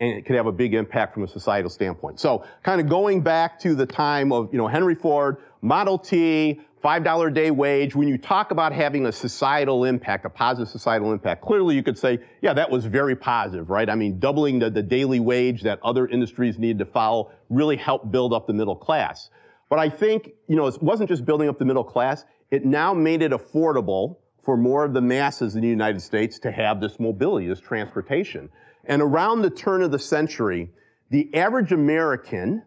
and 0.00 0.16
it 0.16 0.24
could 0.24 0.36
have 0.36 0.46
a 0.46 0.52
big 0.52 0.74
impact 0.74 1.14
from 1.14 1.24
a 1.24 1.28
societal 1.28 1.70
standpoint. 1.70 2.20
So 2.20 2.44
kind 2.62 2.80
of 2.80 2.88
going 2.88 3.20
back 3.20 3.58
to 3.60 3.74
the 3.74 3.86
time 3.86 4.32
of, 4.32 4.48
you 4.52 4.58
know, 4.58 4.68
Henry 4.68 4.94
Ford, 4.94 5.38
Model 5.60 5.98
T, 5.98 6.60
$5 6.82 7.26
a 7.26 7.30
day 7.32 7.50
wage, 7.50 7.96
when 7.96 8.08
you 8.08 8.18
talk 8.18 8.50
about 8.50 8.72
having 8.72 9.06
a 9.06 9.12
societal 9.12 9.84
impact, 9.84 10.24
a 10.24 10.30
positive 10.30 10.68
societal 10.68 11.12
impact, 11.12 11.42
clearly 11.42 11.74
you 11.74 11.82
could 11.82 11.98
say, 11.98 12.18
yeah, 12.40 12.52
that 12.52 12.70
was 12.70 12.86
very 12.86 13.16
positive, 13.16 13.68
right? 13.70 13.90
I 13.90 13.94
mean, 13.94 14.18
doubling 14.20 14.60
the, 14.60 14.70
the 14.70 14.82
daily 14.82 15.20
wage 15.20 15.62
that 15.62 15.80
other 15.82 16.06
industries 16.06 16.58
needed 16.58 16.78
to 16.78 16.86
follow 16.86 17.32
really 17.50 17.76
helped 17.76 18.10
build 18.12 18.32
up 18.32 18.46
the 18.46 18.52
middle 18.52 18.76
class. 18.76 19.30
But 19.68 19.78
I 19.78 19.88
think, 19.88 20.30
you 20.46 20.56
know, 20.56 20.66
it 20.66 20.82
wasn't 20.82 21.08
just 21.08 21.24
building 21.24 21.48
up 21.48 21.58
the 21.58 21.64
middle 21.64 21.84
class, 21.84 22.24
it 22.50 22.64
now 22.64 22.94
made 22.94 23.22
it 23.22 23.32
affordable 23.32 24.16
for 24.42 24.56
more 24.56 24.84
of 24.84 24.94
the 24.94 25.00
masses 25.00 25.56
in 25.56 25.62
the 25.62 25.68
United 25.68 26.00
States 26.00 26.38
to 26.38 26.50
have 26.50 26.80
this 26.80 26.98
mobility, 26.98 27.48
this 27.48 27.60
transportation. 27.60 28.48
And 28.84 29.02
around 29.02 29.42
the 29.42 29.50
turn 29.50 29.82
of 29.82 29.90
the 29.90 29.98
century, 29.98 30.70
the 31.10 31.34
average 31.34 31.72
American 31.72 32.62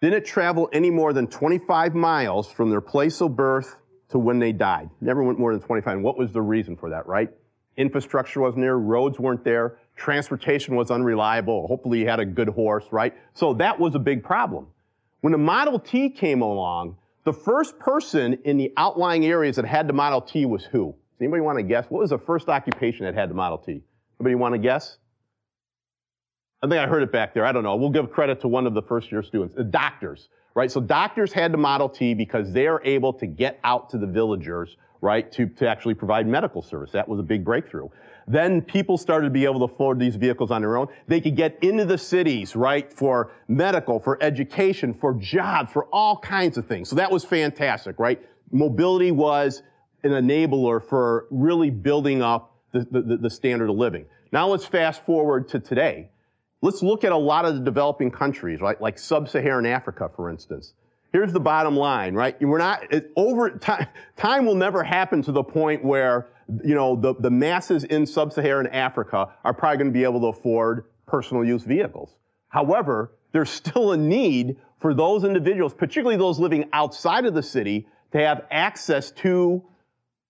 didn't 0.00 0.24
travel 0.24 0.68
any 0.72 0.90
more 0.90 1.12
than 1.12 1.26
25 1.26 1.94
miles 1.94 2.50
from 2.50 2.70
their 2.70 2.80
place 2.80 3.20
of 3.20 3.36
birth 3.36 3.76
to 4.10 4.18
when 4.18 4.38
they 4.38 4.52
died. 4.52 4.90
Never 5.00 5.22
went 5.22 5.38
more 5.38 5.52
than 5.52 5.62
25. 5.62 5.94
And 5.94 6.04
what 6.04 6.18
was 6.18 6.32
the 6.32 6.42
reason 6.42 6.76
for 6.76 6.90
that, 6.90 7.06
right? 7.06 7.30
Infrastructure 7.76 8.40
wasn't 8.40 8.62
there, 8.62 8.78
roads 8.78 9.18
weren't 9.18 9.44
there, 9.44 9.78
transportation 9.96 10.74
was 10.74 10.90
unreliable. 10.90 11.66
Hopefully 11.66 12.00
you 12.00 12.08
had 12.08 12.20
a 12.20 12.24
good 12.24 12.48
horse, 12.48 12.84
right? 12.90 13.14
So 13.34 13.54
that 13.54 13.78
was 13.78 13.94
a 13.94 13.98
big 13.98 14.24
problem. 14.24 14.66
When 15.20 15.32
the 15.32 15.38
Model 15.38 15.78
T 15.78 16.10
came 16.10 16.42
along, 16.42 16.96
the 17.24 17.32
first 17.32 17.78
person 17.78 18.38
in 18.44 18.56
the 18.56 18.72
outlying 18.76 19.26
areas 19.26 19.56
that 19.56 19.66
had 19.66 19.86
the 19.86 19.92
Model 19.92 20.22
T 20.22 20.46
was 20.46 20.64
who? 20.64 20.94
Does 21.12 21.20
anybody 21.20 21.42
want 21.42 21.58
to 21.58 21.62
guess? 21.62 21.86
What 21.88 22.00
was 22.00 22.10
the 22.10 22.18
first 22.18 22.48
occupation 22.48 23.04
that 23.04 23.14
had 23.14 23.28
the 23.28 23.34
Model 23.34 23.58
T? 23.58 23.82
Anybody 24.18 24.34
want 24.34 24.54
to 24.54 24.58
guess? 24.58 24.96
I 26.62 26.68
think 26.68 26.78
I 26.78 26.86
heard 26.86 27.02
it 27.02 27.10
back 27.10 27.32
there. 27.32 27.46
I 27.46 27.52
don't 27.52 27.62
know. 27.62 27.76
We'll 27.76 27.90
give 27.90 28.10
credit 28.12 28.40
to 28.42 28.48
one 28.48 28.66
of 28.66 28.74
the 28.74 28.82
first 28.82 29.10
year 29.10 29.22
students, 29.22 29.54
the 29.54 29.64
doctors, 29.64 30.28
right? 30.54 30.70
So 30.70 30.80
doctors 30.80 31.32
had 31.32 31.52
the 31.52 31.58
Model 31.58 31.88
T 31.88 32.12
because 32.12 32.52
they're 32.52 32.82
able 32.84 33.14
to 33.14 33.26
get 33.26 33.58
out 33.64 33.88
to 33.90 33.98
the 33.98 34.06
villagers, 34.06 34.76
right, 35.00 35.32
to, 35.32 35.46
to 35.46 35.66
actually 35.66 35.94
provide 35.94 36.26
medical 36.26 36.60
service. 36.60 36.90
That 36.92 37.08
was 37.08 37.18
a 37.18 37.22
big 37.22 37.46
breakthrough. 37.46 37.88
Then 38.28 38.60
people 38.60 38.98
started 38.98 39.24
to 39.24 39.30
be 39.30 39.46
able 39.46 39.66
to 39.66 39.72
afford 39.72 39.98
these 39.98 40.16
vehicles 40.16 40.50
on 40.50 40.60
their 40.60 40.76
own. 40.76 40.88
They 41.08 41.20
could 41.22 41.34
get 41.34 41.58
into 41.62 41.86
the 41.86 41.96
cities, 41.96 42.54
right, 42.54 42.92
for 42.92 43.32
medical, 43.48 43.98
for 43.98 44.22
education, 44.22 44.92
for 44.92 45.14
jobs, 45.14 45.72
for 45.72 45.86
all 45.86 46.18
kinds 46.18 46.58
of 46.58 46.66
things. 46.66 46.90
So 46.90 46.96
that 46.96 47.10
was 47.10 47.24
fantastic, 47.24 47.98
right? 47.98 48.20
Mobility 48.52 49.12
was 49.12 49.62
an 50.02 50.10
enabler 50.10 50.84
for 50.84 51.26
really 51.30 51.70
building 51.70 52.20
up 52.20 52.54
the, 52.72 52.86
the, 52.90 53.16
the 53.16 53.30
standard 53.30 53.70
of 53.70 53.76
living. 53.76 54.04
Now 54.30 54.48
let's 54.48 54.66
fast 54.66 55.04
forward 55.06 55.48
to 55.48 55.58
today. 55.58 56.10
Let's 56.62 56.82
look 56.82 57.04
at 57.04 57.12
a 57.12 57.16
lot 57.16 57.44
of 57.46 57.54
the 57.54 57.60
developing 57.60 58.10
countries, 58.10 58.60
right? 58.60 58.80
Like 58.80 58.98
sub-Saharan 58.98 59.66
Africa, 59.66 60.10
for 60.14 60.28
instance. 60.30 60.74
Here's 61.12 61.32
the 61.32 61.40
bottom 61.40 61.76
line, 61.76 62.14
right? 62.14 62.36
We're 62.40 62.58
not, 62.58 62.84
over 63.16 63.50
time, 63.50 63.86
time 64.16 64.46
will 64.46 64.54
never 64.54 64.84
happen 64.84 65.22
to 65.22 65.32
the 65.32 65.42
point 65.42 65.84
where, 65.84 66.28
you 66.62 66.74
know, 66.74 66.96
the, 66.96 67.14
the 67.14 67.30
masses 67.30 67.84
in 67.84 68.06
sub-Saharan 68.06 68.68
Africa 68.68 69.28
are 69.42 69.54
probably 69.54 69.78
going 69.78 69.88
to 69.88 69.92
be 69.92 70.04
able 70.04 70.20
to 70.20 70.26
afford 70.26 70.84
personal 71.06 71.44
use 71.44 71.64
vehicles. 71.64 72.14
However, 72.48 73.12
there's 73.32 73.50
still 73.50 73.92
a 73.92 73.96
need 73.96 74.56
for 74.80 74.94
those 74.94 75.24
individuals, 75.24 75.74
particularly 75.74 76.16
those 76.16 76.38
living 76.38 76.68
outside 76.72 77.24
of 77.24 77.34
the 77.34 77.42
city, 77.42 77.88
to 78.12 78.18
have 78.18 78.44
access 78.50 79.10
to 79.12 79.64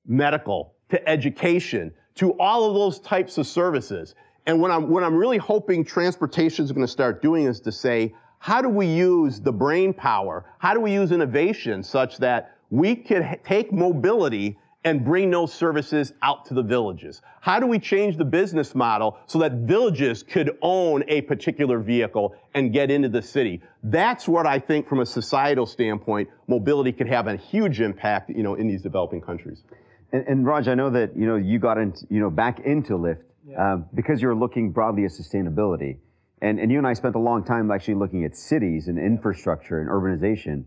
medical, 0.07 0.75
to 0.91 1.09
education, 1.09 1.93
to 2.15 2.33
all 2.39 2.69
of 2.69 2.75
those 2.75 3.01
types 3.01 3.39
of 3.39 3.47
services. 3.47 4.15
And 4.51 4.61
what 4.61 4.73
I'm, 4.73 4.91
what 4.91 5.05
I'm 5.05 5.15
really 5.15 5.39
hoping 5.39 5.85
transportation 5.85 6.65
is 6.65 6.73
going 6.73 6.85
to 6.85 6.91
start 6.91 7.23
doing 7.23 7.45
is 7.45 7.61
to 7.61 7.71
say, 7.71 8.13
how 8.41 8.61
do 8.61 8.69
we 8.69 8.85
use 8.85 9.39
the 9.39 9.53
brain 9.53 9.95
power? 9.95 10.45
How 10.59 10.75
do 10.75 10.81
we 10.81 10.93
use 10.93 11.13
innovation 11.13 11.85
such 11.85 12.19
that 12.19 12.57
we 12.69 12.97
could 12.97 13.39
take 13.45 13.73
mobility 13.73 14.59
and 14.83 15.05
bring 15.05 15.31
those 15.31 15.55
services 15.55 16.15
out 16.23 16.47
to 16.47 16.55
the 16.55 16.65
villages? 16.65 17.23
How 17.41 17.61
do 17.61 17.69
we 17.69 17.79
change 17.79 18.17
the 18.17 18.25
business 18.25 18.75
model 18.75 19.19
so 19.27 19.39
that 19.39 19.53
villages 19.53 20.25
could 20.25 20.59
own 20.63 21.05
a 21.07 21.21
particular 21.21 21.79
vehicle 21.79 22.35
and 22.53 22.73
get 22.73 22.91
into 22.91 23.09
the 23.09 23.23
city? 23.23 23.63
That's 23.85 24.27
what 24.27 24.49
I 24.49 24.59
think 24.59 24.89
from 24.89 24.99
a 24.99 25.07
societal 25.07 25.65
standpoint, 25.65 26.29
mobility 26.49 26.91
could 26.91 27.07
have 27.07 27.29
a 27.29 27.37
huge 27.37 27.81
impact, 27.81 28.31
you 28.31 28.43
know, 28.43 28.57
in 28.57 28.67
these 28.67 28.83
developing 28.83 29.21
countries. 29.21 29.63
And, 30.11 30.27
and 30.27 30.45
Raj, 30.45 30.67
I 30.67 30.75
know 30.75 30.91
that, 30.91 31.17
you 31.17 31.29
know, 31.29 31.37
you 31.37 31.61
got 31.61 31.79
into, 31.79 32.05
you 32.11 32.19
know, 32.19 32.31
back 32.31 32.59
into 32.59 32.95
Lyft 32.95 33.23
yeah. 33.47 33.75
uh, 33.75 33.77
because 33.95 34.21
you're 34.21 34.35
looking 34.35 34.71
broadly 34.73 35.05
at 35.05 35.11
sustainability. 35.11 35.99
And, 36.43 36.59
and 36.59 36.71
you 36.71 36.79
and 36.79 36.87
I 36.87 36.95
spent 36.95 37.15
a 37.15 37.19
long 37.19 37.45
time 37.45 37.71
actually 37.71 37.95
looking 37.95 38.25
at 38.25 38.37
cities 38.37 38.89
and 38.89 38.99
infrastructure 38.99 39.81
and 39.81 39.91
urbanization. 39.91 40.65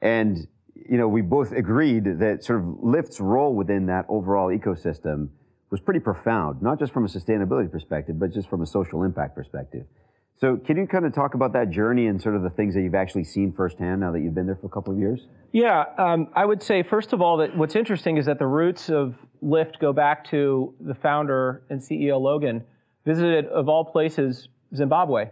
And, 0.00 0.48
you 0.74 0.98
know, 0.98 1.06
we 1.06 1.22
both 1.22 1.52
agreed 1.52 2.04
that 2.18 2.44
sort 2.44 2.60
of 2.60 2.66
Lyft's 2.82 3.20
role 3.20 3.54
within 3.54 3.86
that 3.86 4.04
overall 4.08 4.48
ecosystem 4.48 5.28
was 5.70 5.80
pretty 5.80 6.00
profound, 6.00 6.60
not 6.60 6.78
just 6.78 6.92
from 6.92 7.04
a 7.04 7.08
sustainability 7.08 7.70
perspective, 7.70 8.18
but 8.18 8.32
just 8.32 8.48
from 8.48 8.62
a 8.62 8.66
social 8.66 9.04
impact 9.04 9.34
perspective. 9.34 9.86
So 10.38 10.56
can 10.56 10.76
you 10.76 10.88
kind 10.88 11.06
of 11.06 11.14
talk 11.14 11.34
about 11.34 11.52
that 11.52 11.70
journey 11.70 12.08
and 12.08 12.20
sort 12.20 12.34
of 12.34 12.42
the 12.42 12.50
things 12.50 12.74
that 12.74 12.82
you've 12.82 12.96
actually 12.96 13.24
seen 13.24 13.52
firsthand 13.52 14.00
now 14.00 14.10
that 14.10 14.20
you've 14.20 14.34
been 14.34 14.46
there 14.46 14.56
for 14.56 14.66
a 14.66 14.70
couple 14.70 14.92
of 14.92 14.98
years? 14.98 15.28
Yeah, 15.52 15.84
um, 15.98 16.28
I 16.34 16.44
would 16.44 16.62
say 16.62 16.82
first 16.82 17.12
of 17.12 17.22
all 17.22 17.36
that 17.36 17.56
what's 17.56 17.76
interesting 17.76 18.16
is 18.16 18.26
that 18.26 18.40
the 18.40 18.46
roots 18.46 18.90
of 18.90 19.14
Lyft 19.42 19.78
go 19.80 19.92
back 19.92 20.30
to 20.30 20.74
the 20.80 20.94
founder 20.94 21.62
and 21.68 21.80
CEO 21.80 22.20
Logan 22.20 22.64
visited 23.04 23.46
of 23.46 23.68
all 23.68 23.84
places 23.84 24.48
Zimbabwe, 24.74 25.30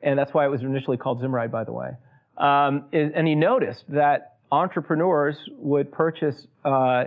and 0.00 0.18
that's 0.18 0.32
why 0.32 0.44
it 0.44 0.48
was 0.48 0.62
initially 0.62 0.96
called 0.96 1.20
Zimride, 1.20 1.50
by 1.50 1.64
the 1.64 1.72
way. 1.72 1.90
Um, 2.36 2.84
and 2.92 3.26
he 3.26 3.34
noticed 3.34 3.84
that 3.88 4.36
entrepreneurs 4.50 5.36
would 5.58 5.92
purchase 5.92 6.46
uh, 6.64 7.04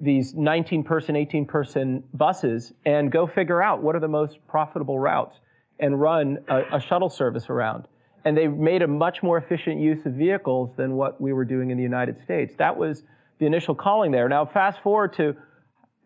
these 0.00 0.34
19-person, 0.34 1.14
18-person 1.14 2.04
buses 2.14 2.72
and 2.84 3.12
go 3.12 3.26
figure 3.26 3.62
out 3.62 3.82
what 3.82 3.94
are 3.94 4.00
the 4.00 4.08
most 4.08 4.38
profitable 4.48 4.98
routes 4.98 5.36
and 5.78 6.00
run 6.00 6.38
a, 6.48 6.76
a 6.76 6.80
shuttle 6.80 7.10
service 7.10 7.50
around. 7.50 7.86
And 8.24 8.36
they 8.36 8.46
made 8.46 8.82
a 8.82 8.88
much 8.88 9.22
more 9.22 9.36
efficient 9.36 9.80
use 9.80 10.04
of 10.06 10.14
vehicles 10.14 10.70
than 10.76 10.94
what 10.94 11.20
we 11.20 11.32
were 11.32 11.44
doing 11.44 11.70
in 11.70 11.76
the 11.76 11.82
United 11.82 12.22
States. 12.24 12.54
That 12.58 12.76
was 12.76 13.02
the 13.38 13.46
initial 13.46 13.74
calling 13.74 14.12
there. 14.12 14.28
Now, 14.28 14.46
fast 14.46 14.80
forward 14.82 15.14
to 15.16 15.36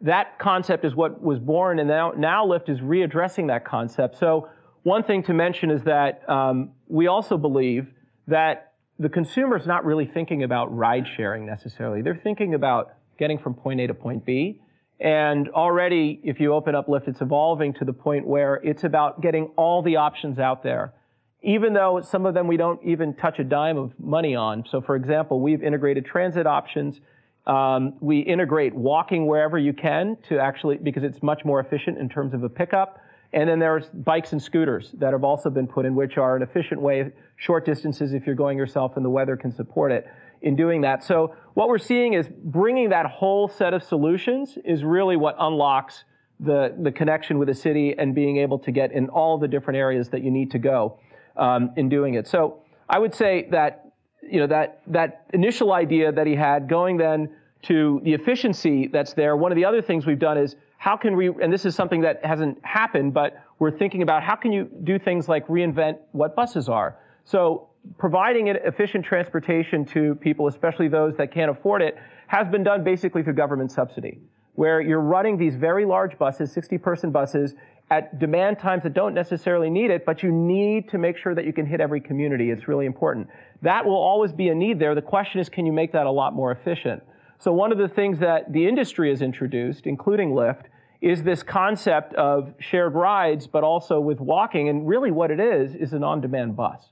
that 0.01 0.39
concept 0.39 0.85
is 0.85 0.95
what 0.95 1.23
was 1.23 1.39
born, 1.39 1.79
and 1.79 1.89
now, 1.89 2.13
now 2.17 2.47
Lyft 2.47 2.69
is 2.69 2.81
readdressing 2.81 3.49
that 3.49 3.65
concept. 3.65 4.19
So, 4.19 4.49
one 4.83 5.03
thing 5.03 5.25
to 5.25 5.35
mention 5.35 5.71
is 5.71 5.83
that 5.83 6.29
um, 6.29 6.71
we 6.87 7.09
also 7.09 7.37
believe 7.37 7.89
that 8.29 8.75
the 8.99 9.09
consumer 9.09 9.57
is 9.57 9.67
not 9.67 9.85
really 9.85 10.07
thinking 10.07 10.43
about 10.43 10.75
ride 10.75 11.07
sharing 11.17 11.45
necessarily. 11.45 12.03
They're 12.03 12.21
thinking 12.23 12.55
about 12.55 12.95
getting 13.19 13.39
from 13.39 13.55
point 13.55 13.81
A 13.81 13.89
to 13.89 13.95
point 13.95 14.25
B. 14.25 14.61
And 14.99 15.49
already, 15.51 16.21
if 16.25 16.41
you 16.41 16.55
open 16.55 16.75
up 16.75 16.87
Lyft, 16.87 17.09
it's 17.09 17.21
evolving 17.21 17.75
to 17.75 17.85
the 17.85 17.93
point 17.93 18.27
where 18.27 18.61
it's 18.65 18.85
about 18.85 19.21
getting 19.21 19.51
all 19.57 19.83
the 19.83 19.97
options 19.97 20.39
out 20.39 20.63
there. 20.63 20.95
Even 21.43 21.75
though 21.75 22.01
some 22.03 22.25
of 22.25 22.35
them 22.35 22.47
we 22.47 22.57
don't 22.57 22.81
even 22.83 23.15
touch 23.15 23.39
a 23.39 23.45
dime 23.45 23.77
of 23.77 23.93
money 24.01 24.35
on. 24.35 24.65
So, 24.71 24.81
for 24.81 24.97
example, 24.97 25.41
we've 25.41 25.63
integrated 25.63 26.07
transit 26.07 26.47
options. 26.47 27.01
Um, 27.47 27.95
we 28.01 28.21
integrate 28.21 28.75
walking 28.75 29.27
wherever 29.27 29.59
you 29.59 29.73
can 29.73 30.17
to 30.29 30.39
actually, 30.39 30.79
because 30.79 31.05
it's 31.05 31.23
much 31.23 31.45
more 31.45 31.61
efficient 31.61 31.99
in 31.99 32.09
terms 32.09 32.35
of 32.35 32.43
a 32.43 32.49
pickup. 32.49 33.01
And 33.33 33.49
then 33.49 33.59
there's 33.59 33.87
bikes 33.87 34.33
and 34.33 34.43
scooters 34.43 34.93
that 34.95 35.13
have 35.13 35.25
also 35.25 35.51
been 35.51 35.67
put 35.67 35.85
in, 35.85 35.95
which 35.95 36.17
are 36.17 36.37
an 36.37 36.43
efficient 36.43 36.81
way, 36.81 37.13
short 37.37 37.67
distances 37.67 38.15
if 38.15 38.27
you're 38.27 38.35
going 38.35 38.57
yourself 38.57 38.97
and 38.97 39.05
the 39.05 39.11
weather 39.11 39.37
can 39.37 39.53
support 39.53 39.93
it 39.93 40.07
in 40.43 40.57
doing 40.57 40.81
that. 40.83 41.05
So 41.05 41.35
what 41.55 41.69
we're 41.69 41.79
seeing 41.79 42.15
is 42.15 42.29
bringing 42.29 42.91
that 42.91 43.07
whole 43.07 43.49
set 43.49 43.75
of 43.75 43.83
solutions 43.83 44.59
is 44.65 44.85
really 44.85 45.17
what 45.17 45.37
unlocks 45.39 46.05
the, 46.41 46.75
the 46.79 46.93
connection 46.93 47.39
with 47.39 47.49
the 47.49 47.55
city 47.55 47.95
and 47.97 48.15
being 48.15 48.39
able 48.39 48.59
to 48.61 48.71
get 48.71 48.93
in 48.93 49.09
all 49.09 49.39
the 49.39 49.49
different 49.49 49.79
areas 49.79 50.11
that 50.11 50.23
you 50.23 50.31
need 50.31 50.51
to 50.51 50.59
go 50.59 50.99
um, 51.37 51.73
in 51.77 51.89
doing 51.89 52.15
it. 52.15 52.27
So 52.27 52.63
I 52.89 52.99
would 52.99 53.15
say 53.15 53.49
that 53.51 53.86
you 54.31 54.41
know 54.41 54.47
that 54.47 54.83
that 54.87 55.27
initial 55.33 55.73
idea 55.73 56.13
that 56.13 56.27
he 56.27 56.35
had, 56.35 56.69
going 56.69 56.97
then 56.97 57.31
to 57.63 58.01
the 58.05 58.13
efficiency 58.13 58.87
that's 58.87 59.13
there. 59.15 59.37
One 59.37 59.51
of 59.51 59.57
the 59.57 59.65
other 59.65 59.83
things 59.83 60.07
we've 60.07 60.19
done 60.19 60.39
is 60.39 60.57
how 60.79 60.97
can 60.97 61.17
we, 61.17 61.29
and 61.43 61.53
this 61.53 61.65
is 61.65 61.75
something 61.75 62.01
that 62.03 62.25
hasn't 62.25 62.65
happened, 62.65 63.13
but 63.13 63.43
we're 63.59 63.77
thinking 63.77 64.03
about 64.03 64.23
how 64.23 64.37
can 64.37 64.53
you 64.53 64.71
do 64.85 64.99
things 64.99 65.29
like 65.29 65.47
reinvent 65.49 65.99
what 66.13 66.37
buses 66.37 66.69
are. 66.69 66.97
So 67.25 67.69
providing 67.99 68.49
efficient 68.49 69.05
transportation 69.05 69.85
to 69.87 70.15
people, 70.17 70.47
especially 70.49 70.89
those 70.89 71.17
that 71.17 71.33
can't 71.33 71.51
afford 71.51 71.83
it, 71.83 71.97
has 72.29 72.47
been 72.49 72.63
done 72.63 72.85
basically 72.85 73.23
through 73.23 73.35
government 73.35 73.73
subsidy, 73.73 74.21
where 74.55 74.81
you're 74.81 75.01
running 75.01 75.37
these 75.37 75.57
very 75.57 75.85
large 75.85 76.19
buses, 76.19 76.53
60 76.53 76.79
person 76.79 77.11
buses, 77.11 77.55
at 77.91 78.19
demand 78.19 78.59
times 78.59 78.83
that 78.83 78.95
don't 78.95 79.15
necessarily 79.15 79.71
need 79.71 79.91
it, 79.91 80.05
but 80.05 80.23
you 80.23 80.33
need 80.33 80.89
to 80.89 80.99
make 80.99 81.17
sure 81.17 81.35
that 81.35 81.45
you 81.45 81.53
can 81.53 81.65
hit 81.65 81.81
every 81.81 82.01
community. 82.01 82.51
It's 82.51 82.67
really 82.67 82.87
important. 82.87 83.29
That 83.63 83.85
will 83.85 83.97
always 83.97 84.33
be 84.33 84.49
a 84.49 84.55
need 84.55 84.79
there. 84.79 84.95
The 84.95 85.03
question 85.03 85.41
is, 85.41 85.49
can 85.49 85.67
you 85.67 85.73
make 85.73 85.93
that 85.93 86.07
a 86.07 86.11
lot 86.11 86.35
more 86.35 86.53
efficient? 86.53 87.03
So 87.39 87.53
one 87.53 87.73
of 87.73 87.79
the 87.79 87.89
things 87.89 88.19
that 88.21 88.53
the 88.53 88.67
industry 88.67 89.11
has 89.11 89.23
introduced, 89.23 89.87
including 89.87 90.31
Lyft, 90.31 90.65
is 91.03 91.23
this 91.23 91.43
concept 91.43 92.15
of 92.15 92.55
shared 92.59 92.95
rides, 92.95 93.47
but 93.47 93.63
also 93.63 94.01
with 94.01 94.21
walking. 94.21 94.69
And 94.69 94.87
really 94.87 95.11
what 95.11 95.31
it 95.31 95.41
is, 95.41 95.75
is 95.75 95.93
an 95.93 96.03
on-demand 96.03 96.57
bus. 96.57 96.91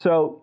So 0.00 0.42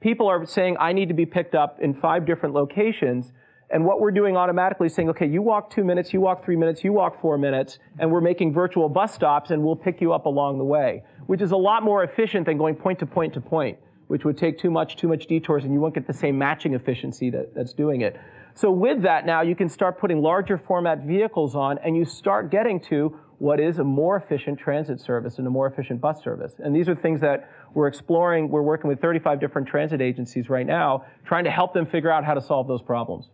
people 0.00 0.28
are 0.28 0.44
saying, 0.46 0.76
I 0.78 0.92
need 0.92 1.08
to 1.08 1.14
be 1.14 1.26
picked 1.26 1.54
up 1.54 1.78
in 1.80 1.94
five 1.94 2.26
different 2.26 2.54
locations. 2.54 3.32
And 3.70 3.84
what 3.84 4.00
we're 4.00 4.12
doing 4.12 4.36
automatically 4.36 4.86
is 4.86 4.94
saying, 4.94 5.08
okay, 5.10 5.26
you 5.26 5.42
walk 5.42 5.70
two 5.70 5.84
minutes, 5.84 6.12
you 6.12 6.20
walk 6.20 6.44
three 6.44 6.54
minutes, 6.54 6.84
you 6.84 6.92
walk 6.92 7.20
four 7.20 7.38
minutes, 7.38 7.78
and 7.98 8.10
we're 8.10 8.20
making 8.20 8.52
virtual 8.52 8.88
bus 8.88 9.14
stops 9.14 9.50
and 9.50 9.64
we'll 9.64 9.74
pick 9.74 10.00
you 10.00 10.12
up 10.12 10.26
along 10.26 10.58
the 10.58 10.64
way, 10.64 11.02
which 11.26 11.40
is 11.40 11.52
a 11.52 11.56
lot 11.56 11.82
more 11.82 12.04
efficient 12.04 12.46
than 12.46 12.58
going 12.58 12.76
point 12.76 12.98
to 12.98 13.06
point 13.06 13.32
to 13.34 13.40
point, 13.40 13.78
which 14.08 14.24
would 14.24 14.36
take 14.36 14.58
too 14.58 14.70
much, 14.70 14.96
too 14.96 15.08
much 15.08 15.26
detours, 15.26 15.64
and 15.64 15.72
you 15.72 15.80
won't 15.80 15.94
get 15.94 16.06
the 16.06 16.12
same 16.12 16.38
matching 16.38 16.74
efficiency 16.74 17.30
that, 17.30 17.54
that's 17.54 17.72
doing 17.72 18.02
it. 18.02 18.18
So 18.54 18.70
with 18.70 19.02
that 19.02 19.26
now, 19.26 19.42
you 19.42 19.56
can 19.56 19.68
start 19.68 19.98
putting 19.98 20.22
larger 20.22 20.58
format 20.58 21.04
vehicles 21.04 21.56
on 21.56 21.78
and 21.78 21.96
you 21.96 22.04
start 22.04 22.50
getting 22.50 22.80
to 22.82 23.18
what 23.38 23.58
is 23.58 23.78
a 23.80 23.84
more 23.84 24.16
efficient 24.16 24.58
transit 24.60 25.00
service 25.00 25.38
and 25.38 25.46
a 25.46 25.50
more 25.50 25.66
efficient 25.66 26.00
bus 26.00 26.22
service. 26.22 26.54
And 26.58 26.74
these 26.74 26.88
are 26.88 26.94
things 26.94 27.20
that 27.20 27.50
we're 27.74 27.88
exploring. 27.88 28.48
We're 28.48 28.62
working 28.62 28.88
with 28.88 29.00
35 29.00 29.40
different 29.40 29.66
transit 29.66 30.00
agencies 30.00 30.48
right 30.48 30.66
now, 30.66 31.04
trying 31.24 31.44
to 31.44 31.50
help 31.50 31.74
them 31.74 31.86
figure 31.86 32.12
out 32.12 32.24
how 32.24 32.34
to 32.34 32.40
solve 32.40 32.68
those 32.68 32.82
problems. 32.82 33.28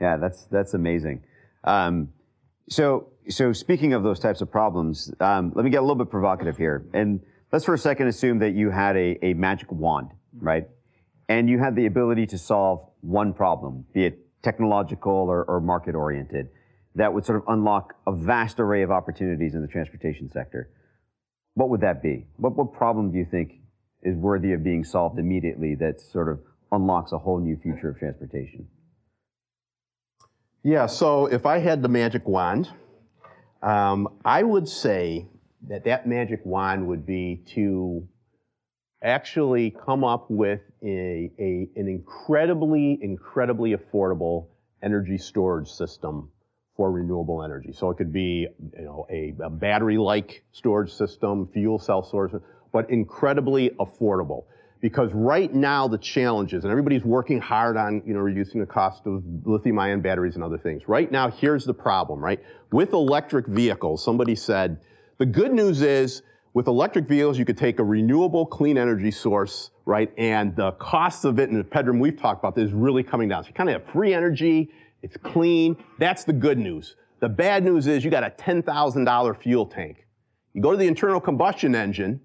Yeah, 0.00 0.16
that's 0.16 0.44
that's 0.44 0.74
amazing. 0.74 1.24
Um, 1.64 2.10
so 2.68 3.08
so 3.28 3.52
speaking 3.52 3.92
of 3.92 4.04
those 4.04 4.20
types 4.20 4.40
of 4.40 4.50
problems, 4.50 5.12
um, 5.20 5.52
let 5.54 5.64
me 5.64 5.70
get 5.70 5.78
a 5.78 5.82
little 5.82 5.96
bit 5.96 6.10
provocative 6.10 6.56
here, 6.56 6.86
and 6.92 7.20
let's 7.52 7.64
for 7.64 7.74
a 7.74 7.78
second 7.78 8.08
assume 8.08 8.38
that 8.38 8.50
you 8.50 8.70
had 8.70 8.96
a, 8.96 9.24
a 9.24 9.34
magic 9.34 9.70
wand, 9.70 10.08
right? 10.38 10.68
And 11.28 11.48
you 11.48 11.58
had 11.58 11.76
the 11.76 11.86
ability 11.86 12.26
to 12.28 12.38
solve 12.38 12.88
one 13.00 13.32
problem, 13.32 13.84
be 13.92 14.06
it 14.06 14.18
technological 14.42 15.12
or, 15.12 15.44
or 15.44 15.60
market 15.60 15.94
oriented, 15.94 16.48
that 16.94 17.12
would 17.12 17.24
sort 17.24 17.38
of 17.38 17.44
unlock 17.48 17.94
a 18.06 18.12
vast 18.12 18.58
array 18.58 18.82
of 18.82 18.90
opportunities 18.90 19.54
in 19.54 19.62
the 19.62 19.68
transportation 19.68 20.28
sector. 20.30 20.70
What 21.54 21.68
would 21.70 21.80
that 21.82 22.02
be? 22.02 22.26
What, 22.36 22.56
what 22.56 22.72
problem 22.72 23.12
do 23.12 23.18
you 23.18 23.26
think 23.30 23.60
is 24.02 24.16
worthy 24.16 24.52
of 24.52 24.64
being 24.64 24.84
solved 24.84 25.18
immediately 25.18 25.74
that 25.76 26.00
sort 26.00 26.28
of 26.28 26.40
unlocks 26.72 27.12
a 27.12 27.18
whole 27.18 27.38
new 27.38 27.56
future 27.56 27.90
of 27.90 27.98
transportation? 27.98 28.66
Yeah, 30.64 30.86
so 30.86 31.26
if 31.26 31.46
I 31.46 31.58
had 31.58 31.82
the 31.82 31.88
magic 31.88 32.26
wand, 32.26 32.70
Um, 33.62 34.18
I 34.24 34.42
would 34.42 34.68
say 34.68 35.28
that 35.68 35.84
that 35.84 36.06
magic 36.06 36.40
wand 36.44 36.86
would 36.88 37.06
be 37.06 37.42
to 37.54 38.06
actually 39.02 39.70
come 39.84 40.04
up 40.04 40.30
with 40.30 40.60
a, 40.82 41.30
a, 41.38 41.68
an 41.76 41.88
incredibly, 41.88 42.98
incredibly 43.02 43.74
affordable 43.74 44.46
energy 44.82 45.18
storage 45.18 45.68
system 45.68 46.30
for 46.76 46.90
renewable 46.90 47.42
energy. 47.42 47.72
So 47.72 47.90
it 47.90 47.96
could 47.96 48.12
be, 48.12 48.48
you 48.78 48.84
know, 48.84 49.06
a, 49.10 49.34
a 49.44 49.50
battery-like 49.50 50.44
storage 50.52 50.92
system, 50.92 51.48
fuel 51.52 51.78
cell 51.78 52.02
storage, 52.02 52.32
but 52.72 52.90
incredibly 52.90 53.70
affordable. 53.70 54.44
Because 54.80 55.12
right 55.12 55.52
now 55.52 55.86
the 55.86 55.98
challenges, 55.98 56.64
and 56.64 56.70
everybody's 56.70 57.04
working 57.04 57.40
hard 57.40 57.76
on, 57.76 58.02
you 58.04 58.14
know, 58.14 58.20
reducing 58.20 58.60
the 58.60 58.66
cost 58.66 59.06
of 59.06 59.22
lithium-ion 59.44 60.00
batteries 60.00 60.34
and 60.34 60.42
other 60.42 60.58
things. 60.58 60.82
Right 60.88 61.10
now, 61.10 61.30
here's 61.30 61.64
the 61.64 61.74
problem, 61.74 62.18
right? 62.18 62.40
With 62.72 62.92
electric 62.92 63.46
vehicles, 63.46 64.02
somebody 64.04 64.34
said, 64.34 64.80
the 65.22 65.26
good 65.26 65.52
news 65.52 65.82
is 65.82 66.22
with 66.52 66.66
electric 66.66 67.06
vehicles, 67.06 67.38
you 67.38 67.44
could 67.44 67.56
take 67.56 67.78
a 67.78 67.84
renewable 67.84 68.44
clean 68.44 68.76
energy 68.76 69.12
source, 69.12 69.70
right? 69.86 70.12
And 70.18 70.56
the 70.56 70.72
cost 70.72 71.24
of 71.24 71.38
it, 71.38 71.48
and 71.48 71.64
Pedram, 71.70 72.00
we've 72.00 72.20
talked 72.20 72.40
about 72.40 72.56
this, 72.56 72.66
is 72.66 72.72
really 72.72 73.04
coming 73.04 73.28
down. 73.28 73.44
So 73.44 73.50
you 73.50 73.54
kind 73.54 73.70
of 73.70 73.80
have 73.80 73.92
free 73.92 74.14
energy, 74.14 74.72
it's 75.00 75.16
clean. 75.16 75.76
That's 76.00 76.24
the 76.24 76.32
good 76.32 76.58
news. 76.58 76.96
The 77.20 77.28
bad 77.28 77.62
news 77.62 77.86
is 77.86 78.04
you 78.04 78.10
got 78.10 78.24
a 78.24 78.30
$10,000 78.30 79.40
fuel 79.40 79.64
tank. 79.64 80.08
You 80.54 80.60
go 80.60 80.72
to 80.72 80.76
the 80.76 80.88
internal 80.88 81.20
combustion 81.20 81.76
engine, 81.76 82.20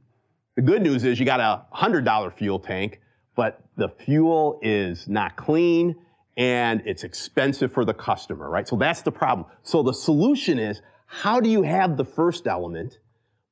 the 0.56 0.64
good 0.64 0.82
news 0.82 1.04
is 1.04 1.20
you 1.20 1.26
got 1.28 1.40
a 1.40 1.68
$100 1.78 2.34
fuel 2.34 2.58
tank, 2.58 3.00
but 3.36 3.64
the 3.76 3.90
fuel 3.90 4.60
is 4.64 5.08
not 5.08 5.36
clean 5.36 5.96
and 6.36 6.82
it's 6.84 7.04
expensive 7.04 7.72
for 7.72 7.86
the 7.86 7.94
customer, 7.94 8.50
right? 8.50 8.68
So 8.68 8.76
that's 8.76 9.04
the 9.04 9.12
problem. 9.12 9.46
So 9.62 9.84
the 9.84 9.94
solution 9.94 10.58
is 10.58 10.82
how 11.08 11.39
do 11.39 11.50
you 11.50 11.63
have 11.63 11.98
the 11.98 12.06
first 12.06 12.46
element 12.46 13.00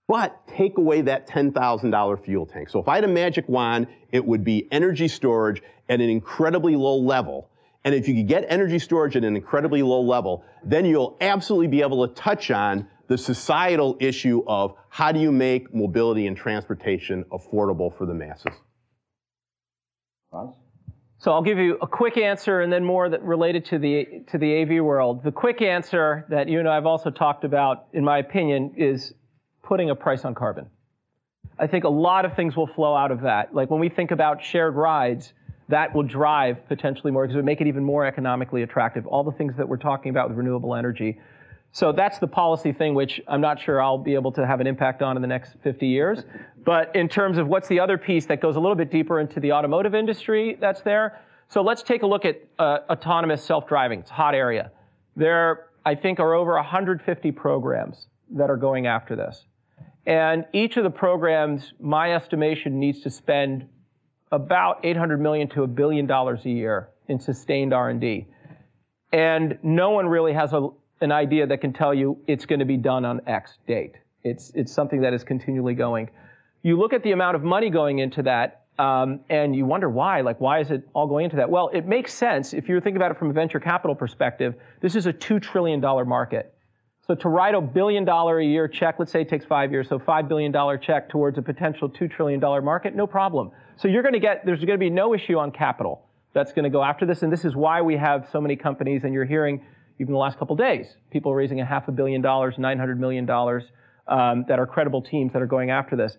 but 0.07 0.47
take 0.47 0.77
away 0.77 1.01
that 1.01 1.27
$10,000 1.27 2.23
fuel 2.23 2.45
tank. 2.45 2.69
So 2.69 2.79
if 2.79 2.87
I 2.87 2.95
had 2.95 3.03
a 3.03 3.07
magic 3.09 3.49
wand, 3.49 3.87
it 4.11 4.23
would 4.23 4.43
be 4.43 4.67
energy 4.71 5.07
storage 5.07 5.63
at 5.89 5.99
an 5.99 6.09
incredibly 6.09 6.75
low 6.75 6.97
level. 6.97 7.49
And 7.83 7.93
if 7.93 8.07
you 8.07 8.15
could 8.15 8.27
get 8.27 8.45
energy 8.47 8.79
storage 8.79 9.15
at 9.15 9.23
an 9.23 9.35
incredibly 9.35 9.83
low 9.83 10.01
level, 10.01 10.43
then 10.63 10.85
you'll 10.85 11.17
absolutely 11.21 11.67
be 11.67 11.81
able 11.81 12.07
to 12.07 12.13
touch 12.13 12.51
on 12.51 12.87
the 13.07 13.17
societal 13.17 13.97
issue 13.99 14.43
of 14.47 14.75
how 14.89 15.11
do 15.11 15.19
you 15.19 15.31
make 15.31 15.73
mobility 15.73 16.25
and 16.25 16.35
transportation 16.35 17.23
affordable 17.25 17.95
for 17.95 18.05
the 18.05 18.13
masses. 18.13 18.53
So 21.25 21.31
I'll 21.31 21.41
give 21.41 21.57
you 21.57 21.79
a 21.81 21.87
quick 21.87 22.17
answer 22.17 22.61
and 22.61 22.71
then 22.71 22.83
more 22.83 23.09
that 23.09 23.23
related 23.23 23.65
to 23.65 23.79
the 23.79 24.23
to 24.27 24.37
the 24.37 24.61
AV 24.61 24.85
world. 24.85 25.23
The 25.23 25.31
quick 25.31 25.59
answer 25.59 26.23
that 26.29 26.47
you 26.47 26.59
and 26.59 26.69
I 26.69 26.75
have 26.75 26.85
also 26.85 27.09
talked 27.09 27.43
about, 27.43 27.87
in 27.93 28.03
my 28.03 28.19
opinion, 28.19 28.75
is 28.77 29.11
putting 29.63 29.89
a 29.89 29.95
price 29.95 30.23
on 30.23 30.35
carbon. 30.35 30.67
I 31.57 31.65
think 31.65 31.83
a 31.83 31.89
lot 31.89 32.25
of 32.25 32.35
things 32.35 32.55
will 32.55 32.67
flow 32.67 32.95
out 32.95 33.09
of 33.09 33.21
that. 33.21 33.55
Like 33.55 33.71
when 33.71 33.79
we 33.79 33.89
think 33.89 34.11
about 34.11 34.43
shared 34.43 34.75
rides, 34.75 35.33
that 35.69 35.95
will 35.95 36.03
drive 36.03 36.57
potentially 36.67 37.11
more 37.11 37.23
because 37.23 37.33
it 37.33 37.37
would 37.39 37.45
make 37.45 37.59
it 37.59 37.65
even 37.65 37.83
more 37.83 38.05
economically 38.05 38.61
attractive. 38.61 39.07
All 39.07 39.23
the 39.23 39.31
things 39.31 39.57
that 39.57 39.67
we're 39.67 39.77
talking 39.77 40.11
about 40.11 40.29
with 40.29 40.37
renewable 40.37 40.75
energy. 40.75 41.19
So 41.75 41.91
that's 41.91 42.19
the 42.19 42.27
policy 42.27 42.71
thing, 42.71 42.95
which 42.95 43.19
I'm 43.27 43.41
not 43.41 43.59
sure 43.59 43.81
I'll 43.81 43.97
be 43.97 44.13
able 44.13 44.31
to 44.31 44.47
have 44.47 44.61
an 44.61 44.65
impact 44.65 45.01
on 45.01 45.17
in 45.17 45.21
the 45.21 45.27
next 45.27 45.57
50 45.61 45.85
years. 45.85 46.23
But 46.63 46.95
in 46.95 47.09
terms 47.09 47.37
of 47.37 47.49
what's 47.49 47.67
the 47.67 47.81
other 47.81 47.97
piece 47.97 48.25
that 48.27 48.39
goes 48.39 48.55
a 48.55 48.61
little 48.61 48.77
bit 48.77 48.89
deeper 48.89 49.19
into 49.19 49.41
the 49.41 49.51
automotive 49.51 49.93
industry 49.93 50.57
that's 50.57 50.79
there. 50.83 51.19
So 51.49 51.61
let's 51.61 51.83
take 51.83 52.03
a 52.03 52.07
look 52.07 52.23
at 52.23 52.41
uh, 52.59 52.77
autonomous 52.89 53.43
self-driving. 53.43 53.99
It's 53.99 54.09
a 54.09 54.13
hot 54.13 54.35
area. 54.35 54.71
There, 55.17 55.65
I 55.85 55.95
think, 55.95 56.21
are 56.21 56.33
over 56.33 56.53
150 56.53 57.31
programs 57.33 58.07
that 58.29 58.49
are 58.49 58.55
going 58.55 58.87
after 58.87 59.17
this. 59.17 59.45
And 60.05 60.45
each 60.53 60.77
of 60.77 60.85
the 60.85 60.89
programs, 60.89 61.73
my 61.81 62.13
estimation, 62.13 62.79
needs 62.79 63.01
to 63.01 63.09
spend 63.09 63.67
about 64.31 64.79
800 64.85 65.19
million 65.19 65.49
to 65.49 65.63
a 65.63 65.67
billion 65.67 66.05
dollars 66.05 66.45
a 66.45 66.51
year 66.51 66.87
in 67.09 67.19
sustained 67.19 67.73
R&D. 67.73 68.27
And 69.11 69.59
no 69.61 69.89
one 69.89 70.07
really 70.07 70.31
has 70.31 70.53
a, 70.53 70.69
an 71.01 71.11
idea 71.11 71.47
that 71.47 71.61
can 71.61 71.73
tell 71.73 71.93
you 71.93 72.17
it's 72.27 72.45
going 72.45 72.59
to 72.59 72.65
be 72.65 72.77
done 72.77 73.05
on 73.05 73.21
X 73.27 73.57
date. 73.67 73.95
It's, 74.23 74.51
it's 74.55 74.71
something 74.71 75.01
that 75.01 75.13
is 75.13 75.23
continually 75.23 75.75
going. 75.75 76.09
You 76.63 76.77
look 76.77 76.93
at 76.93 77.03
the 77.03 77.11
amount 77.11 77.35
of 77.35 77.43
money 77.43 77.69
going 77.69 77.99
into 77.99 78.23
that, 78.23 78.65
um, 78.79 79.21
and 79.29 79.55
you 79.55 79.65
wonder 79.65 79.89
why. 79.89 80.21
Like, 80.21 80.41
why 80.41 80.59
is 80.59 80.71
it 80.71 80.87
all 80.93 81.07
going 81.07 81.25
into 81.25 81.37
that? 81.37 81.49
Well, 81.49 81.69
it 81.73 81.85
makes 81.85 82.13
sense 82.13 82.53
if 82.53 82.67
you 82.67 82.81
think 82.81 82.95
about 82.95 83.11
it 83.11 83.19
from 83.19 83.29
a 83.29 83.33
venture 83.33 83.59
capital 83.59 83.95
perspective. 83.95 84.55
This 84.81 84.95
is 84.95 85.05
a 85.05 85.13
$2 85.13 85.41
trillion 85.41 85.79
market. 85.79 86.53
So 87.07 87.13
to 87.13 87.29
write 87.29 87.53
a 87.53 87.61
billion 87.61 88.03
dollar 88.03 88.39
a 88.39 88.45
year 88.45 88.67
check, 88.67 88.95
let's 88.97 89.11
say 89.11 89.21
it 89.21 89.29
takes 89.29 89.45
five 89.45 89.71
years, 89.71 89.87
so 89.87 89.99
$5 89.99 90.27
billion 90.27 90.51
check 90.81 91.07
towards 91.07 91.37
a 91.37 91.41
potential 91.41 91.87
$2 91.87 92.11
trillion 92.11 92.39
market, 92.39 92.95
no 92.95 93.05
problem. 93.05 93.51
So 93.77 93.87
you're 93.87 94.01
going 94.01 94.13
to 94.13 94.19
get, 94.19 94.43
there's 94.43 94.59
going 94.59 94.79
to 94.79 94.83
be 94.83 94.89
no 94.89 95.13
issue 95.13 95.37
on 95.37 95.51
capital 95.51 96.07
that's 96.33 96.51
going 96.51 96.63
to 96.63 96.69
go 96.69 96.83
after 96.83 97.05
this. 97.05 97.21
And 97.21 97.31
this 97.31 97.45
is 97.45 97.55
why 97.55 97.81
we 97.81 97.95
have 97.95 98.27
so 98.31 98.41
many 98.41 98.55
companies, 98.55 99.03
and 99.03 99.13
you're 99.13 99.23
hearing 99.25 99.63
even 99.99 100.13
the 100.13 100.19
last 100.19 100.37
couple 100.37 100.55
days, 100.55 100.87
people 101.11 101.33
raising 101.33 101.61
a 101.61 101.65
half 101.65 101.87
a 101.87 101.91
billion 101.91 102.21
dollars, 102.21 102.55
$900 102.55 102.97
million 102.97 103.29
um, 104.07 104.45
that 104.47 104.59
are 104.59 104.67
credible 104.67 105.01
teams 105.01 105.33
that 105.33 105.41
are 105.41 105.47
going 105.47 105.69
after 105.69 105.95
this. 105.95 106.17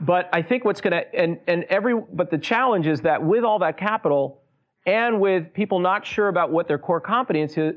But 0.00 0.28
I 0.32 0.42
think 0.42 0.64
what's 0.64 0.80
going 0.80 0.92
to, 0.92 1.14
and, 1.14 1.38
and 1.46 1.64
every, 1.64 1.94
but 2.12 2.30
the 2.30 2.38
challenge 2.38 2.86
is 2.86 3.02
that 3.02 3.22
with 3.22 3.44
all 3.44 3.58
that 3.58 3.76
capital 3.76 4.42
and 4.86 5.20
with 5.20 5.52
people 5.52 5.80
not 5.80 6.06
sure 6.06 6.28
about 6.28 6.52
what 6.52 6.68
their 6.68 6.78
core 6.78 7.00
competency, 7.00 7.72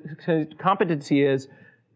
competency 0.60 1.24
is, 1.24 1.48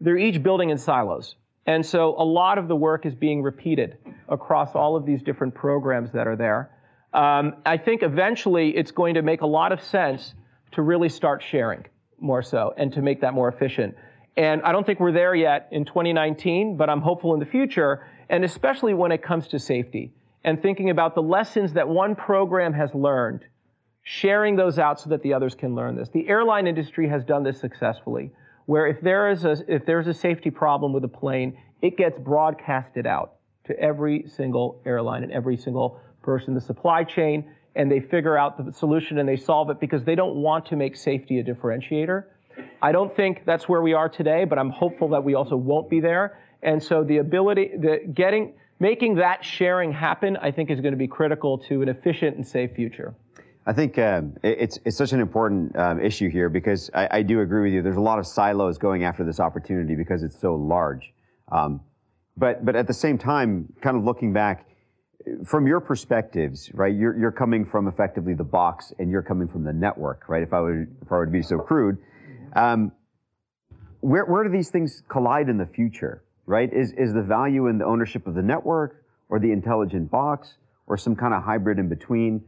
they're 0.01 0.17
each 0.17 0.41
building 0.41 0.71
in 0.71 0.77
silos. 0.77 1.35
And 1.65 1.85
so 1.85 2.15
a 2.17 2.25
lot 2.25 2.57
of 2.57 2.67
the 2.67 2.75
work 2.75 3.05
is 3.05 3.15
being 3.15 3.41
repeated 3.41 3.97
across 4.27 4.75
all 4.75 4.95
of 4.95 5.05
these 5.05 5.21
different 5.21 5.53
programs 5.53 6.11
that 6.11 6.27
are 6.27 6.35
there. 6.35 6.71
Um, 7.13 7.57
I 7.65 7.77
think 7.77 8.01
eventually 8.03 8.75
it's 8.75 8.91
going 8.91 9.13
to 9.13 9.21
make 9.21 9.41
a 9.41 9.47
lot 9.47 9.71
of 9.71 9.81
sense 9.81 10.33
to 10.71 10.81
really 10.81 11.09
start 11.09 11.43
sharing 11.43 11.85
more 12.23 12.41
so 12.41 12.73
and 12.77 12.91
to 12.93 13.01
make 13.01 13.21
that 13.21 13.33
more 13.33 13.49
efficient. 13.49 13.95
And 14.35 14.61
I 14.63 14.71
don't 14.71 14.85
think 14.85 14.99
we're 14.99 15.11
there 15.11 15.35
yet 15.35 15.67
in 15.71 15.85
2019, 15.85 16.75
but 16.77 16.89
I'm 16.89 17.01
hopeful 17.01 17.33
in 17.33 17.39
the 17.39 17.45
future, 17.45 18.07
and 18.29 18.43
especially 18.43 18.93
when 18.93 19.11
it 19.11 19.21
comes 19.21 19.47
to 19.49 19.59
safety 19.59 20.13
and 20.43 20.61
thinking 20.61 20.89
about 20.89 21.13
the 21.13 21.21
lessons 21.21 21.73
that 21.73 21.87
one 21.87 22.15
program 22.15 22.73
has 22.73 22.93
learned, 22.95 23.45
sharing 24.01 24.55
those 24.55 24.79
out 24.79 24.99
so 24.99 25.09
that 25.11 25.21
the 25.21 25.33
others 25.33 25.53
can 25.53 25.75
learn 25.75 25.95
this. 25.95 26.09
The 26.09 26.27
airline 26.27 26.65
industry 26.65 27.07
has 27.09 27.23
done 27.23 27.43
this 27.43 27.59
successfully 27.59 28.31
where 28.65 28.87
if 28.87 29.01
there 29.01 29.29
is 29.29 29.45
a, 29.45 29.57
if 29.67 29.85
there's 29.85 30.07
a 30.07 30.13
safety 30.13 30.49
problem 30.49 30.93
with 30.93 31.03
a 31.03 31.09
plane, 31.09 31.57
it 31.81 31.97
gets 31.97 32.17
broadcasted 32.17 33.05
out 33.05 33.33
to 33.65 33.77
every 33.79 34.25
single 34.27 34.81
airline 34.85 35.23
and 35.23 35.31
every 35.31 35.57
single 35.57 35.99
person 36.21 36.49
in 36.49 36.55
the 36.55 36.61
supply 36.61 37.03
chain, 37.03 37.49
and 37.75 37.91
they 37.91 37.99
figure 37.99 38.37
out 38.37 38.63
the 38.63 38.71
solution 38.71 39.17
and 39.17 39.27
they 39.27 39.35
solve 39.35 39.69
it 39.69 39.79
because 39.79 40.03
they 40.03 40.15
don't 40.15 40.35
want 40.35 40.65
to 40.67 40.75
make 40.75 40.95
safety 40.95 41.39
a 41.39 41.43
differentiator. 41.43 42.25
I 42.81 42.91
don't 42.91 43.15
think 43.15 43.43
that's 43.45 43.67
where 43.67 43.81
we 43.81 43.93
are 43.93 44.09
today, 44.09 44.45
but 44.45 44.59
I'm 44.59 44.69
hopeful 44.69 45.09
that 45.09 45.23
we 45.23 45.33
also 45.33 45.55
won't 45.55 45.89
be 45.89 45.99
there. 45.99 46.39
And 46.61 46.81
so 46.81 47.03
the 47.03 47.17
ability, 47.17 47.71
the 47.77 47.99
getting, 48.13 48.53
making 48.79 49.15
that 49.15 49.43
sharing 49.43 49.91
happen, 49.91 50.37
I 50.37 50.51
think 50.51 50.69
is 50.69 50.81
going 50.81 50.93
to 50.93 50.97
be 50.97 51.07
critical 51.07 51.57
to 51.69 51.81
an 51.81 51.89
efficient 51.89 52.35
and 52.35 52.47
safe 52.47 52.71
future. 52.75 53.15
I 53.65 53.71
think 53.71 53.97
uh, 53.97 54.23
it's 54.43 54.77
it's 54.83 54.97
such 54.97 55.13
an 55.13 55.21
important 55.21 55.77
um, 55.77 56.01
issue 56.01 56.29
here 56.29 56.49
because 56.49 56.91
I, 56.93 57.07
I, 57.19 57.21
do 57.21 57.39
agree 57.39 57.63
with 57.63 57.73
you. 57.73 57.81
There's 57.81 57.95
a 57.95 58.01
lot 58.01 58.19
of 58.19 58.27
silos 58.27 58.77
going 58.77 59.05
after 59.05 59.23
this 59.23 59.39
opportunity 59.39 59.95
because 59.95 60.21
it's 60.21 60.37
so 60.37 60.55
large. 60.55 61.13
Um, 61.49 61.79
but 62.35 62.65
but 62.65 62.75
at 62.75 62.87
the 62.87 62.93
same 62.93 63.17
time, 63.17 63.71
kind 63.81 63.95
of 63.95 64.03
looking 64.03 64.33
back 64.33 64.67
from 65.45 65.67
your 65.67 65.79
perspectives, 65.79 66.71
right? 66.73 66.93
You're 66.95 67.17
you're 67.17 67.31
coming 67.31 67.65
from 67.65 67.87
effectively 67.87 68.33
the 68.33 68.43
box, 68.43 68.93
and 68.99 69.09
you're 69.09 69.21
coming 69.21 69.47
from 69.47 69.63
the 69.63 69.73
network, 69.73 70.27
right? 70.27 70.43
If 70.43 70.53
I 70.53 70.61
would 70.61 70.95
if 71.01 71.11
I 71.11 71.15
were 71.15 71.25
to 71.25 71.31
be 71.31 71.41
so 71.41 71.57
crude, 71.57 71.97
um, 72.55 72.91
where 74.01 74.25
where 74.25 74.43
do 74.43 74.49
these 74.49 74.69
things 74.69 75.03
collide 75.07 75.49
in 75.49 75.57
the 75.57 75.65
future, 75.65 76.23
right? 76.45 76.71
Is 76.71 76.93
is 76.93 77.13
the 77.13 77.21
value 77.21 77.67
in 77.67 77.77
the 77.77 77.85
ownership 77.85 78.27
of 78.27 78.35
the 78.35 78.43
network 78.43 79.05
or 79.29 79.39
the 79.39 79.51
intelligent 79.51 80.11
box 80.11 80.55
or 80.87 80.97
some 80.97 81.15
kind 81.15 81.33
of 81.33 81.43
hybrid 81.43 81.79
in 81.79 81.89
between? 81.89 82.43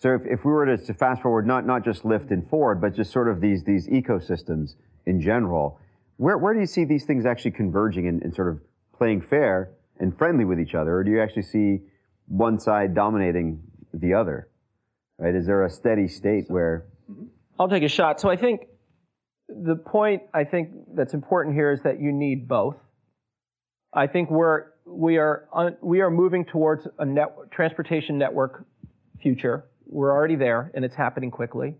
So 0.00 0.14
if, 0.14 0.22
if 0.24 0.44
we 0.46 0.52
were 0.52 0.64
to, 0.64 0.78
to 0.78 0.94
fast 0.94 1.20
forward, 1.20 1.46
not, 1.46 1.66
not 1.66 1.84
just 1.84 2.04
Lyft 2.04 2.30
and 2.30 2.48
Ford, 2.48 2.80
but 2.80 2.94
just 2.94 3.12
sort 3.12 3.28
of 3.28 3.42
these, 3.42 3.64
these 3.64 3.86
ecosystems 3.86 4.76
in 5.04 5.20
general, 5.20 5.78
where, 6.16 6.38
where 6.38 6.54
do 6.54 6.60
you 6.60 6.66
see 6.66 6.84
these 6.84 7.04
things 7.04 7.26
actually 7.26 7.50
converging 7.50 8.08
and, 8.08 8.22
and 8.22 8.34
sort 8.34 8.48
of 8.48 8.60
playing 8.96 9.20
fair 9.20 9.72
and 9.98 10.16
friendly 10.16 10.46
with 10.46 10.58
each 10.58 10.74
other? 10.74 10.96
Or 10.96 11.04
do 11.04 11.10
you 11.10 11.20
actually 11.20 11.42
see 11.42 11.80
one 12.30 12.58
side 12.58 12.94
dominating 12.94 13.62
the 13.92 14.14
other? 14.14 14.48
Right? 15.18 15.34
Is 15.34 15.46
there 15.46 15.64
a 15.64 15.70
steady 15.70 16.08
state 16.08 16.44
where? 16.48 16.86
Mm-hmm. 17.10 17.26
I'll 17.58 17.68
take 17.68 17.82
a 17.82 17.88
shot. 17.88 18.20
So 18.20 18.30
I 18.30 18.36
think 18.36 18.62
the 19.48 19.76
point 19.76 20.22
I 20.32 20.44
think 20.44 20.70
that's 20.94 21.12
important 21.12 21.54
here 21.54 21.72
is 21.72 21.82
that 21.82 22.00
you 22.00 22.12
need 22.12 22.48
both. 22.48 22.76
I 23.92 24.06
think 24.06 24.30
we're 24.30 24.66
we 24.86 25.18
are 25.18 25.76
we 25.82 26.00
are 26.00 26.10
moving 26.10 26.44
towards 26.44 26.86
a 26.98 27.04
net, 27.04 27.34
transportation 27.50 28.16
network 28.16 28.64
future 29.20 29.66
we're 29.90 30.12
already 30.12 30.36
there 30.36 30.70
and 30.74 30.84
it's 30.84 30.94
happening 30.94 31.30
quickly. 31.30 31.74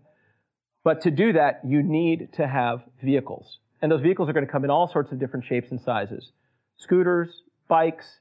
But 0.83 1.01
to 1.01 1.11
do 1.11 1.33
that, 1.33 1.61
you 1.65 1.83
need 1.83 2.33
to 2.33 2.47
have 2.47 2.81
vehicles. 3.01 3.59
And 3.81 3.91
those 3.91 4.01
vehicles 4.01 4.29
are 4.29 4.33
going 4.33 4.45
to 4.45 4.51
come 4.51 4.63
in 4.63 4.69
all 4.69 4.87
sorts 4.91 5.11
of 5.11 5.19
different 5.19 5.45
shapes 5.45 5.71
and 5.71 5.79
sizes. 5.81 6.31
scooters, 6.77 7.43
bikes, 7.67 8.19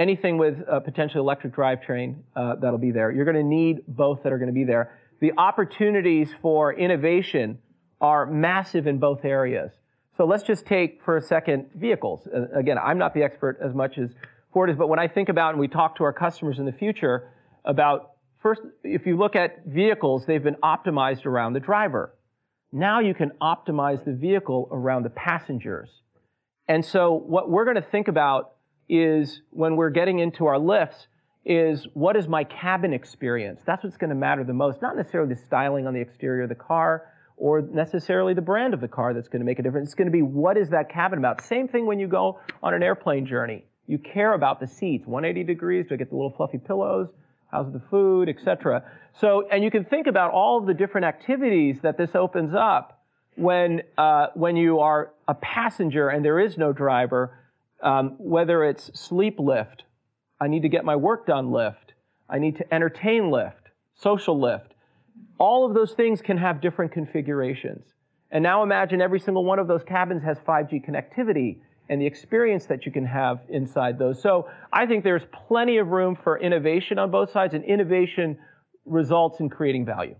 anything 0.00 0.38
with 0.38 0.56
a 0.66 0.80
potentially 0.80 1.20
electric 1.20 1.54
drivetrain 1.54 2.16
uh, 2.34 2.56
that'll 2.56 2.78
be 2.78 2.90
there. 2.90 3.12
You're 3.12 3.26
going 3.26 3.36
to 3.36 3.42
need 3.44 3.82
both 3.86 4.22
that 4.22 4.32
are 4.32 4.38
going 4.38 4.48
to 4.48 4.54
be 4.54 4.64
there. 4.64 4.98
The 5.20 5.32
opportunities 5.36 6.30
for 6.40 6.72
innovation 6.72 7.58
are 8.00 8.24
massive 8.24 8.86
in 8.86 8.98
both 8.98 9.26
areas. 9.26 9.70
So 10.16 10.24
let's 10.24 10.42
just 10.42 10.64
take 10.64 11.02
for 11.04 11.18
a 11.18 11.22
second 11.22 11.70
vehicles. 11.74 12.26
Uh, 12.26 12.46
again, 12.58 12.78
I'm 12.78 12.96
not 12.96 13.12
the 13.12 13.22
expert 13.22 13.58
as 13.62 13.74
much 13.74 13.98
as 13.98 14.10
Ford 14.54 14.70
is, 14.70 14.76
but 14.76 14.88
when 14.88 14.98
I 14.98 15.06
think 15.06 15.28
about 15.28 15.50
and 15.50 15.60
we 15.60 15.68
talk 15.68 15.96
to 15.96 16.04
our 16.04 16.14
customers 16.14 16.58
in 16.58 16.64
the 16.64 16.72
future 16.72 17.28
about 17.66 18.12
first, 18.42 18.62
if 18.82 19.06
you 19.06 19.18
look 19.18 19.36
at 19.36 19.66
vehicles, 19.66 20.24
they've 20.24 20.42
been 20.42 20.56
optimized 20.62 21.26
around 21.26 21.52
the 21.52 21.60
driver. 21.60 22.14
Now 22.72 23.00
you 23.00 23.12
can 23.12 23.32
optimize 23.42 24.02
the 24.04 24.12
vehicle 24.12 24.68
around 24.72 25.02
the 25.02 25.10
passengers. 25.10 25.90
And 26.68 26.82
so 26.84 27.12
what 27.12 27.50
we're 27.50 27.64
going 27.64 27.76
to 27.76 27.90
think 27.90 28.08
about 28.08 28.52
is 28.90 29.40
when 29.50 29.76
we're 29.76 29.90
getting 29.90 30.18
into 30.18 30.46
our 30.46 30.56
Lyfts 30.56 31.06
is 31.44 31.86
what 31.94 32.16
is 32.16 32.26
my 32.28 32.44
cabin 32.44 32.92
experience? 32.92 33.62
That's 33.64 33.84
what's 33.84 33.96
going 33.96 34.10
to 34.10 34.16
matter 34.16 34.44
the 34.44 34.52
most, 34.52 34.82
not 34.82 34.96
necessarily 34.96 35.32
the 35.32 35.40
styling 35.40 35.86
on 35.86 35.94
the 35.94 36.00
exterior 36.00 36.42
of 36.42 36.48
the 36.48 36.56
car 36.56 37.06
or 37.36 37.62
necessarily 37.62 38.34
the 38.34 38.42
brand 38.42 38.74
of 38.74 38.80
the 38.80 38.88
car 38.88 39.14
that's 39.14 39.28
going 39.28 39.40
to 39.40 39.46
make 39.46 39.58
a 39.58 39.62
difference. 39.62 39.88
It's 39.88 39.94
going 39.94 40.08
to 40.08 40.12
be 40.12 40.22
what 40.22 40.58
is 40.58 40.68
that 40.70 40.90
cabin 40.90 41.18
about? 41.18 41.42
Same 41.42 41.68
thing 41.68 41.86
when 41.86 41.98
you 41.98 42.08
go 42.08 42.40
on 42.62 42.74
an 42.74 42.82
airplane 42.82 43.24
journey. 43.24 43.64
You 43.86 43.98
care 43.98 44.34
about 44.34 44.60
the 44.60 44.66
seats, 44.66 45.06
180 45.06 45.46
degrees, 45.46 45.86
do 45.88 45.94
I 45.94 45.96
get 45.96 46.10
the 46.10 46.16
little 46.16 46.34
fluffy 46.36 46.58
pillows? 46.58 47.08
How's 47.50 47.72
the 47.72 47.80
food, 47.90 48.28
etc. 48.28 48.84
So, 49.20 49.48
and 49.50 49.64
you 49.64 49.70
can 49.70 49.84
think 49.84 50.06
about 50.06 50.32
all 50.32 50.58
of 50.58 50.66
the 50.66 50.74
different 50.74 51.06
activities 51.06 51.80
that 51.82 51.96
this 51.96 52.14
opens 52.14 52.54
up 52.54 53.02
when, 53.36 53.82
uh, 53.96 54.26
when 54.34 54.56
you 54.56 54.80
are 54.80 55.12
a 55.26 55.34
passenger 55.34 56.08
and 56.08 56.24
there 56.24 56.38
is 56.38 56.58
no 56.58 56.72
driver, 56.72 57.39
um, 57.82 58.16
whether 58.18 58.64
it's 58.64 58.90
sleep 58.98 59.38
Lyft, 59.38 59.82
I 60.40 60.48
need 60.48 60.62
to 60.62 60.68
get 60.68 60.84
my 60.84 60.96
work 60.96 61.26
done 61.26 61.48
Lyft, 61.48 61.94
I 62.28 62.38
need 62.38 62.56
to 62.56 62.74
entertain 62.74 63.24
Lyft, 63.24 63.70
social 63.94 64.38
Lyft. 64.38 64.70
All 65.38 65.66
of 65.66 65.74
those 65.74 65.92
things 65.92 66.20
can 66.20 66.38
have 66.38 66.60
different 66.60 66.92
configurations. 66.92 67.84
And 68.30 68.42
now 68.42 68.62
imagine 68.62 69.00
every 69.00 69.18
single 69.18 69.44
one 69.44 69.58
of 69.58 69.66
those 69.66 69.82
cabins 69.82 70.22
has 70.22 70.38
5G 70.38 70.86
connectivity 70.86 71.60
and 71.88 72.00
the 72.00 72.06
experience 72.06 72.66
that 72.66 72.86
you 72.86 72.92
can 72.92 73.04
have 73.04 73.40
inside 73.48 73.98
those. 73.98 74.22
So 74.22 74.48
I 74.72 74.86
think 74.86 75.02
there's 75.02 75.24
plenty 75.48 75.78
of 75.78 75.88
room 75.88 76.16
for 76.22 76.38
innovation 76.38 76.98
on 77.00 77.10
both 77.10 77.32
sides, 77.32 77.52
and 77.52 77.64
innovation 77.64 78.38
results 78.84 79.40
in 79.40 79.48
creating 79.48 79.86
value. 79.86 80.14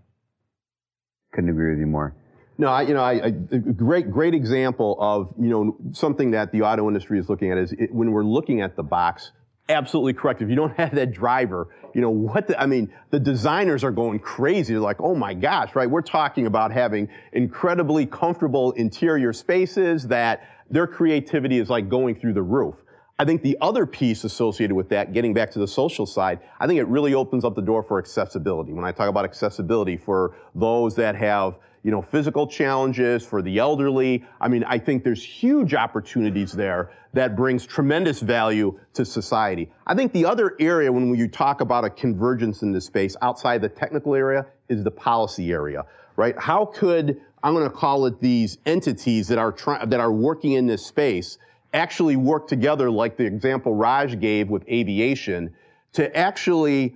Couldn't 1.31 1.49
agree 1.49 1.71
with 1.71 1.79
you 1.79 1.87
more. 1.87 2.13
No, 2.61 2.67
I, 2.67 2.83
you 2.83 2.93
know, 2.93 3.01
I, 3.01 3.13
I, 3.13 3.25
a 3.25 3.57
great, 3.57 4.11
great 4.11 4.35
example 4.35 4.95
of, 4.99 5.33
you 5.39 5.49
know, 5.49 5.75
something 5.93 6.29
that 6.29 6.51
the 6.51 6.61
auto 6.61 6.87
industry 6.87 7.17
is 7.17 7.27
looking 7.27 7.51
at 7.51 7.57
is 7.57 7.71
it, 7.71 7.91
when 7.91 8.11
we're 8.11 8.23
looking 8.23 8.61
at 8.61 8.75
the 8.75 8.83
box, 8.83 9.31
absolutely 9.67 10.13
correct. 10.13 10.43
If 10.43 10.49
you 10.51 10.55
don't 10.55 10.77
have 10.77 10.93
that 10.93 11.11
driver, 11.11 11.69
you 11.95 12.01
know, 12.01 12.11
what 12.11 12.45
the, 12.45 12.61
I 12.61 12.67
mean, 12.67 12.93
the 13.09 13.19
designers 13.19 13.83
are 13.83 13.89
going 13.89 14.19
crazy. 14.19 14.73
They're 14.73 14.79
like, 14.79 15.01
oh 15.01 15.15
my 15.15 15.33
gosh, 15.33 15.73
right? 15.73 15.89
We're 15.89 16.03
talking 16.03 16.45
about 16.45 16.71
having 16.71 17.09
incredibly 17.33 18.05
comfortable 18.05 18.73
interior 18.73 19.33
spaces 19.33 20.07
that 20.09 20.47
their 20.69 20.85
creativity 20.85 21.57
is 21.57 21.67
like 21.67 21.89
going 21.89 22.13
through 22.13 22.33
the 22.33 22.43
roof. 22.43 22.75
I 23.17 23.25
think 23.25 23.41
the 23.41 23.57
other 23.59 23.87
piece 23.87 24.23
associated 24.23 24.75
with 24.75 24.89
that, 24.89 25.13
getting 25.13 25.33
back 25.33 25.49
to 25.53 25.59
the 25.59 25.67
social 25.67 26.05
side, 26.05 26.41
I 26.59 26.67
think 26.67 26.79
it 26.79 26.85
really 26.85 27.15
opens 27.15 27.43
up 27.43 27.55
the 27.55 27.61
door 27.63 27.81
for 27.81 27.97
accessibility. 27.97 28.71
When 28.71 28.85
I 28.85 28.91
talk 28.91 29.09
about 29.09 29.25
accessibility 29.25 29.97
for 29.97 30.35
those 30.53 30.95
that 30.97 31.15
have, 31.15 31.55
you 31.83 31.91
know, 31.91 32.01
physical 32.01 32.45
challenges, 32.45 33.25
for 33.25 33.41
the 33.41 33.57
elderly, 33.57 34.23
I 34.39 34.47
mean, 34.47 34.63
I 34.63 34.77
think 34.77 35.03
there's 35.03 35.23
huge 35.23 35.73
opportunities 35.73 36.51
there 36.51 36.91
that 37.13 37.35
brings 37.35 37.65
tremendous 37.65 38.19
value 38.19 38.79
to 38.93 39.03
society. 39.03 39.71
I 39.87 39.95
think 39.95 40.13
the 40.13 40.25
other 40.25 40.55
area 40.59 40.91
when 40.91 41.13
you 41.15 41.27
talk 41.27 41.61
about 41.61 41.83
a 41.83 41.89
convergence 41.89 42.61
in 42.61 42.71
this 42.71 42.85
space 42.85 43.15
outside 43.21 43.61
the 43.61 43.69
technical 43.69 44.15
area 44.15 44.45
is 44.69 44.83
the 44.83 44.91
policy 44.91 45.51
area, 45.51 45.85
right? 46.15 46.37
How 46.37 46.65
could 46.65 47.19
I'm 47.43 47.53
going 47.53 47.69
to 47.69 47.75
call 47.75 48.05
it 48.05 48.19
these 48.21 48.59
entities 48.65 49.27
that 49.29 49.39
are 49.39 49.51
trying 49.51 49.89
that 49.89 49.99
are 49.99 50.11
working 50.11 50.53
in 50.53 50.67
this 50.67 50.85
space 50.85 51.39
actually 51.73 52.15
work 52.15 52.47
together, 52.47 52.91
like 52.91 53.17
the 53.17 53.25
example 53.25 53.73
Raj 53.73 54.19
gave 54.19 54.49
with 54.49 54.67
aviation, 54.69 55.53
to 55.93 56.15
actually 56.15 56.95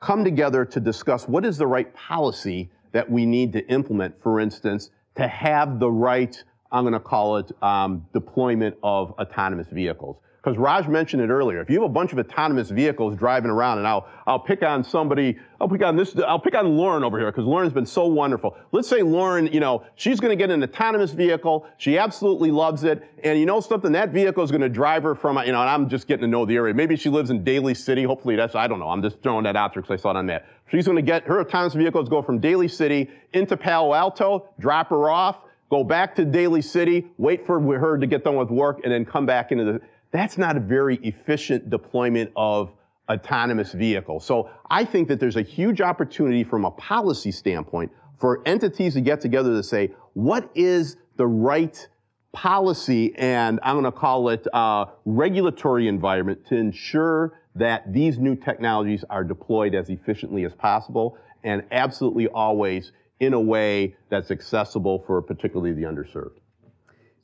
come 0.00 0.24
together 0.24 0.64
to 0.66 0.80
discuss 0.80 1.26
what 1.26 1.44
is 1.44 1.56
the 1.56 1.66
right 1.66 1.92
policy 1.94 2.70
that 2.94 3.10
we 3.10 3.26
need 3.26 3.52
to 3.52 3.68
implement, 3.68 4.14
for 4.22 4.40
instance, 4.40 4.90
to 5.16 5.26
have 5.28 5.80
the 5.80 5.90
right, 5.90 6.42
I'm 6.72 6.84
going 6.84 6.94
to 6.94 7.00
call 7.00 7.36
it, 7.36 7.50
um, 7.60 8.06
deployment 8.14 8.76
of 8.82 9.10
autonomous 9.18 9.66
vehicles. 9.68 10.16
Because 10.44 10.58
Raj 10.58 10.86
mentioned 10.88 11.22
it 11.22 11.30
earlier. 11.30 11.62
If 11.62 11.70
you 11.70 11.80
have 11.80 11.90
a 11.90 11.92
bunch 11.92 12.12
of 12.12 12.18
autonomous 12.18 12.68
vehicles 12.68 13.16
driving 13.16 13.50
around, 13.50 13.78
and 13.78 13.88
I'll, 13.88 14.06
I'll 14.26 14.38
pick 14.38 14.62
on 14.62 14.84
somebody, 14.84 15.38
I'll 15.58 15.70
pick 15.70 15.82
on 15.82 15.96
this, 15.96 16.14
I'll 16.18 16.38
pick 16.38 16.54
on 16.54 16.76
Lauren 16.76 17.02
over 17.02 17.18
here, 17.18 17.32
because 17.32 17.46
Lauren's 17.46 17.72
been 17.72 17.86
so 17.86 18.06
wonderful. 18.06 18.54
Let's 18.70 18.86
say 18.86 19.00
Lauren, 19.00 19.46
you 19.46 19.60
know, 19.60 19.84
she's 19.94 20.20
going 20.20 20.36
to 20.36 20.36
get 20.36 20.50
an 20.50 20.62
autonomous 20.62 21.12
vehicle. 21.12 21.66
She 21.78 21.96
absolutely 21.96 22.50
loves 22.50 22.84
it. 22.84 23.08
And 23.22 23.38
you 23.38 23.46
know 23.46 23.60
something? 23.60 23.92
That 23.92 24.10
vehicle 24.10 24.44
is 24.44 24.50
going 24.50 24.60
to 24.60 24.68
drive 24.68 25.02
her 25.04 25.14
from, 25.14 25.38
you 25.38 25.52
know, 25.52 25.62
and 25.62 25.70
I'm 25.70 25.88
just 25.88 26.06
getting 26.06 26.24
to 26.24 26.28
know 26.28 26.44
the 26.44 26.56
area. 26.56 26.74
Maybe 26.74 26.96
she 26.96 27.08
lives 27.08 27.30
in 27.30 27.42
Daly 27.42 27.72
City. 27.72 28.02
Hopefully 28.02 28.36
that's, 28.36 28.54
I 28.54 28.66
don't 28.66 28.80
know. 28.80 28.90
I'm 28.90 29.00
just 29.00 29.22
throwing 29.22 29.44
that 29.44 29.56
out 29.56 29.72
there 29.72 29.80
because 29.80 29.98
I 29.98 30.02
saw 30.02 30.10
it 30.10 30.16
on 30.16 30.26
that. 30.26 30.44
She's 30.70 30.84
going 30.84 30.96
to 30.96 31.02
get 31.02 31.24
her 31.24 31.40
autonomous 31.40 31.72
vehicles 31.72 32.10
go 32.10 32.20
from 32.20 32.38
Daly 32.38 32.68
City 32.68 33.08
into 33.32 33.56
Palo 33.56 33.94
Alto, 33.94 34.50
drop 34.58 34.90
her 34.90 35.08
off, 35.08 35.38
go 35.70 35.82
back 35.84 36.14
to 36.16 36.26
Daly 36.26 36.60
City, 36.60 37.06
wait 37.16 37.46
for 37.46 37.58
her 37.78 37.96
to 37.96 38.06
get 38.06 38.24
done 38.24 38.36
with 38.36 38.50
work, 38.50 38.80
and 38.84 38.92
then 38.92 39.06
come 39.06 39.24
back 39.24 39.50
into 39.50 39.64
the, 39.64 39.80
that's 40.14 40.38
not 40.38 40.56
a 40.56 40.60
very 40.60 40.96
efficient 41.02 41.68
deployment 41.70 42.30
of 42.36 42.70
autonomous 43.10 43.72
vehicles. 43.72 44.24
So 44.24 44.48
I 44.70 44.84
think 44.84 45.08
that 45.08 45.18
there's 45.18 45.34
a 45.34 45.42
huge 45.42 45.80
opportunity 45.80 46.44
from 46.44 46.64
a 46.64 46.70
policy 46.70 47.32
standpoint 47.32 47.90
for 48.20 48.40
entities 48.46 48.94
to 48.94 49.00
get 49.00 49.20
together 49.20 49.50
to 49.50 49.62
say, 49.64 49.92
what 50.12 50.48
is 50.54 50.96
the 51.16 51.26
right 51.26 51.88
policy 52.32 53.12
and 53.16 53.58
I'm 53.64 53.74
going 53.74 53.84
to 53.84 53.92
call 53.92 54.28
it 54.28 54.46
uh, 54.52 54.86
regulatory 55.04 55.88
environment 55.88 56.46
to 56.46 56.56
ensure 56.56 57.40
that 57.56 57.92
these 57.92 58.16
new 58.16 58.36
technologies 58.36 59.04
are 59.10 59.24
deployed 59.24 59.74
as 59.74 59.90
efficiently 59.90 60.44
as 60.44 60.54
possible 60.54 61.18
and 61.42 61.64
absolutely 61.72 62.28
always 62.28 62.92
in 63.18 63.34
a 63.34 63.40
way 63.40 63.96
that's 64.10 64.30
accessible 64.30 65.02
for 65.06 65.20
particularly 65.22 65.72
the 65.72 65.82
underserved. 65.82 66.38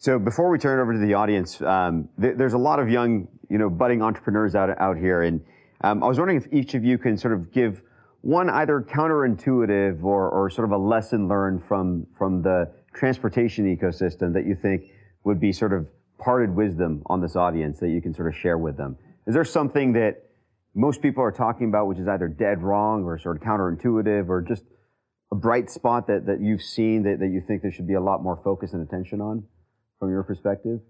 So 0.00 0.18
before 0.18 0.48
we 0.48 0.56
turn 0.56 0.78
it 0.78 0.82
over 0.82 0.94
to 0.94 0.98
the 0.98 1.12
audience, 1.12 1.60
um, 1.60 2.08
th- 2.18 2.38
there's 2.38 2.54
a 2.54 2.58
lot 2.58 2.80
of 2.80 2.88
young, 2.88 3.28
you 3.50 3.58
know, 3.58 3.68
budding 3.68 4.00
entrepreneurs 4.00 4.54
out 4.54 4.70
out 4.80 4.96
here, 4.96 5.20
and 5.24 5.42
um, 5.82 6.02
I 6.02 6.08
was 6.08 6.16
wondering 6.16 6.38
if 6.38 6.50
each 6.50 6.72
of 6.72 6.82
you 6.82 6.96
can 6.96 7.18
sort 7.18 7.34
of 7.34 7.52
give 7.52 7.82
one 8.22 8.48
either 8.48 8.80
counterintuitive 8.80 10.02
or, 10.02 10.30
or 10.30 10.48
sort 10.48 10.64
of 10.64 10.72
a 10.72 10.78
lesson 10.78 11.28
learned 11.28 11.62
from 11.68 12.06
from 12.16 12.40
the 12.40 12.72
transportation 12.94 13.76
ecosystem 13.76 14.32
that 14.32 14.46
you 14.46 14.54
think 14.54 14.84
would 15.24 15.38
be 15.38 15.52
sort 15.52 15.74
of 15.74 15.86
parted 16.18 16.56
wisdom 16.56 17.02
on 17.10 17.20
this 17.20 17.36
audience 17.36 17.78
that 17.80 17.90
you 17.90 18.00
can 18.00 18.14
sort 18.14 18.26
of 18.26 18.34
share 18.34 18.56
with 18.56 18.78
them. 18.78 18.96
Is 19.26 19.34
there 19.34 19.44
something 19.44 19.92
that 19.92 20.30
most 20.74 21.02
people 21.02 21.22
are 21.22 21.30
talking 21.30 21.68
about 21.68 21.88
which 21.88 21.98
is 21.98 22.08
either 22.08 22.26
dead 22.26 22.62
wrong 22.62 23.04
or 23.04 23.18
sort 23.18 23.36
of 23.36 23.42
counterintuitive 23.42 24.30
or 24.30 24.40
just 24.40 24.64
a 25.30 25.34
bright 25.34 25.68
spot 25.68 26.06
that, 26.06 26.24
that 26.24 26.40
you've 26.40 26.62
seen 26.62 27.02
that, 27.02 27.18
that 27.20 27.28
you 27.28 27.42
think 27.46 27.60
there 27.60 27.70
should 27.70 27.86
be 27.86 27.94
a 27.94 28.00
lot 28.00 28.22
more 28.22 28.40
focus 28.42 28.72
and 28.72 28.80
attention 28.82 29.20
on? 29.20 29.44
From 30.00 30.10
your 30.10 30.24
perspective? 30.24 30.80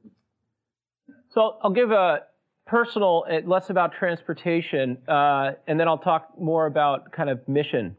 So 1.34 1.58
I'll 1.62 1.72
give 1.72 1.90
a 1.90 2.20
personal, 2.66 3.26
eh, 3.28 3.40
less 3.44 3.68
about 3.68 3.92
transportation, 3.92 4.96
uh, 5.06 5.52
and 5.66 5.78
then 5.78 5.88
I'll 5.88 5.98
talk 5.98 6.40
more 6.40 6.66
about 6.66 7.12
kind 7.12 7.28
of 7.28 7.46
mission. 7.46 7.96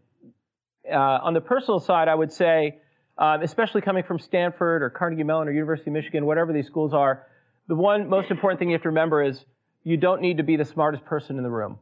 Uh, 0.89 0.95
on 0.95 1.33
the 1.33 1.41
personal 1.41 1.79
side, 1.79 2.07
I 2.07 2.15
would 2.15 2.31
say, 2.31 2.79
um, 3.17 3.43
especially 3.43 3.81
coming 3.81 4.03
from 4.03 4.17
Stanford 4.17 4.81
or 4.81 4.89
Carnegie 4.89 5.23
Mellon 5.23 5.47
or 5.47 5.51
University 5.51 5.91
of 5.91 5.93
Michigan, 5.93 6.25
whatever 6.25 6.53
these 6.53 6.65
schools 6.65 6.93
are, 6.93 7.27
the 7.67 7.75
one 7.75 8.09
most 8.09 8.31
important 8.31 8.59
thing 8.59 8.69
you 8.69 8.75
have 8.75 8.81
to 8.81 8.89
remember 8.89 9.21
is 9.21 9.45
you 9.83 9.97
don't 9.97 10.21
need 10.21 10.37
to 10.37 10.43
be 10.43 10.55
the 10.55 10.65
smartest 10.65 11.05
person 11.05 11.37
in 11.37 11.43
the 11.43 11.49
room, 11.49 11.77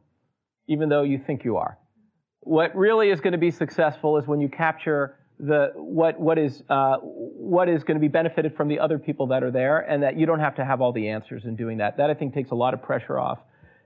even 0.66 0.88
though 0.88 1.02
you 1.02 1.18
think 1.24 1.44
you 1.44 1.56
are. 1.56 1.78
What 2.40 2.74
really 2.74 3.10
is 3.10 3.20
going 3.20 3.32
to 3.32 3.38
be 3.38 3.50
successful 3.50 4.18
is 4.18 4.26
when 4.26 4.40
you 4.40 4.48
capture 4.48 5.16
the 5.40 5.72
what 5.74 6.20
what 6.20 6.38
is 6.38 6.62
uh, 6.68 6.96
what 6.98 7.68
is 7.68 7.82
going 7.82 7.96
to 7.96 8.00
be 8.00 8.08
benefited 8.08 8.56
from 8.56 8.68
the 8.68 8.78
other 8.78 8.98
people 8.98 9.28
that 9.28 9.42
are 9.42 9.50
there, 9.50 9.78
and 9.78 10.02
that 10.02 10.18
you 10.18 10.26
don't 10.26 10.40
have 10.40 10.56
to 10.56 10.64
have 10.64 10.80
all 10.80 10.92
the 10.92 11.08
answers 11.08 11.44
in 11.44 11.56
doing 11.56 11.78
that. 11.78 11.96
That 11.96 12.10
I 12.10 12.14
think 12.14 12.34
takes 12.34 12.50
a 12.50 12.54
lot 12.54 12.74
of 12.74 12.82
pressure 12.82 13.18
off, 13.18 13.38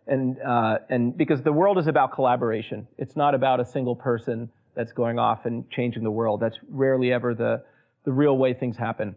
and 0.06 0.36
uh, 0.40 0.78
and 0.90 1.16
because 1.16 1.42
the 1.42 1.52
world 1.52 1.78
is 1.78 1.86
about 1.86 2.12
collaboration. 2.12 2.86
It's 2.98 3.16
not 3.16 3.34
about 3.34 3.60
a 3.60 3.64
single 3.64 3.94
person 3.94 4.50
that's 4.74 4.92
going 4.92 5.18
off 5.18 5.46
and 5.46 5.70
changing 5.70 6.02
the 6.02 6.10
world. 6.10 6.40
That's 6.40 6.58
rarely 6.68 7.12
ever 7.12 7.34
the 7.34 7.62
the 8.04 8.12
real 8.12 8.36
way 8.36 8.52
things 8.54 8.76
happen. 8.76 9.14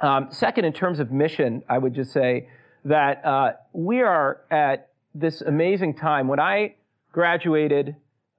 Um, 0.00 0.28
second, 0.30 0.64
in 0.64 0.72
terms 0.72 1.00
of 1.00 1.10
mission, 1.10 1.62
I 1.68 1.78
would 1.78 1.94
just 1.94 2.12
say 2.12 2.48
that 2.84 3.24
uh, 3.24 3.52
we 3.72 4.02
are 4.02 4.40
at 4.50 4.90
this 5.14 5.40
amazing 5.40 5.94
time. 5.94 6.28
When 6.28 6.40
I 6.40 6.76
graduated 7.12 7.96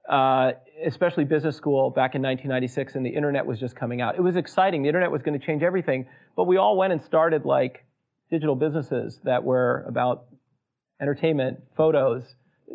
uh, 0.08 0.52
especially 0.84 1.24
business 1.24 1.56
school 1.56 1.90
back 1.90 2.14
in 2.14 2.22
1996 2.22 2.96
and 2.96 3.06
the 3.06 3.10
internet 3.10 3.46
was 3.46 3.58
just 3.58 3.74
coming 3.74 4.00
out. 4.00 4.16
It 4.16 4.20
was 4.20 4.36
exciting. 4.36 4.82
The 4.82 4.88
internet 4.88 5.10
was 5.10 5.22
going 5.22 5.38
to 5.38 5.44
change 5.44 5.62
everything, 5.62 6.06
but 6.36 6.44
we 6.44 6.56
all 6.56 6.76
went 6.76 6.92
and 6.92 7.02
started 7.02 7.44
like 7.44 7.84
digital 8.30 8.54
businesses 8.54 9.20
that 9.24 9.44
were 9.44 9.84
about 9.88 10.24
entertainment, 11.00 11.58
photos. 11.76 12.22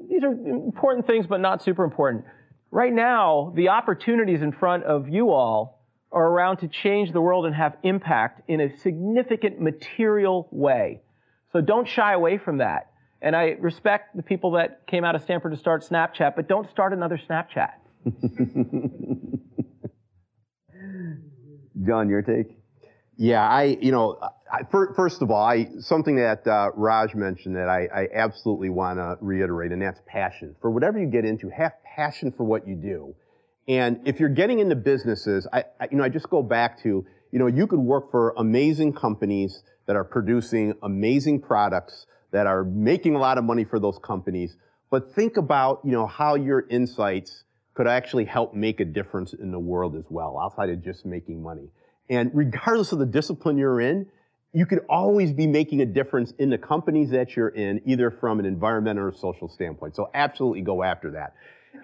These 0.09 0.23
are 0.23 0.31
important 0.31 1.05
things, 1.05 1.27
but 1.27 1.41
not 1.41 1.61
super 1.61 1.83
important. 1.83 2.25
Right 2.71 2.93
now, 2.93 3.51
the 3.55 3.69
opportunities 3.69 4.41
in 4.41 4.51
front 4.51 4.85
of 4.85 5.09
you 5.09 5.31
all 5.31 5.81
are 6.11 6.25
around 6.25 6.57
to 6.57 6.67
change 6.67 7.11
the 7.11 7.21
world 7.21 7.45
and 7.45 7.55
have 7.55 7.77
impact 7.83 8.49
in 8.49 8.61
a 8.61 8.77
significant 8.77 9.59
material 9.61 10.47
way. 10.51 11.01
So 11.51 11.61
don't 11.61 11.87
shy 11.87 12.13
away 12.13 12.37
from 12.37 12.57
that. 12.57 12.91
And 13.21 13.35
I 13.35 13.55
respect 13.59 14.15
the 14.15 14.23
people 14.23 14.51
that 14.51 14.87
came 14.87 15.03
out 15.03 15.15
of 15.15 15.21
Stanford 15.21 15.51
to 15.51 15.57
start 15.57 15.83
Snapchat, 15.83 16.35
but 16.35 16.47
don't 16.47 16.69
start 16.69 16.91
another 16.91 17.19
Snapchat. 17.29 17.71
John, 21.85 22.09
your 22.09 22.21
take? 22.21 22.57
Yeah, 23.17 23.47
I, 23.47 23.77
you 23.79 23.91
know, 23.91 24.17
I, 24.51 24.63
first 24.71 25.21
of 25.21 25.29
all, 25.29 25.43
I, 25.43 25.67
something 25.79 26.15
that 26.15 26.47
uh, 26.47 26.71
Raj 26.75 27.13
mentioned 27.13 27.55
that 27.55 27.69
I, 27.69 27.87
I 27.93 28.07
absolutely 28.13 28.69
want 28.69 28.97
to 28.97 29.17
reiterate, 29.21 29.71
and 29.71 29.81
that's 29.81 30.01
passion. 30.07 30.55
For 30.59 30.71
whatever 30.71 30.99
you 30.99 31.05
get 31.05 31.23
into, 31.23 31.49
have 31.49 31.73
passion 31.83 32.31
for 32.31 32.43
what 32.43 32.67
you 32.67 32.75
do. 32.75 33.15
And 33.67 33.99
if 34.05 34.19
you're 34.19 34.29
getting 34.29 34.59
into 34.59 34.75
businesses, 34.75 35.47
I, 35.53 35.65
I, 35.79 35.87
you 35.91 35.97
know, 35.97 36.03
I 36.03 36.09
just 36.09 36.29
go 36.29 36.41
back 36.41 36.81
to, 36.83 37.05
you 37.31 37.39
know, 37.39 37.47
you 37.47 37.67
could 37.67 37.79
work 37.79 38.09
for 38.09 38.33
amazing 38.37 38.93
companies 38.93 39.63
that 39.85 39.95
are 39.95 40.03
producing 40.03 40.73
amazing 40.81 41.41
products 41.41 42.07
that 42.31 42.47
are 42.47 42.63
making 42.63 43.15
a 43.15 43.19
lot 43.19 43.37
of 43.37 43.43
money 43.43 43.65
for 43.65 43.79
those 43.79 43.99
companies. 44.01 44.55
But 44.89 45.13
think 45.13 45.37
about, 45.37 45.81
you 45.83 45.91
know, 45.91 46.07
how 46.07 46.35
your 46.35 46.65
insights 46.69 47.43
could 47.73 47.87
actually 47.87 48.25
help 48.25 48.53
make 48.53 48.79
a 48.79 48.85
difference 48.85 49.33
in 49.33 49.51
the 49.51 49.59
world 49.59 49.95
as 49.95 50.05
well, 50.09 50.37
outside 50.39 50.69
of 50.69 50.83
just 50.83 51.05
making 51.05 51.41
money. 51.41 51.69
And 52.09 52.29
regardless 52.33 52.91
of 52.91 52.99
the 52.99 53.05
discipline 53.05 53.57
you're 53.57 53.79
in, 53.79 54.07
you 54.53 54.65
could 54.65 54.81
always 54.89 55.31
be 55.31 55.47
making 55.47 55.81
a 55.81 55.85
difference 55.85 56.33
in 56.37 56.49
the 56.49 56.57
companies 56.57 57.09
that 57.11 57.37
you're 57.37 57.49
in, 57.49 57.81
either 57.85 58.11
from 58.11 58.39
an 58.39 58.45
environmental 58.45 59.05
or 59.05 59.13
social 59.13 59.47
standpoint. 59.47 59.95
So 59.95 60.09
absolutely 60.13 60.61
go 60.61 60.83
after 60.83 61.11
that. 61.11 61.35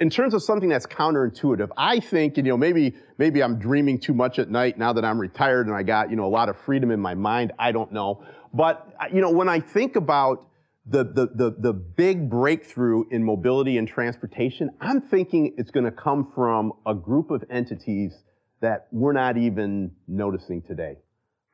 In 0.02 0.10
terms 0.10 0.34
of 0.34 0.44
something 0.44 0.68
that's 0.68 0.86
counterintuitive, 0.86 1.70
I 1.78 2.02
think, 2.02 2.38
and 2.38 2.46
you 2.46 2.52
know, 2.52 2.58
maybe, 2.58 2.96
maybe 3.18 3.42
I'm 3.42 3.58
dreaming 3.58 4.00
too 4.00 4.14
much 4.14 4.38
at 4.38 4.50
night 4.50 4.78
now 4.78 4.92
that 4.94 5.06
I'm 5.06 5.18
retired 5.18 5.68
and 5.68 5.76
I 5.76 5.84
got, 5.84 6.10
you 6.10 6.18
know, 6.18 6.26
a 6.26 6.28
lot 6.28 6.50
of 6.50 6.58
freedom 6.58 6.92
in 6.92 7.00
my 7.00 7.16
mind. 7.16 7.54
I 7.58 7.72
don't 7.72 7.94
know. 7.94 8.24
But, 8.54 8.94
you 9.14 9.22
know, 9.22 9.32
when 9.32 9.48
I 9.48 9.62
think 9.62 9.96
about 9.96 10.47
the, 10.90 11.04
the, 11.04 11.30
the, 11.34 11.56
the 11.60 11.74
big 11.74 12.30
breakthrough 12.30 13.04
in 13.10 13.24
mobility 13.24 13.78
and 13.78 13.88
transportation, 13.88 14.70
I'm 14.80 15.02
thinking 15.02 15.54
it's 15.58 15.72
going 15.72 15.86
to 15.86 15.92
come 15.92 16.32
from 16.34 16.74
a 16.86 16.94
group 16.94 17.30
of 17.30 17.44
entities 17.50 18.14
that 18.62 18.88
we're 18.92 19.14
not 19.14 19.38
even 19.38 19.92
noticing 20.08 20.62
today. 20.62 20.98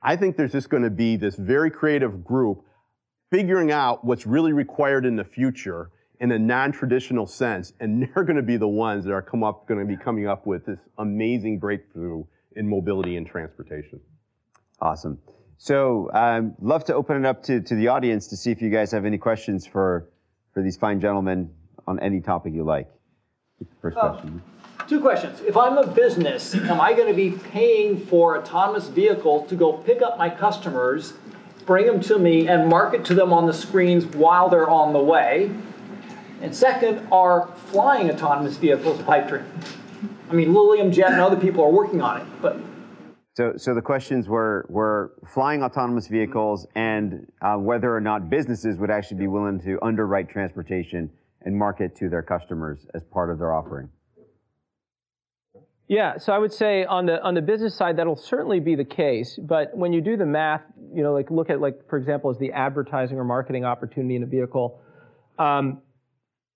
I 0.02 0.16
think 0.16 0.38
there's 0.38 0.52
just 0.52 0.70
going 0.70 0.84
to 0.84 0.90
be 0.90 1.16
this 1.16 1.36
very 1.36 1.72
creative 1.72 2.24
group 2.24 2.64
figuring 3.32 3.72
out 3.72 4.06
what's 4.06 4.28
really 4.28 4.54
required 4.54 5.06
in 5.06 5.16
the 5.16 5.24
future 5.24 5.90
in 6.20 6.32
a 6.32 6.40
non-traditional 6.40 7.26
sense, 7.26 7.74
and 7.80 8.08
they're 8.16 8.24
going 8.24 8.38
to 8.38 8.44
be 8.44 8.58
the 8.58 8.68
ones 8.68 9.06
that 9.06 9.14
are 9.14 9.22
come 9.22 9.44
up, 9.44 9.68
going 9.68 9.80
to 9.80 9.86
be 9.86 9.98
coming 10.02 10.28
up 10.28 10.46
with 10.46 10.66
this 10.66 10.80
amazing 11.00 11.58
breakthrough 11.58 12.24
in 12.56 12.70
mobility 12.70 13.18
and 13.18 13.26
transportation. 13.26 14.00
Awesome. 14.80 15.18
So, 15.58 16.10
I'd 16.14 16.38
um, 16.38 16.56
love 16.62 16.84
to 16.86 16.96
open 16.96 17.18
it 17.18 17.26
up 17.28 17.44
to, 17.44 17.62
to 17.62 17.76
the 17.76 17.88
audience 17.88 18.28
to 18.28 18.38
see 18.38 18.52
if 18.52 18.62
you 18.62 18.70
guys 18.70 18.92
have 18.92 19.06
any 19.06 19.18
questions 19.18 19.66
for 19.66 20.10
for 20.54 20.62
these 20.62 20.78
fine 20.78 21.00
gentlemen 21.00 21.50
on 21.88 22.00
any 22.00 22.22
topic 22.22 22.54
you 22.54 22.64
like. 22.64 22.88
First 23.82 23.98
uh, 23.98 24.12
question. 24.12 24.42
Two 24.88 25.00
questions. 25.00 25.40
If 25.42 25.58
I'm 25.58 25.78
a 25.78 25.88
business, 25.88 26.54
am 26.56 26.80
I 26.80 26.94
going 26.94 27.08
to 27.08 27.14
be 27.14 27.32
paying 27.32 27.98
for 27.98 28.38
autonomous 28.38 28.88
vehicles 28.88 29.50
to 29.50 29.56
go 29.56 29.74
pick 29.74 30.02
up 30.02 30.18
my 30.18 30.30
customers, 30.30 31.14
bring 31.66 31.86
them 31.86 32.02
to 32.02 32.20
me, 32.20 32.48
and 32.48 32.70
market 32.70 33.06
to 33.06 33.16
them 33.16 33.32
on 33.32 33.48
the 33.48 33.54
screens 33.54 34.06
while 34.06 34.50
they're 34.50 34.70
on 34.70 34.94
the 34.94 35.00
way? 35.00 35.52
And 36.42 36.54
second, 36.54 37.08
are 37.12 37.48
flying 37.68 38.12
autonomous 38.12 38.58
vehicles 38.58 39.00
a 39.00 39.04
pipe 39.04 39.30
dream? 39.30 39.46
I 40.30 40.34
mean, 40.34 40.54
Lilium 40.54 40.92
Jet 40.92 41.12
and 41.12 41.22
other 41.22 41.38
people 41.38 41.64
are 41.64 41.72
working 41.72 42.02
on 42.02 42.20
it, 42.20 42.28
but 42.42 42.58
so, 43.36 43.54
so 43.58 43.74
the 43.74 43.82
questions 43.82 44.28
were 44.28 44.66
were 44.70 45.14
flying 45.28 45.64
autonomous 45.64 46.08
vehicles 46.08 46.68
and 46.76 47.32
uh, 47.42 47.56
whether 47.56 47.96
or 47.96 48.02
not 48.02 48.30
businesses 48.30 48.78
would 48.78 48.92
actually 48.92 49.18
be 49.18 49.28
willing 49.28 49.60
to 49.62 49.80
underwrite 49.82 50.30
transportation 50.30 51.10
and 51.42 51.58
market 51.58 51.96
to 51.96 52.10
their 52.10 52.22
customers 52.22 52.86
as 52.94 53.04
part 53.04 53.32
of 53.32 53.40
their 53.40 53.54
offering. 53.54 53.90
Yeah, 55.88 56.18
so 56.18 56.32
I 56.32 56.38
would 56.38 56.54
say 56.54 56.86
on 56.86 57.08
the 57.08 57.22
on 57.24 57.34
the 57.34 57.42
business 57.42 57.76
side 57.76 57.98
that'll 57.98 58.16
certainly 58.16 58.60
be 58.60 58.76
the 58.76 58.86
case, 58.86 59.40
but 59.42 59.76
when 59.76 59.94
you 59.94 60.02
do 60.02 60.16
the 60.16 60.26
math, 60.26 60.62
you 60.94 61.02
know, 61.02 61.12
like 61.12 61.32
look 61.32 61.50
at 61.50 61.60
like 61.60 61.90
for 61.90 61.98
example, 61.98 62.30
as 62.30 62.38
the 62.38 62.52
advertising 62.52 63.18
or 63.18 63.24
marketing 63.24 63.66
opportunity 63.66 64.16
in 64.16 64.24
a 64.24 64.28
vehicle, 64.28 64.80
um, 65.40 65.82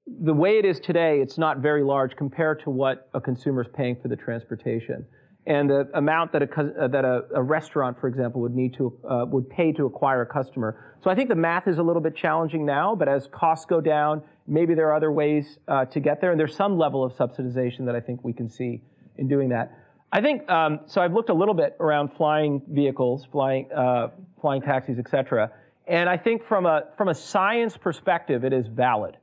the 0.05 0.33
way 0.33 0.59
it 0.59 0.65
is 0.65 0.79
today, 0.79 1.21
it's 1.21 1.39
not 1.39 1.57
very 1.57 1.83
large 1.83 2.15
compared 2.15 2.61
to 2.63 2.69
what 2.69 3.09
a 3.15 3.19
consumer 3.19 3.63
is 3.63 3.67
paying 3.73 3.97
for 3.99 4.07
the 4.07 4.15
transportation, 4.15 5.05
and 5.47 5.69
the 5.69 5.89
amount 5.93 6.33
that 6.33 6.41
a 6.43 6.45
uh, 6.45 6.87
that 6.89 7.05
a, 7.05 7.21
a 7.33 7.41
restaurant, 7.41 7.99
for 7.99 8.07
example, 8.07 8.41
would 8.41 8.53
need 8.53 8.73
to 8.75 8.93
uh, 9.09 9.25
would 9.27 9.49
pay 9.49 9.71
to 9.71 9.85
acquire 9.85 10.21
a 10.21 10.25
customer. 10.25 10.93
So 11.03 11.09
I 11.09 11.15
think 11.15 11.29
the 11.29 11.35
math 11.35 11.67
is 11.67 11.77
a 11.77 11.83
little 11.83 12.01
bit 12.01 12.17
challenging 12.17 12.65
now, 12.65 12.95
but 12.95 13.07
as 13.07 13.27
costs 13.31 13.65
go 13.65 13.79
down, 13.79 14.21
maybe 14.45 14.75
there 14.75 14.89
are 14.89 14.95
other 14.95 15.11
ways 15.11 15.57
uh, 15.67 15.85
to 15.85 15.99
get 16.01 16.19
there, 16.19 16.31
and 16.31 16.39
there's 16.39 16.55
some 16.55 16.77
level 16.77 17.03
of 17.03 17.13
subsidization 17.13 17.85
that 17.85 17.95
I 17.95 18.01
think 18.01 18.25
we 18.25 18.33
can 18.33 18.49
see 18.49 18.81
in 19.17 19.29
doing 19.29 19.49
that. 19.49 19.71
I 20.11 20.21
think 20.21 20.49
um, 20.49 20.81
so. 20.87 21.01
I've 21.01 21.13
looked 21.13 21.29
a 21.29 21.33
little 21.33 21.53
bit 21.53 21.77
around 21.79 22.11
flying 22.17 22.61
vehicles, 22.67 23.25
flying 23.31 23.71
uh, 23.71 24.09
flying 24.41 24.61
taxis, 24.61 24.99
etc. 24.99 25.51
And 25.87 26.09
I 26.09 26.17
think 26.17 26.45
from 26.45 26.65
a 26.65 26.89
from 26.97 27.07
a 27.07 27.15
science 27.15 27.77
perspective, 27.77 28.43
it 28.43 28.51
is 28.51 28.67
valid, 28.67 29.15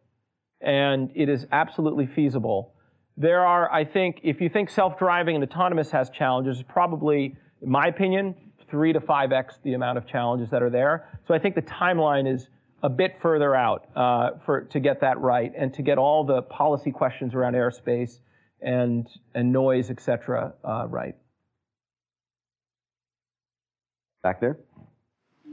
and 0.63 1.11
it 1.15 1.29
is 1.29 1.47
absolutely 1.53 2.07
feasible. 2.07 2.74
There 3.17 3.47
are, 3.47 3.73
I 3.73 3.85
think, 3.85 4.21
if 4.23 4.41
you 4.41 4.49
think 4.49 4.71
self-driving 4.71 5.37
and 5.37 5.45
autonomous 5.45 5.91
has 5.93 6.11
challenges, 6.11 6.63
probably, 6.69 7.37
in 7.63 7.71
my 7.71 7.87
opinion, 7.87 8.35
three 8.69 8.93
to 8.93 9.01
five 9.01 9.31
x 9.31 9.59
the 9.63 9.75
amount 9.75 9.99
of 9.99 10.07
challenges 10.07 10.51
that 10.51 10.63
are 10.63 10.71
there. 10.71 11.09
So 11.29 11.35
I 11.35 11.39
think 11.39 11.55
the 11.55 11.63
timeline 11.63 12.33
is 12.33 12.49
a 12.83 12.89
bit 12.89 13.17
further 13.23 13.55
out 13.55 13.87
uh, 13.95 14.31
for 14.45 14.63
to 14.63 14.81
get 14.81 15.01
that 15.01 15.21
right 15.21 15.53
and 15.57 15.73
to 15.75 15.83
get 15.83 15.97
all 15.97 16.25
the 16.25 16.43
policy 16.43 16.91
questions 16.91 17.35
around 17.35 17.55
airspace 17.55 18.19
and, 18.61 19.09
and 19.35 19.53
noise, 19.53 19.91
etc., 19.91 20.53
uh, 20.65 20.87
right. 20.89 21.15
Back 24.23 24.41
there? 24.41 24.59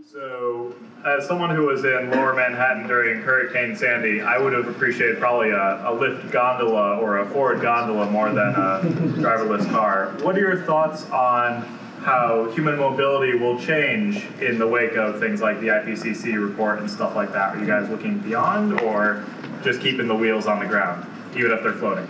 So, 0.10 0.74
as 1.06 1.28
someone 1.28 1.56
who 1.56 1.68
was 1.68 1.84
in 1.84 2.10
lower 2.12 2.34
Manhattan 2.34 2.88
during 2.88 3.22
Hurricane 3.22 3.76
Sandy, 3.76 4.22
I 4.22 4.38
would 4.38 4.54
have 4.54 4.68
appreciated 4.68 5.20
probably 5.20 5.50
a, 5.52 5.56
a 5.56 5.92
Lyft 5.92 6.32
gondola 6.32 6.98
or 6.98 7.20
a 7.20 7.30
Ford 7.30 7.62
gondola 7.62 8.10
more 8.10 8.30
than 8.30 8.50
a 8.50 8.82
driverless 9.20 9.70
car. 9.70 10.14
What 10.22 10.36
are 10.36 10.40
your 10.40 10.64
thoughts 10.64 11.10
on 11.12 11.62
how 12.02 12.50
human 12.52 12.78
mobility 12.78 13.38
will 13.38 13.60
change 13.60 14.26
in 14.42 14.58
the 14.58 14.68
wake 14.68 14.96
of 14.96 15.20
things 15.20 15.42
like 15.42 15.60
the 15.60 15.68
IPCC 15.68 16.42
report 16.42 16.80
and 16.80 16.90
stuff 16.90 17.16
like 17.16 17.32
that? 17.34 17.56
Are 17.56 17.60
you 17.60 17.68
guys 17.68 17.90
looking 17.90 18.18
beyond 18.20 18.82
or 18.82 19.24
just 19.64 19.82
keeping 19.82 20.08
the 20.08 20.16
wheels 20.16 20.48
on 20.48 20.60
the 20.60 20.66
ground, 20.66 21.06
even 21.38 21.52
if 21.52 21.62
they're 21.62 21.74
floating? 21.74 22.10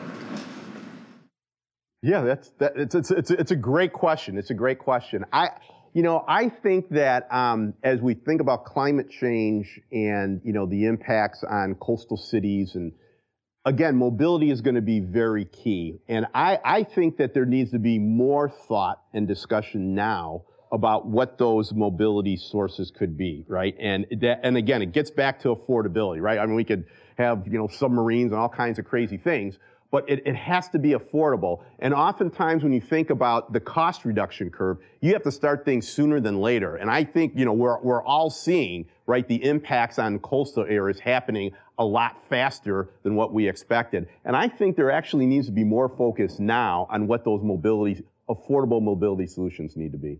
Yeah, 2.01 2.21
that's 2.21 2.49
that. 2.57 2.77
It's 2.77 2.95
it's 2.95 3.11
it's 3.11 3.31
it's 3.31 3.51
a 3.51 3.55
great 3.55 3.93
question. 3.93 4.37
It's 4.37 4.49
a 4.49 4.55
great 4.55 4.79
question. 4.79 5.25
I, 5.31 5.49
you 5.93 6.03
know, 6.03 6.23
I 6.27 6.49
think 6.49 6.89
that 6.89 7.27
um, 7.33 7.73
as 7.83 7.99
we 7.99 8.13
think 8.13 8.41
about 8.41 8.65
climate 8.65 9.09
change 9.09 9.79
and 9.91 10.41
you 10.43 10.53
know 10.53 10.65
the 10.65 10.85
impacts 10.85 11.43
on 11.43 11.75
coastal 11.75 12.17
cities 12.17 12.75
and 12.75 12.93
again, 13.65 13.95
mobility 13.95 14.51
is 14.51 14.61
going 14.61 14.75
to 14.75 14.81
be 14.81 14.99
very 14.99 15.45
key. 15.45 15.99
And 16.07 16.27
I 16.33 16.59
I 16.63 16.83
think 16.83 17.17
that 17.17 17.33
there 17.33 17.45
needs 17.45 17.71
to 17.71 17.79
be 17.79 17.99
more 17.99 18.49
thought 18.49 19.01
and 19.13 19.27
discussion 19.27 19.93
now 19.93 20.43
about 20.71 21.05
what 21.05 21.37
those 21.37 21.73
mobility 21.73 22.37
sources 22.37 22.91
could 22.91 23.17
be, 23.17 23.43
right? 23.49 23.75
And 23.77 24.05
that, 24.21 24.39
and 24.43 24.55
again, 24.55 24.81
it 24.81 24.93
gets 24.93 25.11
back 25.11 25.41
to 25.41 25.53
affordability, 25.53 26.21
right? 26.21 26.39
I 26.39 26.45
mean, 26.45 26.55
we 26.55 26.63
could 26.63 26.85
have 27.17 27.45
you 27.47 27.57
know 27.57 27.67
submarines 27.67 28.31
and 28.31 28.39
all 28.39 28.49
kinds 28.49 28.79
of 28.79 28.85
crazy 28.85 29.17
things 29.17 29.57
but 29.91 30.09
it, 30.09 30.25
it, 30.25 30.35
has 30.35 30.69
to 30.69 30.79
be 30.79 30.91
affordable. 30.91 31.63
And 31.79 31.93
oftentimes 31.93 32.63
when 32.63 32.73
you 32.73 32.81
think 32.81 33.09
about 33.09 33.53
the 33.53 33.59
cost 33.59 34.05
reduction 34.05 34.49
curve, 34.49 34.77
you 35.01 35.13
have 35.13 35.23
to 35.23 35.31
start 35.31 35.65
things 35.65 35.87
sooner 35.87 36.19
than 36.19 36.39
later. 36.39 36.77
And 36.77 36.89
I 36.89 37.03
think, 37.03 37.33
you 37.35 37.45
know, 37.45 37.53
we're, 37.53 37.79
we're 37.81 38.03
all 38.03 38.29
seeing, 38.29 38.85
right, 39.05 39.27
the 39.27 39.43
impacts 39.43 39.99
on 39.99 40.17
coastal 40.19 40.65
areas 40.67 40.99
happening 40.99 41.51
a 41.77 41.85
lot 41.85 42.17
faster 42.29 42.89
than 43.03 43.15
what 43.15 43.33
we 43.33 43.47
expected. 43.47 44.07
And 44.23 44.35
I 44.35 44.47
think 44.47 44.77
there 44.77 44.91
actually 44.91 45.25
needs 45.25 45.47
to 45.47 45.51
be 45.51 45.63
more 45.63 45.89
focus 45.89 46.39
now 46.39 46.87
on 46.89 47.07
what 47.07 47.25
those 47.25 47.41
mobility, 47.43 48.03
affordable 48.29 48.81
mobility 48.81 49.27
solutions 49.27 49.75
need 49.75 49.91
to 49.91 49.97
be. 49.97 50.19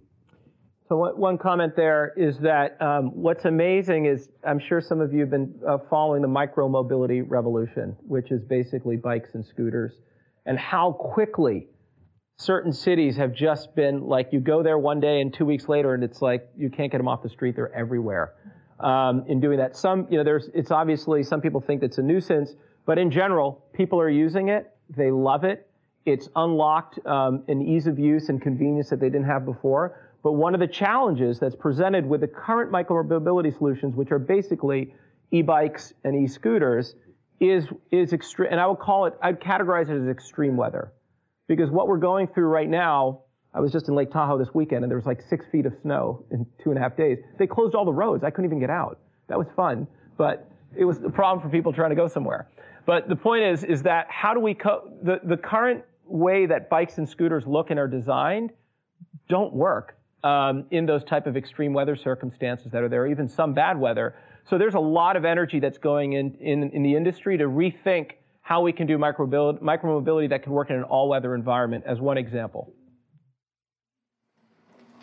So 0.88 1.14
one 1.16 1.38
comment 1.38 1.76
there 1.76 2.12
is 2.18 2.38
that 2.40 2.82
um, 2.82 3.12
what's 3.16 3.46
amazing 3.46 4.06
is 4.06 4.30
I'm 4.46 4.60
sure 4.60 4.82
some 4.82 5.00
of 5.00 5.14
you 5.14 5.22
have 5.22 5.30
been 5.30 5.54
uh, 5.66 5.78
following 5.90 6.22
the 6.22 6.28
micro-mobility 6.28 7.22
revolution, 7.22 7.96
which 8.06 8.30
is 8.32 8.42
basically 8.44 8.98
bikes 8.98 9.30
and 9.34 9.46
scooters, 9.46 9.94
and 10.46 10.60
how 10.60 10.92
quickly 10.92 11.68
certain 12.38 12.74
cities 12.74 13.16
have 13.16 13.34
just 13.34 13.76
been 13.76 14.02
like 14.08 14.30
you 14.34 14.40
go 14.40 14.64
there 14.64 14.78
one 14.78 15.00
day 15.00 15.22
and 15.22 15.34
two 15.34 15.46
weeks 15.46 15.70
later 15.70 15.94
and 15.94 16.04
it's 16.04 16.22
like 16.22 16.50
you 16.58 16.70
can't 16.70 16.92
get 16.92 16.98
them 16.98 17.08
off 17.08 17.22
the 17.22 17.30
street. 17.30 17.56
They're 17.56 17.74
everywhere. 17.74 18.34
Um, 18.80 19.26
in 19.28 19.40
doing 19.40 19.60
that, 19.60 19.78
some 19.78 20.08
you 20.10 20.18
know 20.18 20.24
there's 20.24 20.50
it's 20.56 20.72
obviously 20.72 21.24
some 21.24 21.40
people 21.40 21.62
think 21.62 21.84
it's 21.84 22.00
a 22.00 22.02
nuisance, 22.02 22.56
but 22.86 22.98
in 22.98 23.12
general, 23.12 23.64
people 23.74 24.02
are 24.02 24.10
using 24.10 24.50
it. 24.50 24.72
They 24.90 25.12
love 25.12 25.44
it. 25.44 25.70
It's 26.06 26.30
unlocked 26.36 27.06
um, 27.06 27.44
an 27.48 27.62
ease 27.62 27.86
of 27.86 28.00
use 28.00 28.30
and 28.30 28.42
convenience 28.42 28.90
that 28.90 29.00
they 29.00 29.10
didn't 29.10 29.28
have 29.28 29.46
before. 29.46 30.11
But 30.24 30.34
one 30.34 30.54
of 30.54 30.60
the 30.60 30.68
challenges 30.68 31.40
that's 31.40 31.56
presented 31.56 32.06
with 32.06 32.22
the 32.22 32.28
current 32.28 32.72
micromobility 32.72 33.58
solutions, 33.58 33.96
which 33.96 34.12
are 34.12 34.20
basically 34.20 34.94
e-bikes 35.32 35.94
and 36.04 36.16
e-scooters, 36.16 36.96
is 37.40 37.66
is 37.92 38.14
extreme. 38.14 38.50
And 38.52 38.60
I 38.60 38.68
would 38.68 38.80
call 38.80 39.06
it, 39.06 39.16
I'd 39.22 39.40
categorize 39.40 39.90
it 39.90 40.00
as 40.00 40.08
extreme 40.08 40.56
weather, 40.58 40.94
because 41.48 41.72
what 41.72 41.88
we're 41.88 41.98
going 41.98 42.28
through 42.28 42.48
right 42.48 42.70
now. 42.70 43.22
I 43.54 43.60
was 43.60 43.74
just 43.74 43.90
in 43.90 43.96
Lake 43.96 44.12
Tahoe 44.12 44.38
this 44.38 44.54
weekend, 44.54 44.86
and 44.86 44.90
there 44.90 44.98
was 44.98 45.06
like 45.06 45.22
six 45.30 45.46
feet 45.52 45.66
of 45.66 45.74
snow 45.82 46.24
in 46.32 46.46
two 46.64 46.70
and 46.70 46.80
a 46.80 46.82
half 46.82 46.96
days. 46.96 47.18
They 47.38 47.48
closed 47.48 47.76
all 47.76 47.84
the 47.84 47.92
roads. 47.92 48.24
I 48.24 48.30
couldn't 48.30 48.46
even 48.46 48.62
get 48.62 48.70
out. 48.70 49.00
That 49.28 49.38
was 49.38 49.48
fun, 49.58 49.88
but 50.18 50.50
it 50.74 50.86
was 50.86 51.04
a 51.04 51.10
problem 51.10 51.44
for 51.44 51.50
people 51.52 51.74
trying 51.74 51.90
to 51.90 51.96
go 51.98 52.08
somewhere. 52.08 52.48
But 52.86 53.10
the 53.10 53.16
point 53.18 53.44
is, 53.44 53.66
is 53.66 53.84
that 53.84 54.08
how 54.10 54.34
do 54.34 54.40
we 54.40 54.54
co- 54.54 54.94
the 55.04 55.20
the 55.26 55.36
current 55.36 55.84
way 56.06 56.46
that 56.46 56.70
bikes 56.70 56.98
and 56.98 57.10
scooters 57.10 57.46
look 57.46 57.72
and 57.72 57.80
are 57.80 57.90
designed 57.90 58.52
don't 59.28 59.54
work 59.54 59.98
um, 60.24 60.66
in 60.72 60.86
those 60.86 61.04
type 61.04 61.28
of 61.28 61.36
extreme 61.36 61.74
weather 61.74 61.96
circumstances 61.96 62.72
that 62.72 62.84
are 62.84 62.90
there, 62.90 63.08
even 63.08 63.28
some 63.28 63.54
bad 63.54 63.80
weather. 63.80 64.16
So 64.50 64.58
there's 64.58 64.76
a 64.76 64.80
lot 64.80 65.16
of 65.16 65.26
energy 65.26 65.60
that's 65.60 65.78
going 65.78 66.14
in, 66.14 66.36
in, 66.36 66.70
in 66.72 66.84
the 66.84 66.96
industry 66.96 67.38
to 67.38 67.46
rethink 67.46 68.12
how 68.42 68.62
we 68.62 68.72
can 68.72 68.88
do 68.88 68.98
micromobility, 68.98 69.62
micromobility 69.62 70.30
that 70.30 70.44
can 70.44 70.52
work 70.52 70.70
in 70.70 70.76
an 70.76 70.84
all-weather 70.84 71.36
environment 71.36 71.84
as 71.88 72.00
one 72.00 72.18
example. 72.18 72.74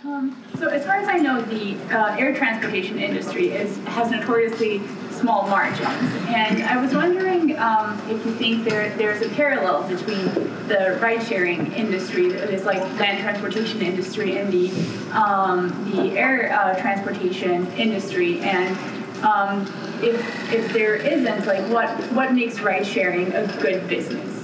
Um, 0.05 0.41
so 0.59 0.69
as 0.69 0.85
far 0.85 0.97
as 0.97 1.09
I 1.09 1.17
know, 1.19 1.41
the 1.43 1.77
uh, 1.93 2.17
air 2.17 2.35
transportation 2.35 2.99
industry 2.99 3.49
is 3.49 3.77
has 3.79 4.11
notoriously 4.11 4.81
small 5.19 5.47
margins, 5.49 6.13
and 6.29 6.63
I 6.63 6.81
was 6.81 6.95
wondering 6.95 7.59
um, 7.59 8.01
if 8.09 8.25
you 8.25 8.33
think 8.35 8.65
there 8.65 8.97
there's 8.97 9.23
a 9.23 9.29
parallel 9.31 9.89
between 9.89 10.25
the 10.69 10.99
ride-sharing 11.03 11.73
industry, 11.73 12.29
this 12.29 12.65
like 12.65 12.81
land 12.99 13.21
transportation 13.23 13.83
industry, 13.83 14.39
and 14.39 14.53
the 14.53 14.71
um, 15.13 15.69
the 15.93 16.17
air 16.17 16.53
uh, 16.53 16.79
transportation 16.81 17.67
industry, 17.73 18.41
and 18.41 18.77
um, 19.25 19.63
if 20.03 20.53
if 20.53 20.73
there 20.73 20.95
isn't, 20.95 21.47
like 21.47 21.69
what 21.71 21.91
what 22.13 22.33
makes 22.33 22.61
ride-sharing 22.61 23.33
a 23.33 23.47
good 23.61 23.89
business? 23.89 24.37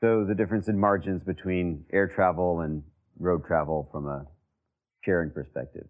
So 0.00 0.24
the 0.24 0.34
difference 0.34 0.68
in 0.68 0.78
margins 0.78 1.22
between 1.22 1.84
air 1.92 2.08
travel 2.08 2.60
and 2.60 2.82
road 3.18 3.44
travel 3.44 3.88
from 3.92 4.08
a 4.08 4.26
sharing 5.04 5.30
perspective? 5.30 5.86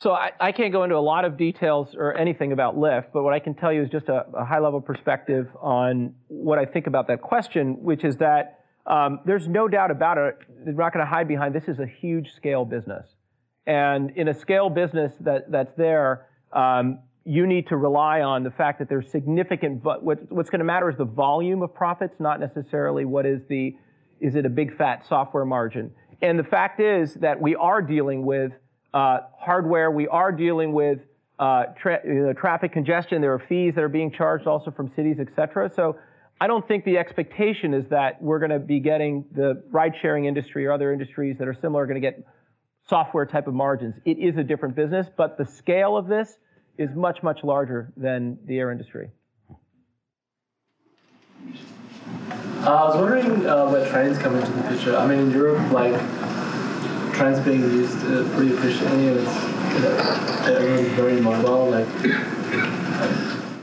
So 0.00 0.12
I, 0.12 0.32
I, 0.40 0.52
can't 0.52 0.72
go 0.72 0.82
into 0.82 0.96
a 0.96 0.98
lot 0.98 1.24
of 1.24 1.36
details 1.38 1.94
or 1.96 2.16
anything 2.16 2.52
about 2.52 2.76
Lyft, 2.76 3.06
but 3.12 3.22
what 3.22 3.32
I 3.32 3.38
can 3.38 3.54
tell 3.54 3.72
you 3.72 3.82
is 3.82 3.90
just 3.90 4.08
a, 4.08 4.26
a 4.34 4.44
high 4.44 4.58
level 4.58 4.80
perspective 4.80 5.48
on 5.60 6.14
what 6.28 6.58
I 6.58 6.66
think 6.66 6.86
about 6.86 7.06
that 7.08 7.22
question, 7.22 7.82
which 7.82 8.04
is 8.04 8.16
that 8.16 8.64
um, 8.86 9.20
there's 9.24 9.48
no 9.48 9.66
doubt 9.66 9.90
about 9.90 10.18
it. 10.18 10.36
We're 10.66 10.72
not 10.72 10.92
going 10.92 11.04
to 11.04 11.10
hide 11.10 11.28
behind 11.28 11.54
this 11.54 11.68
is 11.68 11.78
a 11.78 11.86
huge 11.86 12.32
scale 12.32 12.64
business. 12.64 13.06
And 13.66 14.10
in 14.16 14.28
a 14.28 14.34
scale 14.34 14.68
business 14.68 15.14
that, 15.20 15.50
that's 15.50 15.74
there, 15.76 16.26
um, 16.52 16.98
you 17.24 17.46
need 17.46 17.68
to 17.68 17.76
rely 17.76 18.20
on 18.20 18.42
the 18.42 18.50
fact 18.50 18.78
that 18.80 18.88
there's 18.88 19.10
significant, 19.10 19.82
what, 19.82 20.02
what's 20.30 20.50
going 20.50 20.58
to 20.58 20.64
matter 20.64 20.90
is 20.90 20.98
the 20.98 21.06
volume 21.06 21.62
of 21.62 21.74
profits, 21.74 22.16
not 22.18 22.40
necessarily 22.40 23.06
what 23.06 23.24
is 23.24 23.40
the, 23.48 23.74
is 24.20 24.34
it 24.34 24.44
a 24.44 24.50
big 24.50 24.76
fat 24.76 25.06
software 25.08 25.46
margin. 25.46 25.90
And 26.20 26.38
the 26.38 26.44
fact 26.44 26.80
is 26.80 27.14
that 27.14 27.40
we 27.40 27.54
are 27.54 27.80
dealing 27.80 28.26
with 28.26 28.52
uh, 28.94 29.18
hardware, 29.38 29.90
we 29.90 30.06
are 30.08 30.32
dealing 30.32 30.72
with 30.72 31.00
uh, 31.38 31.64
tra- 31.80 32.00
you 32.06 32.26
know, 32.26 32.32
traffic 32.32 32.72
congestion. 32.72 33.20
There 33.20 33.34
are 33.34 33.44
fees 33.50 33.74
that 33.74 33.84
are 33.84 33.88
being 33.88 34.12
charged 34.12 34.46
also 34.46 34.70
from 34.70 34.92
cities, 34.96 35.16
et 35.20 35.28
cetera. 35.36 35.70
So 35.74 35.98
I 36.40 36.46
don't 36.46 36.66
think 36.66 36.84
the 36.84 36.96
expectation 36.96 37.74
is 37.74 37.84
that 37.90 38.22
we're 38.22 38.38
going 38.38 38.50
to 38.50 38.58
be 38.74 38.80
getting 38.80 39.24
the 39.34 39.62
ride-sharing 39.70 40.24
industry 40.24 40.64
or 40.66 40.72
other 40.72 40.92
industries 40.92 41.36
that 41.38 41.48
are 41.48 41.54
similar 41.54 41.82
are 41.82 41.86
going 41.86 42.00
to 42.00 42.08
get 42.08 42.24
software 42.88 43.26
type 43.26 43.46
of 43.46 43.54
margins. 43.54 43.94
It 44.04 44.18
is 44.18 44.36
a 44.36 44.44
different 44.44 44.74
business, 44.76 45.06
but 45.16 45.38
the 45.38 45.44
scale 45.44 45.96
of 45.96 46.06
this 46.06 46.38
is 46.78 46.90
much, 46.94 47.22
much 47.22 47.40
larger 47.42 47.92
than 47.96 48.38
the 48.46 48.58
air 48.58 48.70
industry. 48.70 49.10
Uh, 52.62 52.70
I 52.70 52.84
was 52.84 52.96
wondering 52.96 53.46
uh, 53.46 53.68
where 53.68 53.88
trains 53.90 54.18
come 54.18 54.36
into 54.36 54.50
the 54.52 54.62
picture. 54.68 54.96
I 54.96 55.06
mean, 55.06 55.18
in 55.18 55.30
Europe, 55.30 55.70
like 55.72 55.94
trains 57.14 57.40
being 57.40 57.60
used 57.60 57.96
uh, 58.06 58.28
pretty 58.34 58.54
efficiently, 58.54 59.08
and 59.08 59.20
it's 59.20 59.74
you 59.74 59.80
know, 59.80 60.54
everyone's 60.56 60.88
very 60.88 61.20
mobile. 61.20 61.70
Like, 61.70 61.86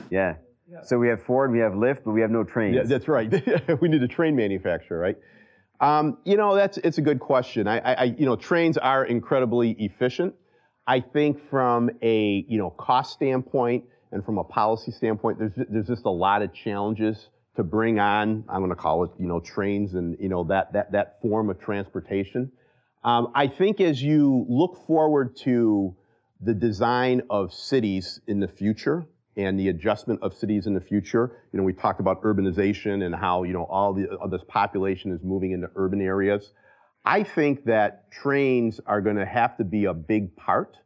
yeah. 0.09 0.35
So 0.83 0.97
we 0.97 1.09
have 1.09 1.21
Ford, 1.23 1.51
we 1.51 1.59
have 1.59 1.73
Lyft, 1.73 2.03
but 2.03 2.11
we 2.11 2.21
have 2.21 2.31
no 2.31 2.43
trains. 2.43 2.75
Yeah, 2.75 2.83
that's 2.83 3.07
right. 3.07 3.29
we 3.81 3.87
need 3.87 4.01
a 4.01 4.07
train 4.07 4.35
manufacturer, 4.35 4.97
right? 4.97 5.17
Um, 5.79 6.17
you 6.25 6.37
know, 6.37 6.55
that's 6.55 6.77
it's 6.77 6.97
a 6.97 7.01
good 7.01 7.19
question. 7.19 7.67
I, 7.67 7.79
I, 7.79 8.03
you 8.05 8.25
know, 8.25 8.35
trains 8.35 8.77
are 8.77 9.05
incredibly 9.05 9.71
efficient. 9.73 10.33
I 10.87 10.99
think 10.99 11.49
from 11.49 11.91
a 12.01 12.45
you 12.47 12.57
know 12.57 12.71
cost 12.71 13.13
standpoint 13.13 13.85
and 14.11 14.25
from 14.25 14.37
a 14.37 14.43
policy 14.43 14.91
standpoint, 14.91 15.39
there's 15.39 15.53
there's 15.69 15.87
just 15.87 16.05
a 16.05 16.11
lot 16.11 16.41
of 16.41 16.53
challenges 16.53 17.29
to 17.55 17.63
bring 17.63 17.99
on, 17.99 18.43
I'm 18.47 18.61
going 18.61 18.69
to 18.69 18.75
call 18.75 19.03
it, 19.03 19.11
you 19.19 19.27
know, 19.27 19.39
trains 19.39 19.93
and, 19.93 20.17
you 20.19 20.29
know, 20.29 20.43
that, 20.45 20.73
that, 20.73 20.91
that 20.93 21.21
form 21.21 21.49
of 21.49 21.59
transportation. 21.59 22.51
Um, 23.03 23.31
I 23.33 23.47
think 23.47 23.81
as 23.81 24.01
you 24.01 24.45
look 24.47 24.85
forward 24.85 25.35
to 25.37 25.95
the 26.39 26.53
design 26.53 27.23
of 27.29 27.53
cities 27.53 28.21
in 28.27 28.39
the 28.39 28.47
future 28.47 29.05
and 29.37 29.59
the 29.59 29.69
adjustment 29.69 30.21
of 30.21 30.35
cities 30.35 30.67
in 30.67 30.73
the 30.73 30.81
future, 30.81 31.31
you 31.51 31.57
know, 31.57 31.63
we 31.63 31.73
talked 31.73 31.99
about 31.99 32.21
urbanization 32.21 33.03
and 33.05 33.15
how, 33.15 33.43
you 33.43 33.53
know, 33.53 33.63
all 33.63 33.93
the, 33.93 34.07
all 34.15 34.27
this 34.27 34.43
population 34.47 35.11
is 35.11 35.21
moving 35.23 35.51
into 35.51 35.69
urban 35.75 36.01
areas. 36.01 36.51
I 37.03 37.23
think 37.23 37.65
that 37.65 38.11
trains 38.11 38.79
are 38.85 39.01
going 39.01 39.15
to 39.15 39.25
have 39.25 39.57
to 39.57 39.63
be 39.63 39.85
a 39.85 39.93
big 39.93 40.35
part 40.35 40.77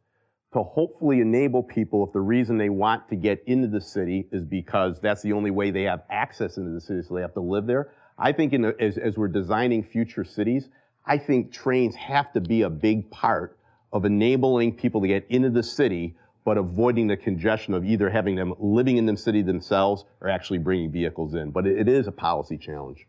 to 0.54 0.62
hopefully 0.62 1.20
enable 1.20 1.62
people 1.62 2.06
if 2.06 2.14
the 2.14 2.20
reason 2.20 2.56
they 2.56 2.70
want 2.70 3.08
to 3.10 3.16
get 3.16 3.42
into 3.46 3.68
the 3.68 3.80
city 3.80 4.26
is 4.32 4.42
because 4.42 4.98
that's 5.02 5.20
the 5.20 5.32
only 5.34 5.50
way 5.50 5.70
they 5.70 5.82
have 5.82 6.04
access 6.08 6.56
into 6.56 6.70
the 6.70 6.80
city, 6.80 7.02
so 7.02 7.14
they 7.14 7.20
have 7.20 7.34
to 7.34 7.40
live 7.40 7.66
there. 7.66 7.92
I 8.18 8.32
think 8.32 8.52
the, 8.52 8.74
as, 8.80 8.96
as 8.96 9.18
we're 9.18 9.28
designing 9.28 9.82
future 9.84 10.24
cities, 10.24 10.70
I 11.06 11.18
think 11.18 11.52
trains 11.52 11.94
have 11.94 12.32
to 12.32 12.40
be 12.40 12.62
a 12.62 12.70
big 12.70 13.10
part 13.10 13.58
of 13.92 14.04
enabling 14.04 14.76
people 14.76 15.00
to 15.00 15.08
get 15.08 15.26
into 15.28 15.50
the 15.50 15.62
city, 15.62 16.16
but 16.44 16.58
avoiding 16.58 17.06
the 17.06 17.16
congestion 17.16 17.74
of 17.74 17.84
either 17.84 18.10
having 18.10 18.34
them 18.34 18.54
living 18.58 18.96
in 18.96 19.06
the 19.06 19.16
city 19.16 19.42
themselves 19.42 20.04
or 20.20 20.28
actually 20.28 20.58
bringing 20.58 20.90
vehicles 20.90 21.34
in. 21.34 21.50
But 21.50 21.66
it, 21.66 21.88
is 21.88 22.06
a 22.08 22.12
policy 22.12 22.58
challenge. 22.58 23.06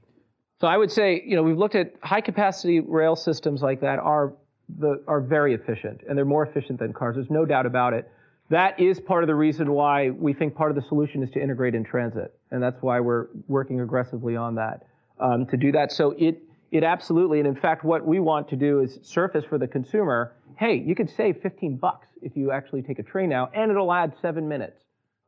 So 0.61 0.67
I 0.67 0.77
would 0.77 0.91
say, 0.91 1.23
you 1.25 1.35
know, 1.35 1.43
we've 1.43 1.57
looked 1.57 1.75
at 1.75 1.93
high 2.01 2.21
capacity 2.21 2.79
rail 2.79 3.15
systems 3.15 3.61
like 3.61 3.81
that 3.81 3.99
are 3.99 4.33
the, 4.79 5.03
are 5.07 5.21
very 5.21 5.53
efficient, 5.53 6.01
and 6.07 6.17
they're 6.17 6.25
more 6.25 6.45
efficient 6.45 6.79
than 6.79 6.93
cars. 6.93 7.15
There's 7.15 7.29
no 7.29 7.45
doubt 7.45 7.65
about 7.65 7.93
it. 7.93 8.09
That 8.49 8.79
is 8.79 8.99
part 8.99 9.23
of 9.23 9.27
the 9.27 9.35
reason 9.35 9.71
why 9.71 10.09
we 10.09 10.33
think 10.33 10.55
part 10.55 10.71
of 10.71 10.75
the 10.75 10.87
solution 10.87 11.21
is 11.21 11.29
to 11.31 11.41
integrate 11.41 11.75
in 11.75 11.83
transit, 11.83 12.33
and 12.51 12.61
that's 12.61 12.81
why 12.81 12.99
we're 12.99 13.27
working 13.47 13.81
aggressively 13.81 14.35
on 14.35 14.55
that 14.55 14.85
um, 15.19 15.45
to 15.47 15.57
do 15.57 15.71
that. 15.73 15.91
So 15.91 16.15
it 16.17 16.41
it 16.71 16.83
absolutely, 16.83 17.39
and 17.39 17.47
in 17.47 17.55
fact, 17.55 17.83
what 17.83 18.05
we 18.05 18.19
want 18.19 18.49
to 18.49 18.55
do 18.55 18.81
is 18.81 18.99
surface 19.03 19.45
for 19.45 19.57
the 19.57 19.67
consumer. 19.67 20.33
Hey, 20.57 20.75
you 20.75 20.95
could 20.95 21.09
save 21.09 21.41
15 21.41 21.77
bucks 21.77 22.07
if 22.21 22.35
you 22.35 22.51
actually 22.51 22.81
take 22.81 22.99
a 22.99 23.03
train 23.03 23.29
now, 23.29 23.49
and 23.53 23.71
it'll 23.71 23.91
add 23.93 24.13
seven 24.21 24.47
minutes 24.47 24.81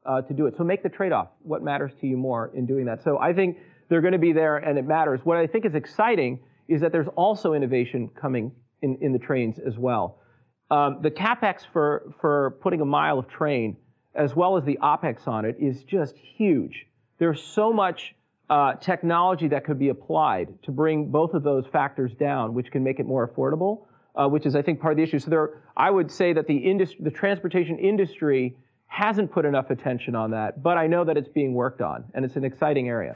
uh, 0.05 0.21
to 0.23 0.33
do 0.33 0.47
it. 0.47 0.55
So 0.57 0.63
make 0.63 0.83
the 0.83 0.89
trade-off. 0.89 1.29
What 1.41 1.63
matters 1.63 1.91
to 2.01 2.07
you 2.07 2.17
more 2.17 2.51
in 2.53 2.65
doing 2.65 2.85
that? 2.85 3.03
So 3.03 3.17
I 3.19 3.33
think 3.33 3.57
they're 3.87 4.01
going 4.01 4.13
to 4.13 4.19
be 4.19 4.33
there, 4.33 4.57
and 4.57 4.77
it 4.77 4.85
matters. 4.85 5.21
What 5.23 5.37
I 5.37 5.47
think 5.47 5.65
is 5.65 5.75
exciting 5.75 6.39
is 6.67 6.81
that 6.81 6.91
there's 6.91 7.07
also 7.15 7.53
innovation 7.53 8.09
coming 8.19 8.51
in, 8.81 8.97
in 9.01 9.13
the 9.13 9.19
trains 9.19 9.59
as 9.59 9.77
well. 9.77 10.19
Um, 10.69 10.99
the 11.01 11.09
capex 11.11 11.61
for, 11.71 12.13
for 12.21 12.57
putting 12.61 12.81
a 12.81 12.85
mile 12.85 13.17
of 13.17 13.27
train, 13.27 13.77
as 14.13 14.35
well 14.35 14.57
as 14.57 14.65
the 14.65 14.77
opex 14.81 15.27
on 15.27 15.45
it, 15.45 15.55
is 15.59 15.83
just 15.83 16.15
huge. 16.15 16.85
There's 17.17 17.41
so 17.41 17.73
much 17.73 18.13
uh, 18.49 18.73
technology 18.75 19.47
that 19.47 19.63
could 19.63 19.77
be 19.77 19.89
applied 19.89 20.47
to 20.63 20.71
bring 20.71 21.09
both 21.11 21.33
of 21.33 21.43
those 21.43 21.65
factors 21.67 22.11
down, 22.19 22.53
which 22.53 22.71
can 22.71 22.83
make 22.83 22.99
it 22.99 23.05
more 23.05 23.27
affordable, 23.27 23.85
uh, 24.15 24.27
which 24.27 24.45
is, 24.45 24.55
I 24.55 24.61
think, 24.61 24.81
part 24.81 24.93
of 24.93 24.97
the 24.97 25.03
issue. 25.03 25.19
So 25.19 25.29
there, 25.29 25.61
I 25.77 25.91
would 25.91 26.11
say 26.11 26.33
that 26.33 26.47
the 26.47 26.57
industry, 26.57 26.99
the 27.03 27.11
transportation 27.11 27.77
industry 27.77 28.55
hasn't 28.87 29.31
put 29.31 29.45
enough 29.45 29.69
attention 29.69 30.15
on 30.15 30.31
that, 30.31 30.63
but 30.63 30.77
I 30.77 30.87
know 30.87 31.05
that 31.05 31.15
it's 31.15 31.29
being 31.29 31.53
worked 31.53 31.81
on, 31.81 32.03
and 32.15 32.25
it's 32.25 32.35
an 32.35 32.43
exciting 32.43 32.89
area. 32.89 33.15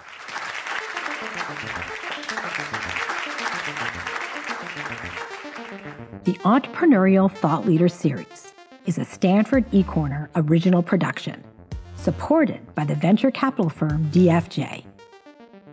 The 6.25 6.33
Entrepreneurial 6.45 7.29
Thought 7.29 7.65
Leader 7.65 7.89
Series 7.89 8.53
is 8.85 8.99
a 8.99 9.05
Stanford 9.05 9.69
eCorner 9.71 10.29
original 10.35 10.83
production, 10.83 11.43
supported 11.95 12.61
by 12.75 12.85
the 12.85 12.95
venture 12.95 13.31
capital 13.31 13.69
firm 13.69 14.05
DFJ. 14.11 14.85